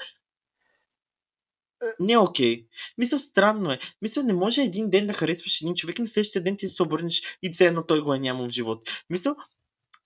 не 1.99 2.13
е 2.13 2.17
окей. 2.17 2.55
Okay. 2.55 2.67
Мисля, 2.97 3.19
странно 3.19 3.71
е. 3.71 3.79
Мисля, 4.01 4.23
не 4.23 4.33
може 4.33 4.61
един 4.61 4.89
ден 4.89 5.07
да 5.07 5.13
харесваш 5.13 5.61
един 5.61 5.75
човек 5.75 5.99
и 5.99 6.01
на 6.01 6.07
следващия 6.07 6.43
ден 6.43 6.57
ти 6.57 6.67
се 6.67 6.83
обърнеш 6.83 7.37
и 7.43 7.51
все 7.51 7.65
едно 7.65 7.85
той 7.85 8.01
го 8.01 8.13
е 8.13 8.19
нямал 8.19 8.47
в 8.47 8.51
живота. 8.51 8.91
Мисля, 9.09 9.35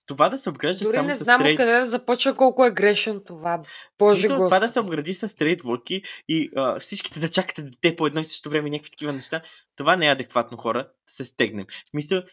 това 0.08 0.28
да 0.28 0.38
се 0.38 0.48
обгражда 0.48 0.84
Дори 0.84 0.94
само 0.94 1.08
не 1.08 1.14
с 1.14 1.24
знам 1.24 1.40
стрейт... 1.40 1.52
откъде 1.52 1.72
да 1.72 1.86
започва 1.86 2.36
колко 2.36 2.64
е 2.64 2.70
грешен 2.70 3.22
това. 3.26 3.62
Боже 3.98 4.20
смисъл, 4.20 4.36
това 4.36 4.58
да 4.58 4.68
се 4.68 4.80
обгради 4.80 5.14
с 5.14 5.28
стрейт 5.28 5.62
вълки 5.62 6.02
и 6.28 6.50
а, 6.56 6.80
всичките 6.80 7.20
да 7.20 7.28
чакате 7.28 7.62
дете 7.62 7.96
по 7.96 8.06
едно 8.06 8.20
и 8.20 8.24
също 8.24 8.50
време 8.50 8.70
някакви 8.70 8.90
такива 8.90 9.12
неща, 9.12 9.42
това 9.76 9.96
не 9.96 10.06
е 10.06 10.12
адекватно 10.12 10.58
хора, 10.58 10.78
да 10.78 11.12
се 11.12 11.24
стегнем. 11.24 11.66
Мисля, 11.94 12.24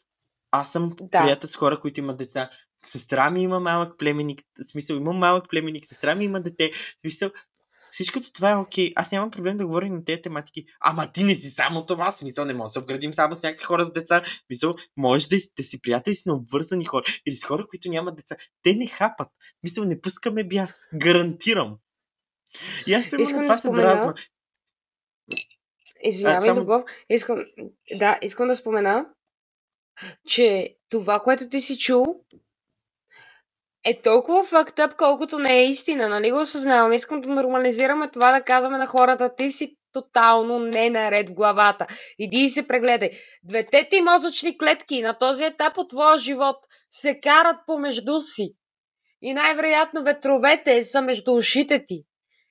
аз 0.51 0.71
съм 0.71 0.95
Да. 1.01 1.23
приятел 1.23 1.47
с 1.47 1.55
хора, 1.55 1.79
които 1.79 1.99
имат 1.99 2.17
деца. 2.17 2.49
Сестра 2.85 3.31
ми 3.31 3.41
има 3.41 3.59
малък 3.59 3.97
племенник, 3.97 4.41
в 4.59 4.71
смисъл, 4.71 4.95
имам 4.95 5.17
малък 5.17 5.49
племенник, 5.49 5.85
сестра 5.85 6.15
ми 6.15 6.25
има 6.25 6.41
дете, 6.41 6.71
в 6.97 7.01
смисъл, 7.01 7.31
всичкото 7.95 8.31
това 8.31 8.51
е 8.51 8.55
окей. 8.55 8.93
Аз 8.95 9.11
нямам 9.11 9.31
проблем 9.31 9.57
да 9.57 9.65
говоря 9.65 9.89
на 9.89 10.05
тези 10.05 10.21
тематики. 10.21 10.65
Ама 10.79 11.11
ти 11.11 11.23
не 11.23 11.35
си 11.35 11.49
само 11.49 11.85
това, 11.85 12.11
смисъл, 12.11 12.45
не 12.45 12.53
може 12.53 12.69
да 12.69 12.69
се 12.69 12.79
обградим 12.79 13.13
само 13.13 13.35
с 13.35 13.43
някакви 13.43 13.63
хора 13.63 13.85
с 13.85 13.91
деца. 13.91 14.21
Смисъл, 14.47 14.73
можеш 14.97 15.27
да, 15.27 15.37
да 15.57 15.63
си 15.63 15.81
приятели 15.81 16.15
с 16.15 16.25
необвързани 16.25 16.85
хора 16.85 17.03
или 17.25 17.35
с 17.35 17.45
хора, 17.45 17.67
които 17.69 17.89
нямат 17.89 18.15
деца. 18.15 18.35
Те 18.63 18.73
не 18.73 18.87
хапат. 18.87 19.27
В 19.27 19.59
Смисъл, 19.59 19.83
не 19.85 20.01
пускаме 20.01 20.43
бяс. 20.43 20.73
Гарантирам. 20.93 21.77
И 22.87 22.93
аз 22.93 23.09
примерно 23.09 23.23
Искам 23.23 23.41
да 23.41 23.43
това 23.47 23.57
се 23.57 23.69
дразна. 23.69 24.13
Извинявай, 26.03 26.47
само- 26.49 26.61
Любов. 26.61 26.83
Искам, 27.09 27.45
да, 27.99 28.19
искам 28.21 28.47
да 28.47 28.55
спомена, 28.55 29.05
че 30.27 30.77
това, 30.89 31.19
което 31.19 31.49
ти 31.49 31.61
си 31.61 31.77
чул, 31.77 32.05
е 33.85 34.01
толкова 34.01 34.43
факт 34.43 34.77
up, 34.77 34.95
колкото 34.95 35.39
не 35.39 35.59
е 35.59 35.65
истина. 35.65 36.09
Нали 36.09 36.31
го 36.31 36.39
осъзнавам? 36.39 36.93
Искам 36.93 37.21
да 37.21 37.29
нормализираме 37.29 38.09
това, 38.11 38.31
да 38.31 38.45
казваме 38.45 38.77
на 38.77 38.87
хората, 38.87 39.35
ти 39.37 39.51
си 39.51 39.75
тотално 39.93 40.59
не 40.59 40.89
наред 40.89 41.29
в 41.29 41.33
главата. 41.33 41.87
Иди 42.19 42.37
и 42.37 42.49
се 42.49 42.67
прегледай. 42.67 43.09
Двете 43.43 43.87
ти 43.91 44.01
мозъчни 44.01 44.57
клетки 44.57 45.01
на 45.01 45.17
този 45.17 45.43
етап 45.43 45.77
от 45.77 45.89
твоя 45.89 46.17
живот 46.17 46.55
се 46.91 47.19
карат 47.19 47.57
помежду 47.65 48.21
си. 48.21 48.55
И 49.21 49.33
най-вероятно 49.33 50.03
ветровете 50.03 50.83
са 50.83 51.01
между 51.01 51.33
ушите 51.33 51.85
ти. 51.85 52.03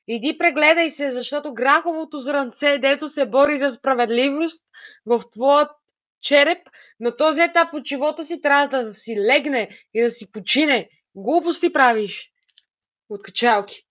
Иди 0.08 0.38
прегледай 0.38 0.90
се, 0.90 1.10
защото 1.10 1.54
граховото 1.54 2.18
зранце, 2.18 2.78
дето 2.78 3.08
се 3.08 3.26
бори 3.26 3.58
за 3.58 3.70
справедливост 3.70 4.64
в 5.06 5.22
твоят 5.32 5.70
череп, 6.22 6.58
на 7.00 7.16
този 7.16 7.42
етап 7.42 7.74
от 7.74 7.86
живота 7.86 8.24
си 8.24 8.40
трябва 8.40 8.68
да 8.68 8.94
си 8.94 9.16
легне 9.16 9.68
и 9.94 10.02
да 10.02 10.10
си 10.10 10.32
почине. 10.32 10.88
Глупости 11.16 11.72
правиш. 11.72 12.30
От 13.08 13.22
качалки. 13.22 13.82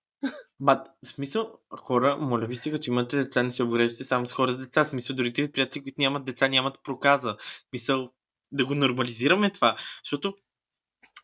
Ма, 0.60 0.84
смисъл, 1.06 1.60
хора, 1.70 2.18
моля 2.18 2.46
ви 2.46 2.56
се, 2.56 2.72
като 2.72 2.90
имате 2.90 3.18
деца, 3.18 3.44
не 3.44 3.52
се 3.52 3.64
обгреждате 3.64 4.04
само 4.04 4.28
с 4.28 4.34
хора 4.34 4.54
с 4.54 4.58
деца. 4.58 4.86
Смисъл, 4.86 5.16
дори 5.16 5.34
тези 5.34 5.52
приятели, 5.52 5.84
които 5.84 6.02
нямат 6.02 6.26
деца, 6.26 6.48
нямат 6.48 6.78
проказа. 6.84 7.38
Смисъл, 7.70 8.10
да 8.52 8.66
го 8.66 8.76
нормализираме 8.76 9.52
това. 9.52 9.78
Защото 10.06 10.36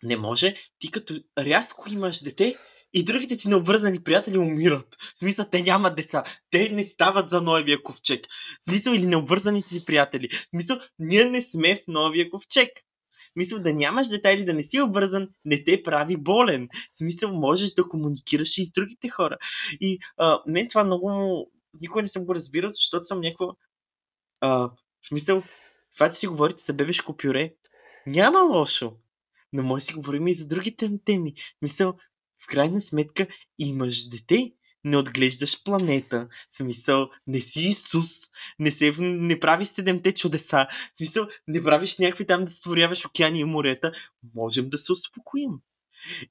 не 0.04 0.18
може 0.18 0.56
ти 0.80 0.92
като 0.92 1.14
рязко 1.38 1.90
имаш 1.90 2.24
дете 2.24 2.58
и 2.94 3.04
другите 3.04 3.38
ти 3.38 3.48
необвързани 3.48 4.04
приятели 4.04 4.38
умират. 4.38 4.98
Смисъл, 5.16 5.46
те 5.52 5.62
нямат 5.62 5.96
деца. 5.96 6.24
Те 6.50 6.70
не 6.70 6.86
стават 6.86 7.30
за 7.30 7.42
новия 7.42 7.84
ковчег. 7.84 8.28
Смисъл, 8.62 8.94
или 8.94 9.06
необвързаните 9.06 9.70
ти 9.70 9.86
приятели. 9.86 10.30
Смисъл, 10.50 10.80
ние 11.00 11.26
не 11.26 11.42
сме 11.42 11.76
в 11.76 11.88
новия 11.88 12.30
ковчег. 12.30 12.70
В 13.30 13.34
смисъл, 13.34 13.60
да 13.60 13.74
нямаш 13.74 14.08
дета 14.08 14.32
или 14.32 14.46
да 14.46 14.54
не 14.54 14.64
си 14.64 14.82
обвързан, 14.82 15.30
не 15.46 15.64
те 15.64 15.84
прави 15.84 16.18
болен. 16.18 16.68
Смисъл, 16.92 17.34
можеш 17.34 17.74
да 17.74 17.88
комуникираш 17.88 18.58
и 18.58 18.66
с 18.66 18.72
другите 18.72 19.10
хора. 19.10 19.38
И 19.82 20.00
а, 20.18 20.42
мен 20.48 20.68
това 20.68 20.84
много... 20.84 21.12
Никога 21.82 22.02
не 22.02 22.08
съм 22.08 22.26
го 22.26 22.36
разбирал, 22.36 22.70
защото 22.70 23.06
съм 23.06 23.22
някаква... 23.22 23.48
Смисъл, 25.08 25.44
това, 25.96 26.10
че 26.10 26.16
си 26.16 26.28
говорите 26.28 26.64
за 26.64 26.74
бебешко 26.74 27.18
пюре, 27.18 27.54
няма 28.08 28.40
лошо. 28.40 28.94
Но 29.54 29.64
може 29.64 29.86
си 29.86 29.94
говорим 29.94 30.28
и 30.28 30.34
за 30.34 30.48
другите 30.48 30.92
теми. 31.06 31.34
В 31.36 31.60
смисъл, 31.60 31.94
в 32.44 32.48
крайна 32.48 32.82
сметка 32.82 33.28
имаш 33.60 34.08
дете, 34.08 34.52
не 34.84 34.98
отглеждаш 34.98 35.64
планета. 35.64 36.28
В 36.50 36.56
смисъл, 36.56 37.10
не 37.28 37.42
си 37.42 37.68
Исус, 37.68 38.08
не, 38.60 38.72
се, 38.72 38.94
не 39.00 39.40
правиш 39.40 39.68
седемте 39.68 40.14
чудеса. 40.14 40.68
В 40.94 40.98
смисъл, 40.98 41.28
не 41.48 41.64
правиш 41.64 41.98
някакви 41.98 42.26
там 42.26 42.46
да 42.46 42.52
створяваш 42.52 43.06
океани 43.06 43.40
и 43.40 43.46
морета. 43.46 43.92
Можем 44.36 44.70
да 44.70 44.78
се 44.78 44.92
успокоим. 44.92 45.52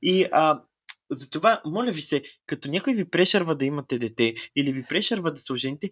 И 0.02 0.26
а, 0.32 0.62
затова, 1.10 1.62
моля 1.66 1.90
ви 1.90 2.00
се, 2.00 2.22
като 2.46 2.68
някой 2.68 2.94
ви 2.94 3.10
прешърва 3.10 3.56
да 3.56 3.64
имате 3.64 3.98
дете 3.98 4.34
или 4.56 4.72
ви 4.72 4.84
прешърва 4.88 5.32
да 5.32 5.40
се 5.40 5.52
ожените, 5.52 5.90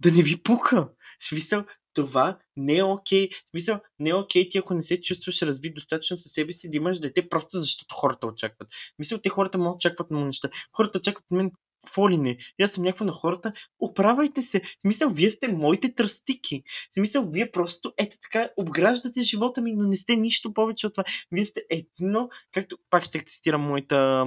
да 0.00 0.10
не 0.12 0.22
ви 0.22 0.42
пука. 0.42 0.88
В 1.20 1.28
смисъл, 1.28 1.64
това 1.94 2.38
не 2.56 2.76
е 2.76 2.82
окей. 2.82 3.28
В 3.46 3.50
смисъл, 3.50 3.80
не 3.98 4.10
е 4.10 4.14
окей 4.14 4.48
ти, 4.48 4.58
ако 4.58 4.74
не 4.74 4.82
се 4.82 5.00
чувстваш 5.00 5.42
развит 5.42 5.74
достатъчно 5.74 6.18
със 6.18 6.32
себе 6.32 6.52
си, 6.52 6.70
да 6.70 6.76
имаш 6.76 7.00
дете, 7.00 7.28
просто 7.28 7.60
защото 7.60 7.94
хората 7.94 8.26
очакват. 8.26 8.68
Мисля, 8.98 9.18
те 9.22 9.28
хората 9.28 9.58
могат 9.58 9.76
очакват 9.76 10.10
много 10.10 10.26
неща. 10.26 10.48
Хората 10.72 10.98
очакват 10.98 11.24
от 11.30 11.36
мен 11.36 11.50
какво 11.84 12.10
ли 12.10 12.18
не. 12.18 12.36
И 12.58 12.62
аз 12.62 12.72
съм 12.72 12.84
някаква 12.84 13.06
на 13.06 13.12
хората. 13.12 13.52
Оправайте 13.78 14.42
се. 14.42 14.60
В 14.60 14.80
смисъл, 14.82 15.08
вие 15.08 15.30
сте 15.30 15.48
моите 15.48 15.94
тръстики. 15.94 16.62
В 16.90 16.94
смисъл, 16.94 17.30
вие 17.30 17.50
просто 17.50 17.92
ето 17.98 18.16
така 18.22 18.48
обграждате 18.56 19.22
живота 19.22 19.60
ми, 19.62 19.72
но 19.72 19.88
не 19.88 19.96
сте 19.96 20.16
нищо 20.16 20.54
повече 20.54 20.86
от 20.86 20.94
това. 20.94 21.04
Вие 21.32 21.44
сте 21.44 21.62
едно, 21.70 22.28
както 22.52 22.76
пак 22.90 23.04
ще 23.04 23.24
цитирам 23.24 23.60
моята, 23.60 24.24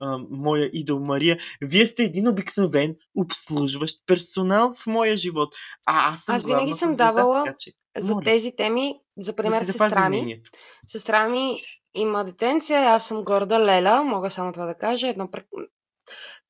а, 0.00 0.18
моя 0.30 0.70
идол 0.72 1.00
Мария, 1.00 1.38
вие 1.60 1.86
сте 1.86 2.02
един 2.02 2.28
обикновен 2.28 2.96
обслужващ 3.16 4.02
персонал 4.06 4.70
в 4.72 4.86
моя 4.86 5.16
живот. 5.16 5.54
А 5.86 6.12
аз 6.12 6.20
съм 6.22 6.34
Аз 6.34 6.44
винаги 6.44 6.72
съм 6.72 6.88
звезда, 6.88 7.12
давала 7.12 7.44
така 7.44 7.56
че, 7.58 7.72
За 7.98 8.14
моля, 8.14 8.24
тези 8.24 8.52
теми, 8.56 8.94
за 9.18 9.32
пример, 9.32 9.60
да 9.60 9.72
сестра 9.72 10.08
ми. 10.08 10.22
мнението. 10.22 10.50
Сестра 10.86 11.28
ми 11.28 11.56
има 11.94 12.24
детенце, 12.24 12.74
аз 12.74 13.06
съм 13.06 13.24
горда 13.24 13.60
Леля, 13.60 14.04
мога 14.04 14.30
само 14.30 14.52
това 14.52 14.66
да 14.66 14.74
кажа. 14.74 15.08
Едно. 15.08 15.28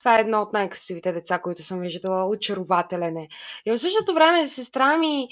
Това 0.03 0.18
е 0.18 0.20
едно 0.20 0.42
от 0.42 0.53
най-красивите 0.53 1.12
деца, 1.12 1.38
които 1.38 1.62
съм 1.62 1.80
виждала. 1.80 2.28
Очарователен 2.28 3.16
е. 3.16 3.28
И 3.66 3.70
в 3.70 3.78
същото 3.78 4.14
време 4.14 4.48
сестра 4.48 4.96
ми, 4.96 5.28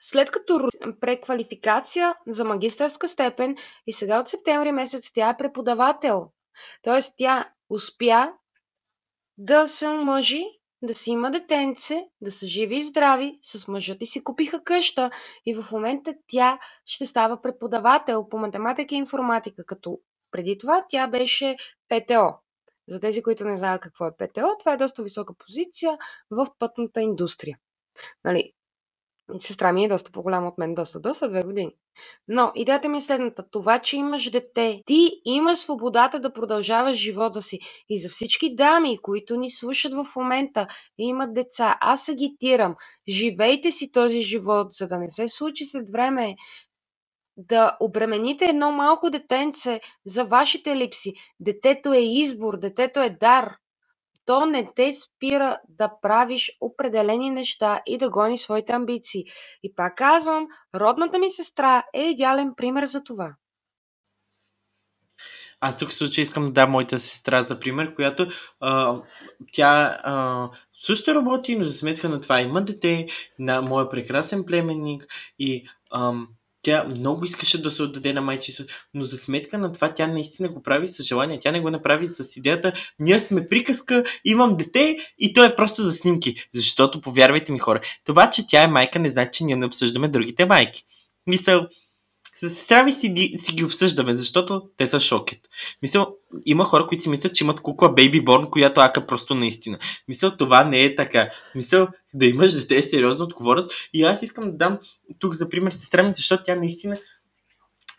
след 0.00 0.30
като 0.30 0.68
преквалификация 1.00 2.14
за 2.26 2.44
магистърска 2.44 3.08
степен 3.08 3.56
и 3.86 3.92
сега 3.92 4.20
от 4.20 4.28
септември 4.28 4.72
месец 4.72 5.12
тя 5.12 5.28
е 5.30 5.36
преподавател. 5.36 6.30
Тоест 6.82 7.14
тя 7.16 7.48
успя 7.70 8.32
да 9.38 9.68
се 9.68 9.88
омъжи, 9.88 10.44
да 10.82 10.94
си 10.94 11.10
има 11.10 11.30
детенце, 11.30 12.04
да 12.20 12.30
са 12.30 12.46
живи 12.46 12.76
и 12.76 12.82
здрави, 12.82 13.38
с 13.42 13.68
мъжът 13.68 14.02
и 14.02 14.06
си 14.06 14.24
купиха 14.24 14.64
къща 14.64 15.10
и 15.46 15.54
в 15.54 15.72
момента 15.72 16.14
тя 16.26 16.58
ще 16.84 17.06
става 17.06 17.42
преподавател 17.42 18.28
по 18.28 18.38
математика 18.38 18.94
и 18.94 18.98
информатика, 18.98 19.64
като 19.66 19.98
преди 20.30 20.58
това 20.58 20.84
тя 20.88 21.06
беше 21.06 21.56
ПТО. 21.88 22.42
За 22.88 23.00
тези, 23.00 23.22
които 23.22 23.44
не 23.44 23.58
знаят 23.58 23.80
какво 23.80 24.06
е 24.06 24.16
ПТО, 24.18 24.56
това 24.60 24.72
е 24.72 24.76
доста 24.76 25.02
висока 25.02 25.34
позиция 25.34 25.98
в 26.30 26.46
пътната 26.58 27.00
индустрия. 27.00 27.58
Нали, 28.24 28.52
сестра 29.38 29.72
ми 29.72 29.84
е 29.84 29.88
доста 29.88 30.10
по-голяма 30.10 30.48
от 30.48 30.58
мен, 30.58 30.74
доста, 30.74 31.00
доста, 31.00 31.28
две 31.28 31.42
години. 31.42 31.72
Но 32.28 32.52
идеята 32.54 32.88
ми 32.88 32.98
е 32.98 33.00
следната. 33.00 33.44
Това, 33.50 33.78
че 33.78 33.96
имаш 33.96 34.30
дете, 34.30 34.82
ти 34.86 35.10
имаш 35.24 35.58
свободата 35.58 36.20
да 36.20 36.32
продължаваш 36.32 36.96
живота 36.96 37.42
си. 37.42 37.58
И 37.88 37.98
за 37.98 38.08
всички 38.08 38.54
дами, 38.54 38.98
които 38.98 39.36
ни 39.36 39.50
слушат 39.50 39.92
в 39.94 40.06
момента 40.16 40.66
и 40.98 41.04
имат 41.04 41.34
деца, 41.34 41.78
аз 41.80 42.08
агитирам. 42.08 42.76
Живейте 43.08 43.70
си 43.70 43.92
този 43.92 44.20
живот, 44.20 44.72
за 44.72 44.86
да 44.86 44.98
не 44.98 45.10
се 45.10 45.28
случи 45.28 45.66
след 45.66 45.90
време 45.90 46.36
да 47.48 47.76
обремените 47.80 48.44
едно 48.44 48.72
малко 48.72 49.10
детенце 49.10 49.80
за 50.06 50.24
вашите 50.24 50.76
липси. 50.76 51.12
Детето 51.40 51.92
е 51.92 52.00
избор, 52.00 52.56
детето 52.58 53.00
е 53.00 53.16
дар. 53.20 53.56
То 54.26 54.46
не 54.46 54.70
те 54.76 54.92
спира 54.92 55.58
да 55.68 55.92
правиш 56.02 56.52
определени 56.60 57.30
неща 57.30 57.82
и 57.86 57.98
да 57.98 58.10
гони 58.10 58.38
своите 58.38 58.72
амбиции. 58.72 59.24
И 59.62 59.74
пак 59.74 59.96
казвам, 59.96 60.46
родната 60.74 61.18
ми 61.18 61.30
сестра 61.30 61.82
е 61.94 62.02
идеален 62.02 62.52
пример 62.56 62.84
за 62.84 63.04
това. 63.04 63.34
Аз 65.64 65.78
тук 65.78 65.92
случай 65.92 66.22
искам 66.22 66.44
да 66.44 66.52
дам 66.52 66.70
моята 66.70 67.00
сестра 67.00 67.42
за 67.42 67.58
пример, 67.58 67.94
която 67.94 68.26
а, 68.60 69.00
тя 69.52 69.98
а, 70.02 70.48
също 70.74 71.14
работи, 71.14 71.56
но 71.56 71.64
за 71.64 71.74
сметка 71.74 72.08
на 72.08 72.20
това 72.20 72.40
има 72.40 72.62
дете, 72.62 73.06
на 73.38 73.62
моя 73.62 73.88
прекрасен 73.88 74.44
племенник 74.44 75.06
и 75.38 75.68
ам, 75.94 76.28
тя 76.62 76.84
много 76.84 77.24
искаше 77.24 77.62
да 77.62 77.70
се 77.70 77.82
отдаде 77.82 78.12
на 78.12 78.20
майчинството, 78.20 78.74
но 78.94 79.04
за 79.04 79.16
сметка 79.16 79.58
на 79.58 79.72
това 79.72 79.94
тя 79.94 80.06
наистина 80.06 80.48
го 80.48 80.62
прави 80.62 80.88
с 80.88 81.02
желание. 81.02 81.38
Тя 81.40 81.52
не 81.52 81.60
го 81.60 81.70
направи 81.70 82.06
с 82.06 82.36
идеята, 82.36 82.72
ние 82.98 83.20
сме 83.20 83.46
приказка, 83.46 84.04
имам 84.24 84.56
дете 84.56 84.98
и 85.18 85.32
то 85.32 85.44
е 85.44 85.56
просто 85.56 85.82
за 85.82 85.92
снимки. 85.92 86.48
Защото, 86.54 87.00
повярвайте 87.00 87.52
ми 87.52 87.58
хора, 87.58 87.80
това, 88.04 88.30
че 88.30 88.46
тя 88.46 88.62
е 88.62 88.66
майка, 88.66 88.98
не 88.98 89.10
значи, 89.10 89.30
че 89.32 89.44
ние 89.44 89.56
не 89.56 89.66
обсъждаме 89.66 90.08
другите 90.08 90.46
майки. 90.46 90.82
Мисъл, 91.26 91.66
с 92.34 92.50
ми 92.84 92.92
си, 92.92 93.34
си 93.36 93.52
ги 93.52 93.64
обсъждаме, 93.64 94.14
защото 94.14 94.62
те 94.76 94.86
са 94.86 95.00
шокет. 95.00 95.38
Мисъл, 95.82 96.14
има 96.46 96.64
хора, 96.64 96.86
които 96.86 97.02
си 97.02 97.08
мислят, 97.08 97.34
че 97.34 97.44
имат 97.44 97.60
кукла 97.60 97.94
Born, 97.94 98.50
която 98.50 98.80
ака 98.80 99.06
просто 99.06 99.34
наистина. 99.34 99.78
Мисъл, 100.08 100.36
това 100.36 100.64
не 100.64 100.84
е 100.84 100.94
така. 100.94 101.30
Мисъл, 101.54 101.88
да 102.14 102.26
имаш 102.26 102.52
дете 102.52 102.76
е 102.76 102.82
сериозно 102.82 103.24
отговорност. 103.24 103.70
И 103.94 104.02
аз 104.02 104.22
искам 104.22 104.44
да 104.44 104.56
дам 104.56 104.78
тук 105.18 105.34
за 105.34 105.48
пример 105.48 105.70
сестра 105.70 106.02
ми, 106.02 106.14
защото 106.14 106.42
тя 106.42 106.54
наистина 106.54 106.96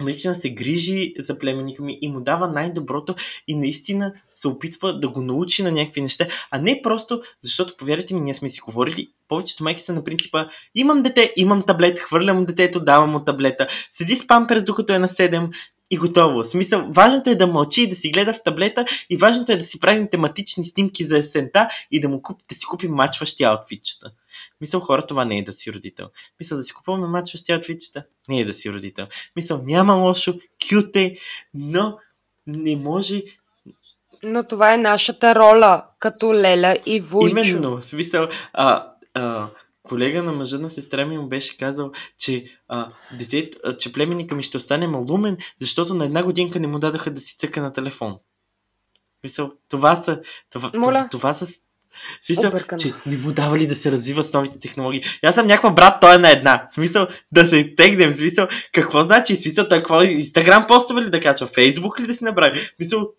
наистина 0.04 0.36
се 0.36 0.50
грижи 0.50 1.14
за 1.20 1.38
племенника 1.38 1.84
ми 1.84 1.98
и 2.02 2.08
му 2.08 2.22
дава 2.22 2.48
най-доброто 2.48 3.16
и 3.48 3.56
наистина 3.56 4.14
се 4.34 4.48
опитва 4.48 5.00
да 5.00 5.10
го 5.10 5.22
научи 5.22 5.64
на 5.64 5.72
някакви 5.72 6.02
неща, 6.02 6.28
а 6.52 6.60
не 6.60 6.82
просто, 6.84 7.22
защото, 7.42 7.78
повярвайте 7.78 8.14
ми, 8.14 8.22
ние 8.22 8.34
сме 8.34 8.50
си 8.50 8.60
говорили, 8.60 9.10
повечето 9.28 9.64
майки 9.64 9.82
са 9.82 9.94
на 9.94 10.04
принципа 10.04 10.48
имам 10.76 11.02
дете, 11.02 11.34
имам 11.36 11.64
таблет, 11.64 12.00
хвърлям 12.00 12.46
детето, 12.46 12.84
давам 12.84 13.12
му 13.12 13.24
таблета, 13.24 13.68
седи 13.92 14.16
с 14.16 14.28
памперс 14.28 14.64
докато 14.64 14.94
е 14.94 15.00
на 15.00 15.08
7, 15.08 15.50
и 15.94 15.98
готово. 15.98 16.44
Смисъл, 16.44 16.88
важното 16.90 17.30
е 17.30 17.36
да 17.36 17.48
мълчи 17.48 17.82
и 17.82 17.90
да 17.90 17.96
си 17.96 18.10
гледа 18.10 18.34
в 18.34 18.44
таблета 18.44 18.86
и 19.10 19.18
важното 19.18 19.52
е 19.52 19.58
да 19.58 19.66
си 19.66 19.80
правим 19.80 20.08
тематични 20.10 20.64
снимки 20.64 21.04
за 21.04 21.18
есента 21.18 21.68
и 21.92 22.00
да 22.00 22.10
му 22.10 22.22
куп, 22.22 22.40
да 22.50 22.56
си 22.56 22.66
купим 22.66 22.92
мачващи 22.92 23.44
аутфитчета. 23.44 24.12
Мисъл, 24.62 24.80
хора, 24.80 25.06
това 25.06 25.26
не 25.26 25.38
е 25.38 25.44
да 25.44 25.54
си 25.54 25.74
родител. 25.74 26.10
Мисъл, 26.40 26.58
да 26.58 26.64
си 26.64 26.74
купуваме 26.74 27.08
мачващи 27.08 27.52
аутфитчета, 27.52 28.04
не 28.30 28.40
е 28.40 28.46
да 28.46 28.54
си 28.54 28.74
родител. 28.74 29.08
Мисъл, 29.36 29.62
няма 29.66 29.94
лошо, 29.94 30.40
кюте, 30.70 31.18
но 31.54 31.98
не 32.48 32.76
може 32.76 33.24
но 34.24 34.44
това 34.44 34.74
е 34.74 34.78
нашата 34.78 35.36
роля, 35.36 35.86
като 36.00 36.34
Леля 36.34 36.78
и 36.86 37.00
Войчо. 37.00 37.30
Именно, 37.30 37.82
смисъл, 37.82 38.28
а, 38.54 38.88
а, 39.14 39.48
колега 39.84 40.24
на 40.24 40.34
мъжа 40.34 40.60
на 40.60 40.70
сестра 40.70 41.06
ми 41.06 41.18
му 41.18 41.28
беше 41.28 41.58
казал, 41.58 41.92
че, 42.18 42.46
а, 42.68 42.92
детето, 43.20 43.58
а, 43.64 43.78
че 43.78 43.94
племенника 43.94 44.36
ми 44.36 44.44
ще 44.44 44.58
остане 44.58 44.88
малумен, 44.88 45.38
защото 45.62 45.94
на 45.94 46.06
една 46.06 46.24
годинка 46.24 46.60
не 46.60 46.68
му 46.68 46.80
дадаха 46.80 47.12
да 47.12 47.22
си 47.22 47.38
цъка 47.38 47.62
на 47.62 47.74
телефон. 47.74 48.18
Мисъл, 49.24 49.52
това 49.70 49.96
са... 49.96 50.22
Това, 50.50 50.72
това, 50.72 51.08
това 51.12 51.34
са 51.34 51.48
смисъл, 52.26 52.50
Объркана. 52.50 52.80
че 52.80 52.94
не 53.06 53.18
му 53.18 53.32
давали 53.32 53.68
да 53.68 53.76
се 53.76 53.92
развива 53.92 54.24
с 54.24 54.34
новите 54.34 54.60
технологии. 54.60 55.04
Аз 55.24 55.36
съм 55.36 55.48
някаква 55.48 55.72
брат, 55.72 56.02
той 56.02 56.16
е 56.16 56.18
на 56.18 56.32
една. 56.32 56.66
Смисъл, 56.70 57.08
да 57.32 57.46
се 57.48 57.76
тегнем. 57.76 58.18
Смисъл, 58.18 58.48
какво 58.74 59.02
значи? 59.02 59.36
Смисъл, 59.36 59.68
той 59.68 59.78
какво? 59.78 60.04
Инстаграм 60.04 60.68
постове 60.68 61.02
ли 61.02 61.10
да 61.10 61.20
качва? 61.20 61.48
Фейсбук 61.48 62.00
ли 62.00 62.08
да 62.08 62.14
си 62.14 62.24
направи? 62.24 62.60
Смисъл, 62.76 63.10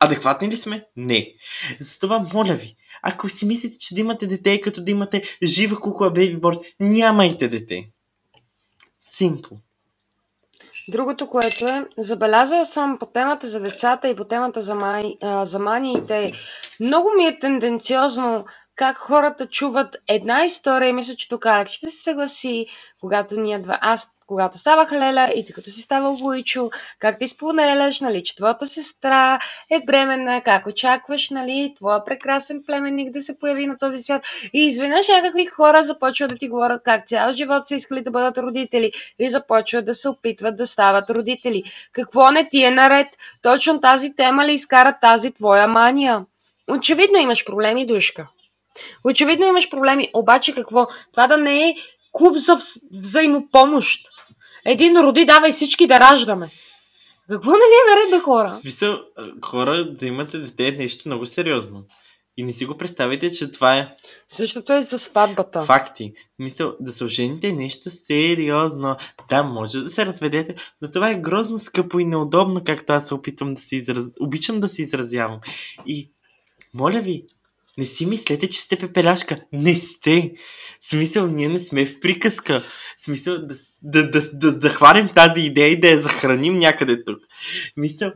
адекватни 0.00 0.48
ли 0.48 0.56
сме? 0.56 0.84
Не. 0.96 1.34
Затова, 1.80 2.24
моля 2.34 2.54
ви, 2.54 2.76
ако 3.02 3.28
си 3.28 3.46
мислите, 3.46 3.78
че 3.78 3.94
да 3.94 4.00
имате 4.00 4.26
дете 4.26 4.60
като 4.60 4.82
да 4.82 4.90
имате 4.90 5.22
жива 5.42 5.80
кукла 5.80 6.10
бейбиборд, 6.10 6.58
нямайте 6.80 7.48
дете. 7.48 7.88
Симпл. 9.00 9.54
Другото, 10.88 11.28
което 11.28 11.64
е, 11.64 11.84
забелязала 11.98 12.64
съм 12.64 12.98
по 12.98 13.06
темата 13.06 13.48
за 13.48 13.60
децата 13.60 14.08
и 14.08 14.16
по 14.16 14.24
темата 14.24 14.60
за, 14.60 14.74
май, 14.74 15.14
а, 15.22 15.46
за 15.46 15.58
маниите, 15.58 16.32
много 16.80 17.08
ми 17.16 17.24
е 17.26 17.38
тенденциозно 17.38 18.44
как 18.76 18.96
хората 18.96 19.46
чуват 19.46 19.96
една 20.08 20.44
история 20.44 20.94
мисля, 20.94 21.14
че 21.14 21.28
тук 21.28 21.46
Алек 21.46 21.68
ще 21.68 21.90
се 21.90 22.02
съгласи, 22.02 22.66
когато 23.00 23.40
ние 23.40 23.58
два, 23.58 23.78
аз 23.80 24.08
когато 24.28 24.58
ставах 24.58 24.92
Леля 24.92 25.32
и 25.36 25.44
ти 25.44 25.52
като 25.52 25.70
си 25.70 25.82
ставал 25.82 26.14
Войчо, 26.14 26.70
как 26.98 27.18
ти 27.18 27.28
споделяш, 27.28 28.00
нали, 28.00 28.22
че 28.22 28.36
твоята 28.36 28.66
сестра 28.66 29.38
е 29.70 29.80
бременна, 29.86 30.42
как 30.42 30.66
очакваш, 30.66 31.30
нали, 31.30 31.72
твоя 31.76 32.04
прекрасен 32.04 32.62
племенник 32.66 33.10
да 33.10 33.22
се 33.22 33.38
появи 33.38 33.66
на 33.66 33.78
този 33.78 34.02
свят. 34.02 34.22
И 34.52 34.66
изведнъж 34.66 35.08
някакви 35.08 35.46
хора 35.46 35.84
започват 35.84 36.30
да 36.30 36.36
ти 36.36 36.48
говорят 36.48 36.82
как 36.84 37.06
цял 37.06 37.32
живот 37.32 37.68
са 37.68 37.74
искали 37.74 38.00
да 38.00 38.10
бъдат 38.10 38.38
родители 38.38 38.92
и 39.18 39.30
започват 39.30 39.84
да 39.84 39.94
се 39.94 40.08
опитват 40.08 40.56
да 40.56 40.66
стават 40.66 41.10
родители. 41.10 41.62
Какво 41.92 42.30
не 42.30 42.48
ти 42.48 42.64
е 42.64 42.70
наред? 42.70 43.08
Точно 43.42 43.80
тази 43.80 44.14
тема 44.14 44.46
ли 44.46 44.52
изкара 44.52 44.98
тази 45.00 45.30
твоя 45.30 45.68
мания? 45.68 46.24
Очевидно 46.70 47.18
имаш 47.18 47.44
проблеми, 47.44 47.86
душка. 47.86 48.28
Очевидно 49.04 49.46
имаш 49.46 49.70
проблеми, 49.70 50.10
обаче 50.14 50.54
какво? 50.54 50.86
Това 51.12 51.26
да 51.26 51.36
не 51.36 51.68
е 51.68 51.74
клуб 52.12 52.36
за 52.36 52.58
взаимопомощ. 52.92 54.17
Един 54.70 54.96
роди, 54.96 55.24
давай 55.24 55.52
всички 55.52 55.86
да 55.86 56.00
раждаме. 56.00 56.48
Какво 57.30 57.50
не 57.50 57.56
ви 57.56 57.62
е 57.62 57.90
наред, 57.90 58.10
бе, 58.10 58.24
хора? 58.24 58.52
Смисъл, 58.52 58.98
хора, 59.44 59.92
да 59.92 60.06
имате 60.06 60.38
дете 60.38 60.68
е 60.68 60.72
нещо 60.72 61.08
много 61.08 61.26
сериозно. 61.26 61.84
И 62.36 62.42
не 62.42 62.52
си 62.52 62.66
го 62.66 62.78
представите, 62.78 63.30
че 63.30 63.50
това 63.50 63.78
е... 63.78 63.88
Същото 64.28 64.72
е 64.72 64.82
за 64.82 64.98
сватбата. 64.98 65.62
Факти. 65.62 66.12
Мисъл, 66.38 66.76
да 66.80 66.92
се 66.92 67.04
ожените 67.04 67.48
е 67.48 67.52
нещо 67.52 67.90
сериозно. 67.90 68.96
Да, 69.28 69.42
може 69.42 69.80
да 69.80 69.90
се 69.90 70.06
разведете, 70.06 70.54
но 70.82 70.90
това 70.90 71.10
е 71.10 71.20
грозно 71.20 71.58
скъпо 71.58 71.98
и 71.98 72.04
неудобно, 72.04 72.64
както 72.64 72.92
аз 72.92 73.08
се 73.08 73.14
опитвам 73.14 73.54
да 73.54 73.60
се 73.60 73.76
израз... 73.76 74.06
Обичам 74.20 74.60
да 74.60 74.68
се 74.68 74.82
изразявам. 74.82 75.40
И, 75.86 76.12
моля 76.74 77.00
ви, 77.00 77.26
не 77.78 77.86
си 77.86 78.06
мислете, 78.06 78.48
че 78.48 78.60
сте 78.60 78.76
пепеляшка. 78.76 79.40
Не 79.52 79.74
сте. 79.74 80.32
Смисъл, 80.80 81.26
ние 81.26 81.48
не 81.48 81.58
сме 81.58 81.86
в 81.86 82.00
приказка. 82.00 82.62
Смисъл, 82.98 83.38
да, 83.38 83.54
да, 83.82 84.10
да, 84.10 84.30
да, 84.32 84.58
да 84.58 84.70
хванем 84.70 85.08
тази 85.14 85.40
идея 85.40 85.68
и 85.68 85.80
да 85.80 85.88
я 85.88 86.00
захраним 86.00 86.58
някъде 86.58 87.04
тук. 87.04 87.18
Мисъл, 87.76 88.12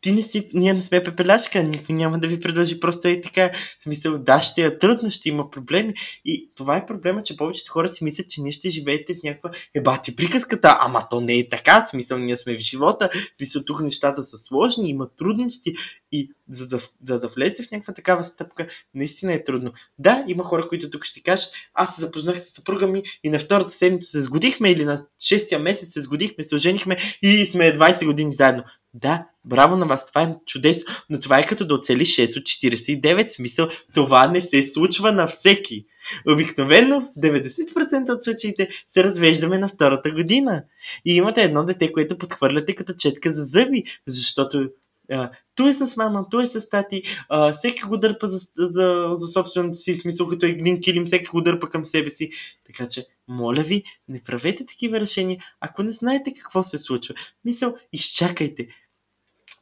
ти 0.00 0.12
не 0.12 0.22
си, 0.22 0.48
ние 0.54 0.74
не 0.74 0.80
сме 0.80 1.02
пепеляшка, 1.02 1.62
никой 1.62 1.94
няма 1.94 2.18
да 2.18 2.28
ви 2.28 2.40
предложи 2.40 2.80
просто 2.80 3.08
и 3.08 3.20
така. 3.22 3.50
В 3.80 3.82
смисъл, 3.82 4.18
да, 4.18 4.40
ще 4.40 4.64
е 4.64 4.78
трудно, 4.78 5.10
ще 5.10 5.28
има 5.28 5.50
проблеми. 5.50 5.94
И 6.24 6.50
това 6.54 6.76
е 6.76 6.86
проблема, 6.86 7.22
че 7.22 7.36
повечето 7.36 7.72
хора 7.72 7.88
си 7.88 8.04
мислят, 8.04 8.30
че 8.30 8.42
ние 8.42 8.52
ще 8.52 8.68
живеете 8.68 9.14
в 9.14 9.22
някаква 9.24 9.50
ебати 9.74 10.16
приказката, 10.16 10.76
ама 10.80 11.02
то 11.10 11.20
не 11.20 11.38
е 11.38 11.48
така. 11.48 11.84
В 11.84 11.88
смисъл, 11.88 12.18
ние 12.18 12.36
сме 12.36 12.56
в 12.56 12.60
живота, 12.60 13.08
в 13.12 13.36
смисъл, 13.36 13.64
тук 13.64 13.80
нещата 13.80 14.22
са 14.22 14.38
сложни, 14.38 14.90
има 14.90 15.08
трудности 15.16 15.74
и 16.12 16.30
за 16.50 16.66
да, 16.66 16.78
за 17.08 17.20
да 17.20 17.28
влезете 17.28 17.62
в 17.62 17.70
някаква 17.70 17.94
такава 17.94 18.24
стъпка, 18.24 18.66
наистина 18.94 19.32
е 19.32 19.44
трудно. 19.44 19.72
Да, 19.98 20.24
има 20.28 20.44
хора, 20.44 20.68
които 20.68 20.90
тук 20.90 21.04
ще 21.04 21.22
кажат, 21.22 21.52
аз 21.74 21.94
се 21.94 22.00
запознах 22.00 22.40
с 22.40 22.50
съпруга 22.50 22.86
ми 22.86 23.02
и 23.24 23.30
на 23.30 23.38
втората 23.38 23.70
седмица 23.70 24.10
се 24.10 24.22
сгодихме 24.22 24.70
или 24.70 24.84
на 24.84 25.06
шестия 25.24 25.58
месец 25.58 25.92
се 25.92 26.00
сгодихме, 26.00 26.44
се 26.44 26.54
оженихме 26.54 26.96
и 27.22 27.46
сме 27.46 27.72
20 27.72 28.06
години 28.06 28.32
заедно. 28.32 28.64
Да, 29.00 29.26
браво 29.44 29.76
на 29.76 29.86
вас, 29.86 30.08
това 30.08 30.22
е 30.22 30.36
чудесно, 30.46 30.84
но 31.10 31.20
това 31.20 31.38
е 31.38 31.46
като 31.46 31.66
да 31.66 31.74
оцели 31.74 32.06
6 32.06 32.38
от 32.38 32.44
49, 32.44 33.28
смисъл, 33.28 33.68
това 33.94 34.28
не 34.28 34.42
се 34.42 34.62
случва 34.62 35.12
на 35.12 35.26
всеки. 35.26 35.86
Обикновено 36.32 37.00
в 37.00 37.04
90% 37.18 38.14
от 38.14 38.24
случаите 38.24 38.68
се 38.88 39.04
развеждаме 39.04 39.58
на 39.58 39.68
втората 39.68 40.10
година. 40.10 40.64
И 41.04 41.14
имате 41.14 41.42
едно 41.42 41.64
дете, 41.64 41.92
което 41.92 42.18
подхвърляте 42.18 42.74
като 42.74 42.94
четка 42.94 43.32
за 43.32 43.44
зъби, 43.44 43.84
защото 44.06 44.68
а, 45.10 45.30
ту 45.54 45.68
е 45.68 45.72
с 45.72 45.96
мама, 45.96 46.26
ту 46.30 46.40
е 46.40 46.46
с 46.46 46.68
тати, 46.68 47.02
а, 47.28 47.52
всеки 47.52 47.82
го 47.82 47.96
дърпа 47.96 48.28
за, 48.28 48.38
за, 48.56 49.10
за 49.14 49.26
собственото 49.26 49.76
си 49.76 49.96
смисъл, 49.96 50.28
като 50.28 50.46
един 50.46 50.80
килим, 50.80 51.04
всеки 51.04 51.26
го 51.26 51.40
дърпа 51.40 51.70
към 51.70 51.84
себе 51.84 52.10
си. 52.10 52.30
Така 52.66 52.88
че, 52.88 53.06
моля 53.28 53.62
ви, 53.62 53.82
не 54.08 54.22
правете 54.22 54.66
такива 54.66 55.00
решения, 55.00 55.38
ако 55.60 55.82
не 55.82 55.90
знаете 55.90 56.34
какво 56.34 56.62
се 56.62 56.78
случва. 56.78 57.14
Мисъл, 57.44 57.74
изчакайте. 57.92 58.68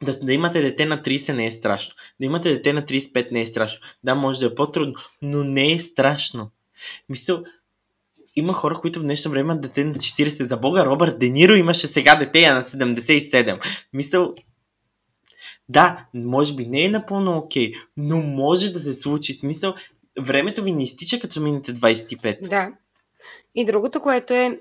Да, 0.03 0.19
да 0.19 0.33
имате 0.33 0.61
дете 0.61 0.85
на 0.85 1.01
30 1.01 1.33
не 1.33 1.47
е 1.47 1.51
страшно. 1.51 1.95
Да 2.19 2.25
имате 2.25 2.53
дете 2.53 2.73
на 2.73 2.81
35 2.81 3.31
не 3.31 3.41
е 3.41 3.45
страшно. 3.45 3.81
Да, 4.03 4.15
може 4.15 4.39
да 4.39 4.45
е 4.45 4.55
по-трудно, 4.55 4.93
но 5.21 5.43
не 5.43 5.73
е 5.73 5.79
страшно. 5.79 6.51
Мисъл, 7.09 7.43
има 8.35 8.53
хора, 8.53 8.79
които 8.81 8.99
в 8.99 9.03
днешно 9.03 9.31
време 9.31 9.41
имат 9.41 9.61
дете 9.61 9.83
на 9.83 9.93
40. 9.93 10.43
За 10.43 10.57
Бога, 10.57 10.85
Робърт 10.85 11.19
Дениро 11.19 11.53
имаше 11.53 11.87
сега 11.87 12.15
дете 12.15 12.51
на 12.53 12.63
77. 12.63 13.65
Мисъл, 13.93 14.33
да, 15.69 16.05
може 16.13 16.55
би 16.55 16.65
не 16.65 16.83
е 16.83 16.89
напълно 16.89 17.37
окей, 17.37 17.71
okay, 17.71 17.77
но 17.97 18.17
може 18.17 18.73
да 18.73 18.79
се 18.79 18.93
случи. 18.93 19.33
Смисъл, 19.33 19.73
времето 20.19 20.63
ви 20.63 20.71
не 20.71 20.83
изтича 20.83 21.19
като 21.19 21.41
минете 21.41 21.73
25. 21.73 22.49
Да. 22.49 22.71
И 23.55 23.65
другото, 23.65 23.99
което 23.99 24.33
е, 24.33 24.59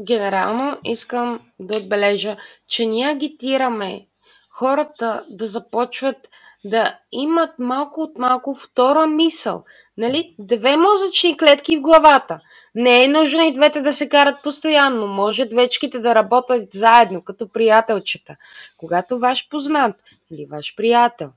генерално 0.00 0.78
искам 0.84 1.40
да 1.60 1.76
отбележа, 1.76 2.36
че 2.68 2.86
ние 2.86 3.06
агитираме 3.06 4.06
хората 4.50 5.24
да 5.30 5.46
започват 5.46 6.28
да 6.64 6.98
имат 7.12 7.50
малко 7.58 8.00
от 8.00 8.18
малко 8.18 8.54
втора 8.54 9.06
мисъл. 9.06 9.64
Нали? 9.96 10.34
Две 10.38 10.76
мозъчни 10.76 11.36
клетки 11.36 11.76
в 11.76 11.80
главата. 11.80 12.40
Не 12.74 13.04
е 13.04 13.08
нужно 13.08 13.42
и 13.42 13.52
двете 13.52 13.80
да 13.80 13.92
се 13.92 14.08
карат 14.08 14.42
постоянно. 14.42 15.06
Може 15.06 15.44
двечките 15.44 15.98
да 15.98 16.14
работят 16.14 16.72
заедно, 16.72 17.22
като 17.22 17.48
приятелчета. 17.48 18.36
Когато 18.76 19.18
ваш 19.18 19.48
познат 19.48 19.96
или 20.30 20.46
ваш 20.46 20.74
приятел 20.76 21.30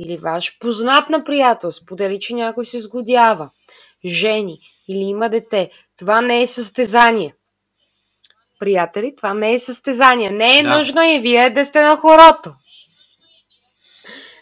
или 0.00 0.16
ваш 0.16 0.58
познат 0.58 1.10
на 1.10 1.24
приятел 1.24 1.72
сподели, 1.72 2.20
че 2.20 2.34
някой 2.34 2.64
се 2.64 2.80
сгодява, 2.80 3.50
жени 4.04 4.58
или 4.88 4.98
има 4.98 5.28
дете, 5.28 5.70
това 5.96 6.20
не 6.20 6.42
е 6.42 6.46
състезание. 6.46 7.34
Приятели, 8.60 9.14
това 9.16 9.34
не 9.34 9.54
е 9.54 9.58
състезание. 9.58 10.30
Не 10.30 10.58
е 10.58 10.62
да. 10.62 10.78
нужно 10.78 11.02
и 11.02 11.20
вие 11.20 11.50
да 11.50 11.64
сте 11.64 11.82
на 11.82 11.96
хорото. 11.96 12.54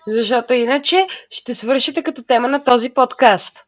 Защото 0.06 0.52
иначе 0.52 1.06
ще 1.30 1.54
свършите 1.54 2.02
като 2.02 2.22
тема 2.22 2.48
на 2.48 2.64
този 2.64 2.90
подкаст. 2.90 3.64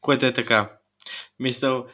Което 0.00 0.26
е 0.26 0.32
така. 0.32 0.72
Мисъл, 1.38 1.86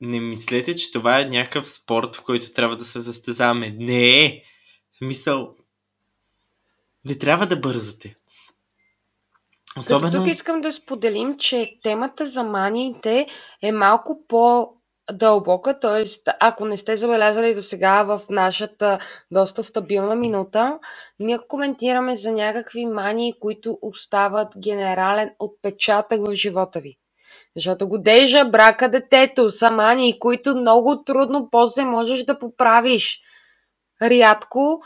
не 0.00 0.20
мислете, 0.20 0.74
че 0.74 0.92
това 0.92 1.20
е 1.20 1.24
някакъв 1.24 1.68
спорт, 1.68 2.16
в 2.16 2.22
който 2.22 2.52
трябва 2.52 2.76
да 2.76 2.84
се 2.84 3.00
състезаваме. 3.00 3.70
Не 3.78 4.24
е! 4.24 4.42
Мисъл, 5.00 5.54
не 7.04 7.18
трябва 7.18 7.46
да 7.46 7.56
бързате. 7.56 8.16
Особено... 9.78 10.12
Като 10.12 10.24
тук 10.24 10.32
искам 10.32 10.60
да 10.60 10.72
споделим, 10.72 11.38
че 11.38 11.78
темата 11.82 12.26
за 12.26 12.42
маниите 12.42 13.26
е 13.62 13.72
малко 13.72 14.24
по 14.28 14.68
дълбока, 15.12 15.80
т.е. 15.80 16.04
ако 16.40 16.64
не 16.64 16.76
сте 16.76 16.96
забелязали 16.96 17.54
до 17.54 17.62
сега 17.62 18.02
в 18.02 18.20
нашата 18.30 18.98
доста 19.30 19.62
стабилна 19.62 20.16
минута, 20.16 20.78
ние 21.18 21.38
коментираме 21.48 22.16
за 22.16 22.32
някакви 22.32 22.86
мании, 22.86 23.34
които 23.40 23.78
остават 23.82 24.48
генерален 24.58 25.30
отпечатък 25.38 26.26
в 26.26 26.34
живота 26.34 26.80
ви. 26.80 26.96
Защото 27.56 27.88
годежа, 27.88 28.44
брака, 28.44 28.90
детето 28.90 29.50
са 29.50 29.70
мании, 29.70 30.18
които 30.18 30.56
много 30.56 31.02
трудно 31.04 31.48
после 31.50 31.84
можеш 31.84 32.22
да 32.22 32.38
поправиш. 32.38 33.20
Рядко 34.02 34.82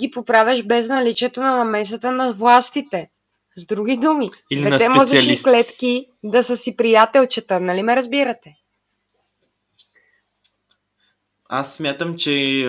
ги 0.00 0.10
поправяш 0.10 0.62
без 0.62 0.88
наличието 0.88 1.40
на 1.42 1.56
намесата 1.56 2.10
на 2.10 2.32
властите. 2.32 3.10
С 3.56 3.66
други 3.66 3.96
думи, 3.96 4.28
Или 4.50 4.60
двете 4.60 4.88
мозъчни 4.88 5.42
клетки 5.42 6.06
да 6.24 6.42
са 6.42 6.56
си 6.56 6.76
приятелчета, 6.76 7.60
нали 7.60 7.82
ме 7.82 7.96
разбирате? 7.96 8.54
Аз 11.48 11.74
смятам, 11.74 12.16
че 12.16 12.66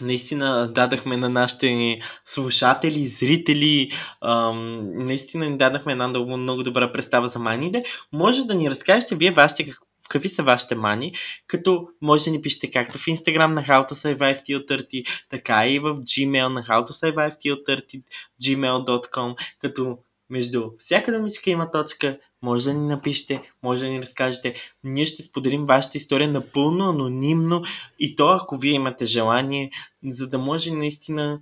наистина 0.00 0.72
дадахме 0.72 1.16
на 1.16 1.28
нашите 1.28 1.98
слушатели, 2.24 3.06
зрители, 3.06 3.90
ам, 4.20 4.90
наистина 5.04 5.50
ни 5.50 5.58
дадахме 5.58 5.92
една 5.92 6.08
много, 6.08 6.36
много 6.36 6.62
добра 6.62 6.92
представа 6.92 7.28
за 7.28 7.38
маниите. 7.38 7.84
Може 8.12 8.44
да 8.44 8.54
ни 8.54 8.70
разкажете 8.70 9.16
вие 9.16 9.30
вашите 9.30 9.66
как, 9.66 9.78
какви 10.08 10.28
са 10.28 10.42
вашите 10.42 10.74
мани, 10.74 11.14
като 11.46 11.88
може 12.02 12.24
да 12.24 12.30
ни 12.30 12.40
пишете 12.40 12.70
както 12.70 12.98
в 12.98 13.06
Instagram 13.06 13.46
на 13.46 13.62
How 13.62 13.90
to 13.90 13.92
Survive 13.92 14.40
Till 14.40 14.66
30, 14.66 15.24
така 15.28 15.66
и 15.66 15.78
в 15.78 15.94
Gmail 15.94 16.48
на 16.48 16.62
How 16.62 16.86
to 16.86 16.90
Survive 16.90 17.34
Till 17.36 17.64
30, 17.64 18.02
gmail.com, 18.42 19.34
като 19.58 19.98
между 20.30 20.70
всяка 20.78 21.12
думичка 21.12 21.50
има 21.50 21.70
точка, 21.70 22.18
може 22.42 22.64
да 22.64 22.74
ни 22.74 22.86
напишете, 22.86 23.42
може 23.62 23.84
да 23.84 23.90
ни 23.90 24.02
разкажете. 24.02 24.54
Ние 24.84 25.06
ще 25.06 25.22
споделим 25.22 25.66
вашата 25.66 25.98
история 25.98 26.28
напълно 26.28 26.88
анонимно 26.88 27.62
и 27.98 28.16
то 28.16 28.28
ако 28.28 28.56
вие 28.56 28.72
имате 28.72 29.04
желание, 29.04 29.70
за 30.04 30.28
да 30.28 30.38
може 30.38 30.70
наистина 30.70 31.40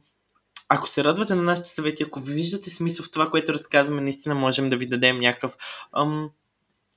ако 0.68 0.89
се 0.89 1.05
радвате 1.05 1.34
на 1.34 1.43
нашите 1.43 1.68
съвети, 1.68 2.03
ако 2.03 2.20
ви 2.20 2.34
виждате 2.34 2.70
смисъл 2.70 3.05
в 3.05 3.11
това, 3.11 3.30
което 3.30 3.53
разказваме, 3.53 4.01
наистина 4.01 4.34
можем 4.34 4.66
да 4.66 4.76
ви 4.76 4.86
дадем 4.86 5.20
някакъв 5.20 5.57
ам, 5.93 6.30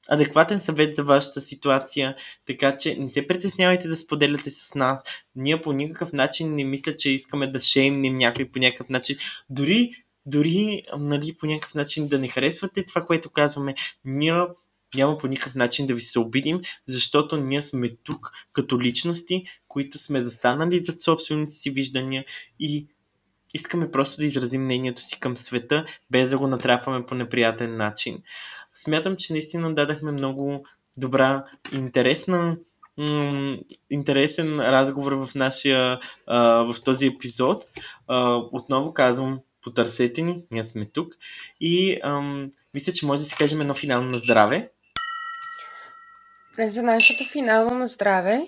адекватен 0.09 0.61
съвет 0.61 0.95
за 0.95 1.03
вашата 1.03 1.41
ситуация, 1.41 2.15
така 2.45 2.77
че 2.77 2.95
не 2.95 3.07
се 3.07 3.27
притеснявайте 3.27 3.87
да 3.87 3.97
споделяте 3.97 4.49
с 4.49 4.75
нас. 4.75 5.03
Ние 5.35 5.61
по 5.61 5.73
никакъв 5.73 6.13
начин 6.13 6.55
не 6.55 6.63
мисля, 6.63 6.95
че 6.95 7.09
искаме 7.09 7.47
да 7.47 7.59
шеймнем 7.59 8.15
някой 8.15 8.45
по 8.51 8.59
някакъв 8.59 8.89
начин. 8.89 9.17
Дори, 9.49 9.91
дори 10.25 10.83
нали, 10.97 11.33
по 11.39 11.45
някакъв 11.45 11.75
начин 11.75 12.07
да 12.07 12.19
не 12.19 12.27
харесвате 12.27 12.85
това, 12.85 13.05
което 13.05 13.29
казваме, 13.29 13.75
ние 14.05 14.45
няма 14.95 15.17
по 15.17 15.27
никакъв 15.27 15.55
начин 15.55 15.87
да 15.87 15.93
ви 15.93 16.01
се 16.01 16.19
обидим, 16.19 16.61
защото 16.87 17.37
ние 17.37 17.61
сме 17.61 17.89
тук 18.03 18.31
като 18.53 18.81
личности, 18.81 19.43
които 19.67 19.99
сме 19.99 20.21
застанали 20.21 20.85
зад 20.85 21.01
собствените 21.01 21.51
си 21.51 21.71
виждания 21.71 22.25
и 22.59 22.87
искаме 23.53 23.91
просто 23.91 24.21
да 24.21 24.25
изразим 24.25 24.63
мнението 24.63 25.01
си 25.01 25.19
към 25.19 25.37
света, 25.37 25.85
без 26.11 26.29
да 26.29 26.37
го 26.37 26.47
натрапваме 26.47 27.05
по 27.05 27.15
неприятен 27.15 27.77
начин. 27.77 28.23
Смятам, 28.73 29.15
че 29.15 29.33
наистина 29.33 29.75
дадахме 29.75 30.11
много 30.11 30.65
добра, 30.97 31.43
интересна, 31.73 32.57
интересен 33.89 34.59
разговор 34.59 35.11
в 35.11 35.35
нашия, 35.35 35.99
в 36.27 36.75
този 36.85 37.05
епизод. 37.05 37.65
Отново 38.51 38.93
казвам, 38.93 39.39
потърсете 39.61 40.21
ни, 40.21 40.45
ние 40.51 40.63
сме 40.63 40.85
тук 40.85 41.13
и 41.59 41.99
ам, 42.03 42.49
мисля, 42.73 42.93
че 42.93 43.05
може 43.05 43.21
да 43.21 43.25
си 43.25 43.35
кажем 43.35 43.61
едно 43.61 43.73
финално 43.73 44.11
на 44.11 44.17
здраве. 44.17 44.71
За 46.67 46.83
нашето 46.83 47.23
финално 47.31 47.79
на 47.79 47.87
здраве 47.87 48.47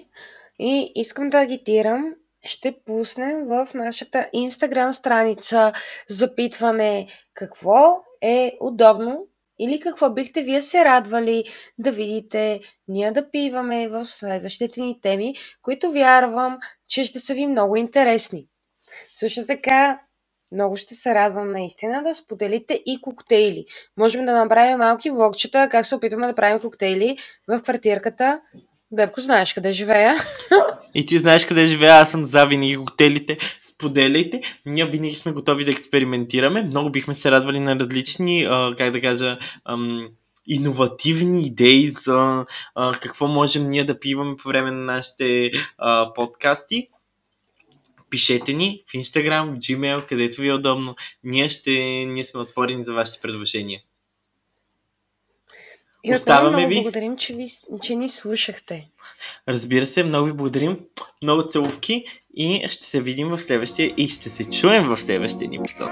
и 0.59 0.91
искам 0.95 1.29
да 1.29 1.37
агитирам, 1.37 2.13
ще 2.45 2.75
пуснем 2.85 3.45
в 3.45 3.67
нашата 3.73 4.27
Instagram 4.35 4.91
страница 4.91 5.73
запитване 6.09 7.07
какво 7.33 8.03
е 8.21 8.57
удобно 8.59 9.27
или 9.59 9.79
какво 9.79 10.09
бихте 10.09 10.41
вие 10.41 10.61
се 10.61 10.85
радвали 10.85 11.43
да 11.77 11.91
видите 11.91 12.61
ние 12.87 13.11
да 13.11 13.31
пиваме 13.31 13.87
в 13.87 14.05
следващите 14.05 14.81
ни 14.81 15.01
теми, 15.01 15.35
които 15.61 15.91
вярвам, 15.91 16.59
че 16.87 17.03
ще 17.03 17.19
са 17.19 17.33
ви 17.33 17.47
много 17.47 17.75
интересни. 17.75 18.47
Също 19.13 19.45
така, 19.45 19.99
много 20.53 20.75
ще 20.75 20.95
се 20.95 21.15
радвам 21.15 21.51
наистина 21.51 22.03
да 22.03 22.15
споделите 22.15 22.81
и 22.85 23.01
коктейли. 23.01 23.65
Можем 23.97 24.25
да 24.25 24.31
направим 24.31 24.77
малки 24.77 25.09
влогчета, 25.09 25.67
как 25.71 25.85
се 25.85 25.95
опитваме 25.95 26.27
да 26.27 26.35
правим 26.35 26.59
коктейли 26.59 27.17
в 27.47 27.61
квартирката. 27.61 28.41
Бебко, 28.91 29.21
знаеш 29.21 29.53
къде 29.53 29.71
живея. 29.71 30.15
И 30.95 31.05
ти 31.05 31.19
знаеш 31.19 31.45
къде 31.45 31.65
живея, 31.65 31.93
аз 31.93 32.11
съм 32.11 32.23
за 32.23 32.45
винаги 32.45 32.77
коктейлите. 32.77 33.37
Споделяйте. 33.61 34.41
Ние 34.65 34.85
винаги 34.85 35.15
сме 35.15 35.31
готови 35.31 35.65
да 35.65 35.71
експериментираме. 35.71 36.63
Много 36.63 36.89
бихме 36.89 37.13
се 37.13 37.31
радвали 37.31 37.59
на 37.59 37.75
различни, 37.75 38.47
как 38.77 38.91
да 38.91 39.01
кажа, 39.01 39.37
иновативни 40.47 41.45
идеи 41.45 41.89
за 41.89 42.45
какво 43.01 43.27
можем 43.27 43.63
ние 43.63 43.83
да 43.83 43.99
пиваме 43.99 44.35
по 44.35 44.47
време 44.49 44.71
на 44.71 44.93
нашите 44.93 45.51
подкасти. 46.15 46.87
Пишете 48.13 48.53
ни 48.53 48.83
в 48.87 48.93
Instagram, 48.93 49.45
в 49.45 49.57
Gmail, 49.57 50.05
където 50.05 50.41
ви 50.41 50.47
е 50.47 50.53
удобно. 50.53 50.95
Ние, 51.23 51.49
ще, 51.49 51.71
ние 52.07 52.23
сме 52.23 52.39
отворени 52.39 52.85
за 52.85 52.93
вашите 52.93 53.21
предложения. 53.21 53.81
И 56.03 56.13
Оставаме 56.13 56.57
много 56.57 56.69
ви. 56.69 56.75
благодарим, 56.75 57.17
че, 57.17 57.33
ви, 57.33 57.47
че 57.83 57.95
ни 57.95 58.09
слушахте. 58.09 58.87
Разбира 59.47 59.85
се, 59.85 60.03
много 60.03 60.25
ви 60.25 60.33
благодарим. 60.33 60.79
Много 61.23 61.47
целувки 61.47 62.05
и 62.35 62.67
ще 62.69 62.83
се 62.83 63.01
видим 63.01 63.29
в 63.29 63.39
следващия 63.39 63.93
и 63.97 64.07
ще 64.07 64.29
се 64.29 64.45
чуем 64.49 64.87
в 64.87 64.97
следващия 64.97 65.49
ни 65.49 65.55
епизод. 65.55 65.91